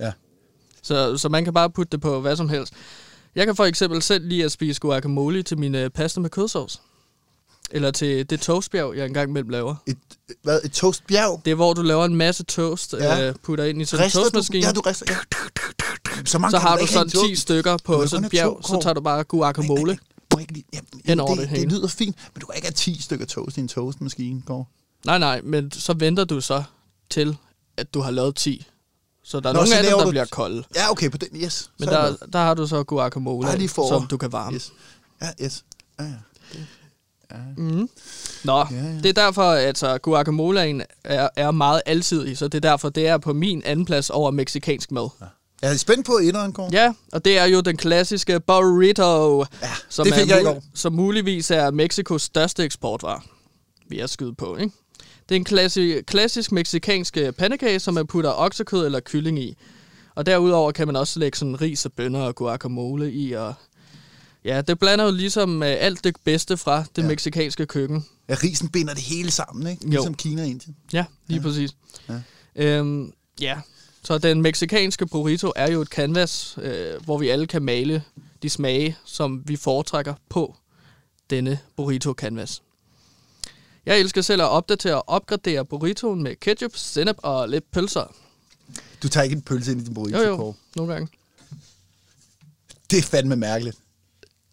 Ja. 0.00 0.12
Så, 0.82 1.18
så 1.18 1.28
man 1.28 1.44
kan 1.44 1.52
bare 1.54 1.70
putte 1.70 1.90
det 1.92 2.00
på 2.00 2.20
hvad 2.20 2.36
som 2.36 2.48
helst. 2.48 2.72
Jeg 3.34 3.46
kan 3.46 3.56
for 3.56 3.64
eksempel 3.64 4.02
selv 4.02 4.28
lide 4.28 4.44
at 4.44 4.52
spise 4.52 4.80
guacamole 4.80 5.42
til 5.42 5.58
min 5.58 5.74
øh, 5.74 5.90
pasta 5.90 6.20
med 6.20 6.30
kødsovs. 6.30 6.80
Eller 7.70 7.90
til 7.90 8.30
det 8.30 8.40
toastbjerg, 8.40 8.96
jeg 8.96 9.06
engang 9.06 9.28
imellem 9.30 9.48
laver. 9.50 9.74
Et, 9.86 9.98
hvad, 10.42 10.60
et 10.64 10.72
toastbjerg? 10.72 11.40
Det 11.44 11.50
er, 11.50 11.54
hvor 11.54 11.74
du 11.74 11.82
laver 11.82 12.04
en 12.04 12.16
masse 12.16 12.44
toast, 12.44 12.94
Ja. 12.98 13.28
øh, 13.28 13.34
putter 13.42 13.64
ind 13.64 13.82
i 13.82 13.84
sådan 13.84 14.02
en 14.02 14.06
Rister 14.06 14.20
du? 14.20 14.24
toastmaskine. 14.24 14.66
Ja, 14.66 14.72
du 14.72 14.80
rister. 14.80 15.06
Ja. 15.08 15.16
Så, 16.24 16.38
mange 16.38 16.50
så 16.50 16.58
har 16.58 16.78
du 16.78 16.86
sådan 16.86 17.06
en 17.06 17.10
10 17.10 17.16
toast. 17.16 17.40
stykker 17.42 17.76
på 17.84 18.06
sådan 18.06 18.24
et 18.24 18.30
bjerg, 18.30 18.60
så 18.64 18.78
tager 18.82 18.94
du 18.94 19.00
bare 19.00 19.24
guacamole. 19.24 19.98
Ikke 20.40 20.64
Hen 21.04 21.20
over 21.20 21.34
det, 21.34 21.50
det 21.50 21.60
det, 21.60 21.72
lyder 21.72 21.88
fint, 21.88 22.16
men 22.34 22.40
du 22.40 22.46
kan 22.46 22.54
ikke 22.56 22.66
have 22.66 22.74
10 22.74 23.02
stykker 23.02 23.26
toast 23.26 23.56
i 23.56 23.60
en 23.60 23.68
toastmaskine, 23.68 24.42
Kåre. 24.46 24.64
Nej, 25.06 25.18
nej, 25.18 25.40
men 25.44 25.70
så 25.72 25.92
venter 25.92 26.24
du 26.24 26.40
så 26.40 26.62
til, 27.10 27.36
at 27.76 27.94
du 27.94 28.00
har 28.00 28.10
lavet 28.10 28.34
10. 28.36 28.66
Så 29.24 29.40
der 29.40 29.48
er 29.48 29.52
Nå, 29.52 29.60
nogle 29.60 29.76
af 29.76 29.82
dem, 29.82 29.92
der 29.98 30.04
du- 30.04 30.10
bliver 30.10 30.24
kolde. 30.24 30.64
Ja, 30.74 30.90
okay, 30.90 31.10
på 31.10 31.16
den, 31.18 31.28
yes. 31.34 31.70
Men 31.78 31.88
er 31.88 31.92
der, 31.92 32.08
det 32.10 32.32
der 32.32 32.38
har 32.38 32.54
du 32.54 32.66
så 32.66 32.82
guacamole, 32.84 33.68
for 33.68 33.88
som 33.88 34.06
du 34.06 34.16
kan 34.16 34.32
varme. 34.32 34.54
Yes. 34.54 34.72
Ja, 35.22 35.44
yes. 35.44 35.64
Ja, 35.98 36.04
ja. 36.04 36.10
Mm. 37.56 37.88
Nå, 38.44 38.56
Ja, 38.58 38.66
ja, 38.70 38.76
ja. 38.76 38.86
ja. 38.88 38.94
det 39.02 39.06
er 39.06 39.12
derfor, 39.24 39.42
at 39.42 39.58
altså, 39.66 39.98
guacamole 39.98 40.84
er, 41.04 41.28
er 41.36 41.50
meget 41.50 41.82
alsidig, 41.86 42.38
så 42.38 42.48
det 42.48 42.64
er 42.64 42.70
derfor, 42.70 42.88
det 42.88 43.06
er 43.08 43.18
på 43.18 43.32
min 43.32 43.62
anden 43.64 43.84
plads 43.86 44.10
over 44.10 44.30
meksikansk 44.30 44.90
mad. 44.92 45.08
Jeg 45.62 45.72
er 45.72 45.76
spændt 45.76 46.06
på 46.06 46.12
etteren, 46.22 46.52
Kåre. 46.52 46.68
Ja, 46.72 46.92
og 47.12 47.24
det 47.24 47.38
er 47.38 47.44
jo 47.44 47.60
den 47.60 47.76
klassiske 47.76 48.40
burrito, 48.40 49.38
Ja, 49.40 49.44
som, 49.88 50.06
det 50.06 50.14
fik 50.14 50.30
er 50.30 50.34
jeg 50.34 50.42
i 50.42 50.44
går. 50.44 50.62
som 50.74 50.92
muligvis 50.92 51.50
er 51.50 51.70
Mexikos 51.70 52.22
største 52.22 52.64
eksportvare, 52.64 53.20
vil 53.88 53.98
jeg 53.98 54.08
skyde 54.10 54.34
på. 54.34 54.56
Ikke? 54.56 54.72
Det 55.30 55.36
er 55.36 55.40
en 55.40 55.46
klassi- 55.48 56.00
klassisk 56.02 56.52
meksikansk 56.52 57.16
øh, 57.16 57.32
pandekage, 57.32 57.80
som 57.80 57.94
man 57.94 58.06
putter 58.06 58.32
oksekød 58.32 58.86
eller 58.86 59.00
kylling 59.00 59.38
i. 59.42 59.56
Og 60.14 60.26
derudover 60.26 60.72
kan 60.72 60.86
man 60.86 60.96
også 60.96 61.20
lægge 61.20 61.38
sådan 61.38 61.60
ris 61.60 61.86
og 61.86 61.92
bønner 61.92 62.20
og 62.20 62.34
guacamole 62.34 63.12
i. 63.12 63.32
Og 63.32 63.54
ja, 64.44 64.60
det 64.60 64.78
blander 64.78 65.04
jo 65.04 65.10
ligesom 65.10 65.62
øh, 65.62 65.76
alt 65.78 66.04
det 66.04 66.16
bedste 66.24 66.56
fra 66.56 66.84
det 66.96 67.02
Ja. 67.02 67.08
meksikanske 67.08 67.66
køkken. 67.66 68.04
Ja, 68.28 68.36
risen 68.42 68.68
binder 68.68 68.94
det 68.94 69.02
hele 69.02 69.30
sammen, 69.30 69.66
ikke? 69.66 69.84
Jo. 69.84 69.90
Ligesom 69.90 70.14
Kina 70.14 70.42
og 70.42 70.48
Indien. 70.48 70.76
Ja, 70.92 71.04
lige 71.26 71.40
ja. 71.40 71.46
præcis. 71.46 71.70
Ja. 72.08 72.14
Øhm, 72.56 73.12
ja, 73.40 73.60
så 74.04 74.18
den 74.18 74.42
meksikanske 74.42 75.06
burrito 75.06 75.52
er 75.56 75.70
jo 75.72 75.80
et 75.80 75.88
canvas, 75.88 76.58
øh, 76.62 77.04
hvor 77.04 77.18
vi 77.18 77.28
alle 77.28 77.46
kan 77.46 77.62
male 77.62 78.02
de 78.42 78.50
smage, 78.50 78.96
som 79.04 79.42
vi 79.46 79.56
foretrækker 79.56 80.14
på 80.28 80.56
denne 81.30 81.58
burrito-canvas. 81.76 82.62
Jeg 83.90 84.00
elsker 84.00 84.22
selv 84.22 84.42
at 84.42 84.48
opdatere 84.48 84.94
og 84.94 85.08
opgradere 85.08 85.64
burritoen 85.64 86.22
med 86.22 86.36
ketchup, 86.36 86.70
sennep 86.74 87.16
og 87.18 87.48
lidt 87.48 87.70
pølser. 87.70 88.14
Du 89.02 89.08
tager 89.08 89.24
ikke 89.24 89.36
en 89.36 89.42
pølse 89.42 89.72
ind 89.72 89.80
i 89.80 89.84
din 89.84 89.94
burrito, 89.94 90.18
Jo, 90.18 90.24
jo, 90.28 90.36
Kåre. 90.36 90.54
nogle 90.76 90.92
gange. 90.92 91.08
Det 92.90 92.98
er 92.98 93.02
fandme 93.02 93.36
mærkeligt. 93.36 93.76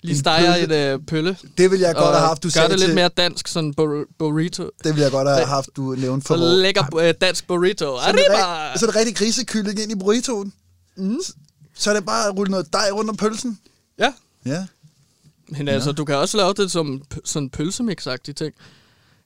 Lige 0.01 0.13
En 0.13 0.19
steger 0.19 0.53
pølse- 0.55 0.63
et 0.63 0.93
øh, 0.93 0.99
pølle. 1.07 1.37
Det 1.57 1.71
vil 1.71 1.79
jeg 1.79 1.95
godt 1.95 2.15
have 2.15 2.27
haft, 2.27 2.43
du 2.43 2.47
gør 2.47 2.51
sagde 2.51 2.69
det 2.69 2.79
lidt 2.79 2.87
til, 2.87 2.95
mere 2.95 3.07
dansk, 3.09 3.47
sådan 3.47 3.73
bur- 3.73 4.05
burrito. 4.17 4.69
Det 4.83 4.95
vil 4.95 5.01
jeg 5.01 5.11
godt 5.11 5.27
have 5.27 5.45
haft, 5.45 5.69
du 5.75 5.95
nævnte 5.97 6.23
Så 6.23 6.27
for 6.27 6.37
vores- 6.37 6.61
lækker 6.61 6.95
øh, 6.95 7.13
dansk 7.21 7.47
burrito. 7.47 7.85
Så 7.85 8.07
er, 8.07 8.11
det 8.11 8.19
Arriba! 8.29 8.69
rigt, 8.69 8.79
så 8.79 8.85
er 8.85 8.89
det 8.89 8.95
rigtig 8.99 9.15
grisekylling 9.15 9.79
ind 9.79 9.91
i 9.91 9.95
burritoen. 9.95 10.53
Mm. 10.95 11.17
Så, 11.25 11.33
så 11.75 11.89
er 11.89 11.93
det 11.93 12.05
bare 12.05 12.27
at 12.29 12.35
rulle 12.37 12.51
noget 12.51 12.73
dej 12.73 12.89
rundt 12.91 13.09
om 13.09 13.17
pølsen. 13.17 13.59
Ja, 13.99 14.13
Ja. 14.45 14.65
Men 15.49 15.67
altså, 15.67 15.91
du 15.91 16.05
kan 16.05 16.15
også 16.15 16.37
lave 16.37 16.53
det 16.53 16.71
som 16.71 17.01
p- 17.13 17.19
sådan 17.25 17.49
pølsemix 17.49 18.07
ting. 18.35 18.53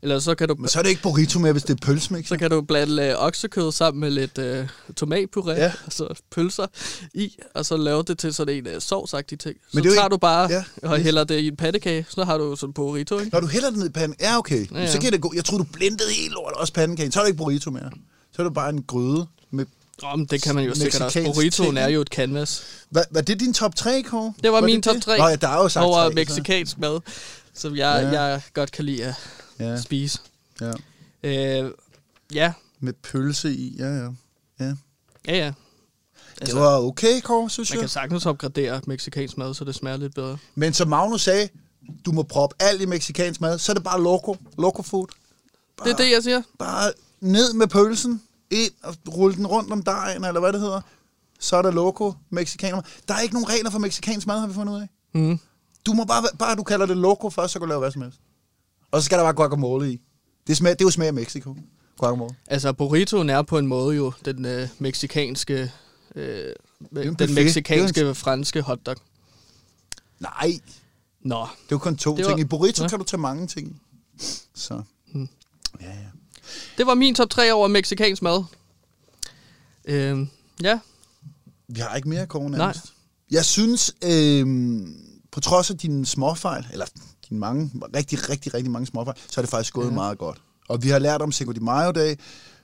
Eller 0.03 0.19
så 0.19 0.35
kan 0.35 0.47
du, 0.47 0.55
Men 0.59 0.67
så 0.67 0.79
er 0.79 0.83
det 0.83 0.89
ikke 0.89 1.01
burrito 1.01 1.39
mere, 1.39 1.51
hvis 1.51 1.63
det 1.63 1.73
er 1.81 1.85
pølsemix. 1.85 2.27
så 2.27 2.37
kan 2.37 2.49
du 2.51 2.61
blande 2.61 3.03
øh, 3.03 3.15
oksekød 3.17 3.71
sammen 3.71 3.99
med 4.01 4.11
lidt 4.11 4.37
øh, 4.37 4.67
tomatpuré, 5.03 5.51
Ja. 5.51 5.71
og 5.85 5.91
så 5.93 6.07
pølser 6.31 6.67
i, 7.13 7.37
og 7.55 7.65
så 7.65 7.77
lave 7.77 8.03
det 8.03 8.17
til 8.19 8.33
sådan 8.33 8.55
en 8.55 8.67
øh, 8.67 8.81
sovsagtig 8.81 9.39
ting. 9.39 9.55
Så 9.61 9.69
Men 9.73 9.83
det 9.83 9.89
er 9.89 9.93
tager 9.95 10.05
ikke- 10.05 10.13
du 10.13 10.17
bare 10.17 10.49
Ja, 10.51 10.63
og 10.83 10.97
hælder 10.99 11.23
det 11.23 11.39
i 11.39 11.47
en 11.47 11.55
pandekage, 11.55 12.05
så 12.09 12.23
har 12.23 12.37
du 12.37 12.55
sådan 12.55 12.73
burrito, 12.73 13.19
ikke? 13.19 13.29
Når 13.33 13.39
du 13.39 13.47
hælder 13.47 13.69
det 13.69 13.79
ned 13.79 13.87
i 13.87 13.91
panden, 13.91 14.17
ja 14.21 14.37
okay, 14.37 14.67
ja, 14.71 14.79
Ja, 14.79 14.91
så 14.91 14.99
kan 15.01 15.11
det 15.11 15.21
gå. 15.21 15.31
Jeg 15.35 15.45
tror 15.45 15.57
du 15.57 15.63
blendede 15.63 16.09
helt 16.21 16.33
lort, 16.33 16.53
også 16.53 16.73
pandekagen. 16.73 17.11
Så 17.11 17.19
er 17.19 17.23
det 17.23 17.29
ikke 17.29 17.37
burrito 17.37 17.71
mere. 17.71 17.91
Så 18.35 18.41
er 18.41 18.43
det 18.43 18.53
bare 18.53 18.69
en 18.69 18.83
gryde 18.83 19.27
med... 19.51 19.65
Oh, 20.03 20.17
men 20.19 20.25
det 20.25 20.41
kan 20.41 20.55
man 20.55 20.63
jo 20.65 20.75
sikkert 20.75 21.01
også. 21.01 21.23
Burritoen 21.35 21.77
er 21.77 21.87
jo 21.87 22.01
et 22.01 22.07
canvas 22.07 22.63
Hvad, 22.89 23.03
var 23.11 23.21
det 23.21 23.39
din 23.39 23.53
top 23.53 23.75
3, 23.75 24.01
Kåre? 24.01 24.33
Det 24.43 24.51
var 24.51 24.61
min 24.61 24.81
top 24.81 24.95
tre 25.01 25.17
Nå 25.17 25.27
ja, 25.27 25.35
der 25.35 25.47
er 25.47 25.57
jo 25.57 25.69
sagt 25.69 25.83
over 25.85 25.97
tre, 26.03 26.09
så- 26.09 26.15
meksikansk 26.15 26.77
mad, 26.77 26.99
som 27.53 27.75
jeg, 27.75 28.09
ja. 28.13 28.21
jeg 28.21 28.41
godt 28.53 28.71
kan 28.71 28.85
lide 28.85 29.03
at 29.05 29.13
Ja, 29.61 29.81
spise. 29.81 30.19
ja. 30.61 30.71
Øh, 31.23 31.71
ja, 32.33 32.53
Med 32.79 32.93
pølse 32.93 33.53
i, 33.53 33.75
ja 33.77 33.85
ja. 33.87 34.09
ja. 34.59 34.73
ja, 35.27 35.35
ja. 35.37 35.45
Det 35.45 36.41
Altså, 36.41 36.59
var 36.59 36.77
okay, 36.79 37.21
Kåre, 37.21 37.49
synes 37.49 37.69
man 37.71 37.75
jeg. 37.75 37.81
kan 37.81 37.89
sagtens 37.89 38.25
opgradere 38.25 38.81
meksikansk 38.87 39.37
mad, 39.37 39.53
så 39.53 39.63
det 39.63 39.75
smager 39.75 39.97
lidt 39.97 40.15
bedre. 40.15 40.37
Men 40.55 40.73
som 40.73 40.87
Magnus 40.87 41.21
sagde, 41.21 41.49
du 42.05 42.11
må 42.11 42.23
proppe 42.23 42.55
alt 42.59 42.81
i 42.81 42.85
meksikansk 42.85 43.41
mad, 43.41 43.59
så 43.59 43.71
er 43.71 43.73
det 43.73 43.83
bare 43.83 44.01
loco. 44.01 44.35
Loco 44.57 44.81
food. 44.81 45.07
Bare, 45.77 45.87
Det 45.87 45.93
er 45.93 45.97
det, 45.97 46.11
jeg 46.11 46.23
siger. 46.23 46.41
Bare 46.59 46.91
ned 47.19 47.53
med 47.53 47.67
pølsen, 47.67 48.21
ind 48.51 48.71
og 48.83 48.95
rulle 49.09 49.35
den 49.37 49.47
rundt 49.47 49.71
om 49.71 49.83
dejen, 49.83 50.25
eller 50.25 50.39
hvad 50.39 50.53
det 50.53 50.61
hedder. 50.61 50.81
Så 51.39 51.55
er 51.57 51.61
der 51.61 51.71
loco, 51.71 52.13
meksikaner. 52.29 52.81
Der 53.07 53.13
er 53.13 53.19
ikke 53.19 53.33
nogen 53.33 53.49
regler 53.49 53.69
for 53.69 53.79
meksikansk 53.79 54.27
mad, 54.27 54.39
har 54.39 54.47
vi 54.47 54.53
fundet 54.53 54.73
ud 54.73 54.81
af. 54.81 54.87
Mm. 55.13 55.39
Du 55.85 55.93
må 55.93 56.05
bare, 56.05 56.23
bare 56.39 56.55
du 56.55 56.63
kalder 56.63 56.85
det 56.85 56.97
loco 56.97 57.29
først, 57.29 57.53
så 57.53 57.59
kan 57.59 57.65
du 57.67 57.69
lave 57.69 57.79
hvad 57.79 57.91
som 57.91 58.01
helst. 58.01 58.19
Og 58.91 59.01
så 59.01 59.05
skal 59.05 59.17
der 59.17 59.23
bare 59.23 59.33
guacamole 59.33 59.93
i. 59.93 60.01
Det, 60.47 60.57
smager, 60.57 60.73
det 60.75 60.81
er 60.81 60.85
jo 60.85 60.91
smag 60.91 61.07
af 61.07 61.13
Mexico. 61.13 61.55
Guacamole. 61.97 62.35
Altså, 62.47 62.73
burritoen 62.73 63.29
er 63.29 63.41
på 63.41 63.57
en 63.57 63.67
måde 63.67 63.95
jo 63.95 64.13
den 64.25 64.45
øh, 64.45 64.67
meksikanske, 64.79 65.71
øh, 66.15 66.45
en 66.45 66.53
den 66.91 67.15
buffet. 67.17 67.31
meksikanske 67.35 68.01
er 68.01 68.13
franske 68.13 68.61
hotdog. 68.61 68.95
Nej, 70.19 70.59
Nå, 71.21 71.39
det 71.39 71.43
er 71.43 71.67
jo 71.71 71.77
kun 71.77 71.97
to 71.97 72.09
Det 72.17 72.25
ting. 72.25 72.31
var- 72.31 72.37
I 72.37 72.43
burrito 72.43 72.83
Ja. 72.83 72.89
kan 72.89 72.99
du 72.99 73.05
tage 73.05 73.21
mange 73.21 73.47
ting. 73.47 73.81
Så. 74.55 74.81
Hmm. 75.13 75.29
Ja, 75.81 75.87
ja. 75.89 75.95
det 76.77 76.85
var 76.87 76.93
min 76.95 77.15
top 77.15 77.29
3 77.29 77.53
over 77.53 77.67
meksikansk 77.67 78.21
mad. 78.21 78.43
Øh, 79.85 80.27
ja, 80.61 80.79
Vi 81.67 81.79
har 81.79 81.95
ikke 81.95 82.09
mere, 82.09 82.27
Kåre, 82.27 82.49
Nej. 82.49 82.57
nærmest. 82.57 82.93
Jeg 83.31 83.45
synes, 83.45 83.95
øh, 84.03 84.47
på 85.31 85.39
trods 85.39 85.69
af 85.69 85.77
dine 85.77 86.05
småfejl, 86.05 86.67
eller 86.73 86.85
dine 87.31 87.39
mange, 87.39 87.71
rigtig, 87.95 88.29
rigtig, 88.29 88.53
rigtig 88.53 88.71
mange 88.71 88.85
småfejl, 88.85 89.17
så 89.29 89.41
er 89.41 89.43
det 89.43 89.49
faktisk 89.49 89.73
gået 89.73 89.85
ja. 89.85 89.91
Meget 89.91 90.17
godt. 90.17 90.41
Og 90.69 90.83
vi 90.83 90.89
har 90.89 90.99
lært 90.99 91.21
om 91.21 91.31
Cinco 91.31 91.51
de 91.51 91.59
Mayo-dag, 91.59 92.17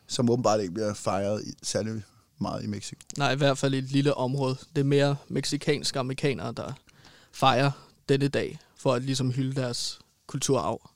som 0.07 0.29
åbenbart 0.29 0.61
ikke 0.61 0.73
bliver 0.73 0.93
fejret 0.93 1.43
i, 1.47 1.51
særlig 1.63 2.03
meget 2.41 2.63
i 2.63 2.67
Mexico. 2.67 2.99
nej, 3.17 3.31
i 3.31 3.35
hvert 3.35 3.57
fald 3.57 3.73
i 3.73 3.77
et 3.77 3.91
lille 3.91 4.13
område. 4.13 4.55
Det 4.75 4.81
er 4.81 4.85
mere 4.85 5.15
meksikanske 5.27 5.99
amerikanere, 5.99 6.51
der 6.57 6.73
fejrer 7.31 7.71
denne 8.09 8.27
dag, 8.27 8.59
for 8.77 8.93
at 8.93 9.03
ligesom 9.03 9.31
hylde 9.31 9.61
deres 9.61 9.99
kulturarv. 10.27 10.89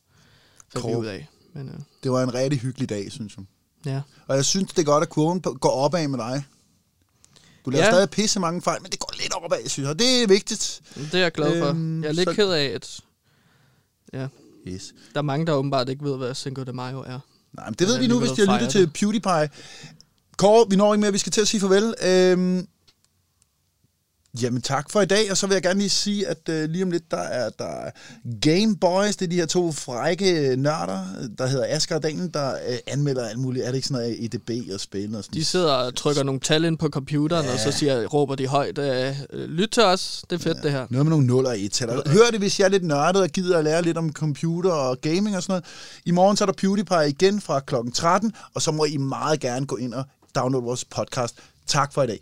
Så 0.73 0.87
vi 0.87 0.95
ud 0.95 1.05
af. 1.05 1.27
Men 1.53 1.69
øh, 1.69 1.75
Det 2.03 2.11
var 2.11 2.23
en 2.23 2.33
rigtig 2.33 2.59
hyggelig 2.59 2.89
dag, 2.89 3.11
synes 3.11 3.35
jeg. 3.37 3.45
ja. 3.85 4.01
Og 4.27 4.35
jeg 4.35 4.45
synes, 4.45 4.69
det 4.69 4.79
er 4.79 4.83
godt, 4.83 5.01
at 5.01 5.09
kurven 5.09 5.41
går 5.41 5.69
opad 5.71 6.07
med 6.07 6.19
dig. 6.19 6.43
Du 7.65 7.69
laver 7.69 7.83
ja. 7.83 7.87
Ja. 7.87 7.91
stadig 7.93 8.09
pisse 8.09 8.39
mange 8.39 8.61
fejl, 8.61 8.81
men 8.81 8.91
det 8.91 8.99
går 8.99 9.13
lidt 9.21 9.33
opad, 9.33 9.57
synes 9.69 9.77
jeg. 9.85 9.89
Og 9.89 9.99
det 9.99 10.23
er 10.23 10.27
vigtigt. 10.27 10.81
Det 10.95 11.13
er 11.13 11.19
jeg 11.19 11.31
glad 11.31 11.59
for. 11.61 11.69
Øhm, 11.69 12.03
jeg 12.03 12.09
er 12.09 12.13
lidt 12.13 12.29
så- 12.29 12.35
ked 12.35 12.49
af, 12.51 12.63
at 12.65 12.99
ja, 14.13 14.27
Yes. 14.67 14.93
der 15.13 15.17
er 15.19 15.21
mange, 15.23 15.45
der 15.45 15.53
åbenbart 15.53 15.89
ikke 15.89 16.03
ved, 16.03 16.17
hvad 16.17 16.35
Cinco 16.35 16.63
de 16.63 16.73
Mayo 16.73 16.99
er. 16.99 17.19
Nej, 17.53 17.65
men 17.65 17.73
det 17.79 17.87
ved 17.87 17.99
vi 17.99 18.07
nu, 18.07 18.19
hvis 18.19 18.31
de 18.31 18.45
har 18.47 18.53
lyttet 18.57 18.69
til 18.69 18.87
PewDiePie. 18.87 19.49
Kåre, 20.37 20.65
vi 20.69 20.75
når 20.75 20.93
ikke 20.93 21.01
mere, 21.01 21.11
vi 21.11 21.17
skal 21.17 21.31
til 21.31 21.41
at 21.41 21.47
sige 21.47 21.61
farvel. 21.61 21.93
Øhm, 22.05 22.67
jamen 24.41 24.61
tak 24.61 24.89
for 24.89 25.01
i 25.01 25.05
dag, 25.05 25.31
og 25.31 25.37
så 25.37 25.47
vil 25.47 25.53
jeg 25.53 25.61
gerne 25.61 25.79
lige 25.79 25.89
sige, 25.89 26.27
at 26.27 26.49
øh, 26.49 26.69
lige 26.69 26.83
om 26.83 26.91
lidt, 26.91 27.11
der 27.11 27.17
er 27.17 27.49
der 27.49 27.89
Game 28.41 28.75
Boys, 28.75 29.15
det 29.15 29.25
er 29.25 29.29
de 29.29 29.35
her 29.35 29.45
to 29.45 29.71
frække 29.71 30.55
nørder, 30.55 31.05
der 31.37 31.47
hedder 31.47 31.65
Asger 31.69 31.95
og 31.95 32.03
Daniel, 32.03 32.33
der 32.33 32.53
øh, 32.53 32.77
anmelder 32.87 33.27
alt 33.27 33.39
muligt. 33.39 33.65
Er 33.65 33.69
det 33.69 33.75
ikke 33.75 33.87
sådan 33.87 34.03
noget 34.03 34.25
EDB 34.25 34.73
og 34.73 34.79
spil 34.79 35.15
og 35.15 35.23
sådan 35.23 35.39
De 35.39 35.45
sidder 35.45 35.73
og 35.73 35.95
trykker 35.95 36.23
nogle 36.23 36.39
tal 36.39 36.65
ind 36.65 36.77
på 36.77 36.89
computeren, 36.89 37.45
ja. 37.45 37.53
og 37.53 37.59
så 37.59 37.71
siger, 37.71 38.05
råber 38.07 38.35
de 38.35 38.47
højt, 38.47 38.77
øh, 38.77 39.15
lyt 39.33 39.69
til 39.69 39.83
os, 39.83 40.23
det 40.29 40.35
er 40.35 40.39
fedt 40.39 40.57
ja. 40.57 40.63
det 40.63 40.71
her. 40.71 40.87
Noget 40.89 41.05
med 41.05 41.09
nogle 41.11 41.27
nuller 41.27 41.53
et 41.57 41.71
tal. 41.71 41.89
Hør 41.89 42.29
det, 42.31 42.39
hvis 42.39 42.59
jeg 42.59 42.65
er 42.65 42.69
lidt 42.69 42.83
nørdet 42.83 43.21
og 43.21 43.29
gider 43.29 43.57
at 43.57 43.63
lære 43.63 43.81
lidt 43.81 43.97
om 43.97 44.13
computer 44.13 44.71
og 44.71 45.01
gaming 45.01 45.35
og 45.35 45.43
sådan 45.43 45.51
noget. 45.51 45.65
I 46.05 46.11
morgen 46.11 46.37
så 46.37 46.43
er 46.43 46.45
der 46.45 46.53
PewDiePie 46.53 47.09
igen 47.09 47.41
fra 47.41 47.59
klokken 47.59 47.91
13, 47.91 48.33
og 48.53 48.61
så 48.61 48.71
må 48.71 48.85
I 48.85 48.97
meget 48.97 49.39
gerne 49.39 49.65
gå 49.65 49.75
ind 49.75 49.93
og 49.93 50.03
downloade 50.35 50.65
vores 50.65 50.85
podcast. 50.85 51.35
Tak 51.67 51.93
for 51.93 52.03
i 52.03 52.07
dag. 52.07 52.19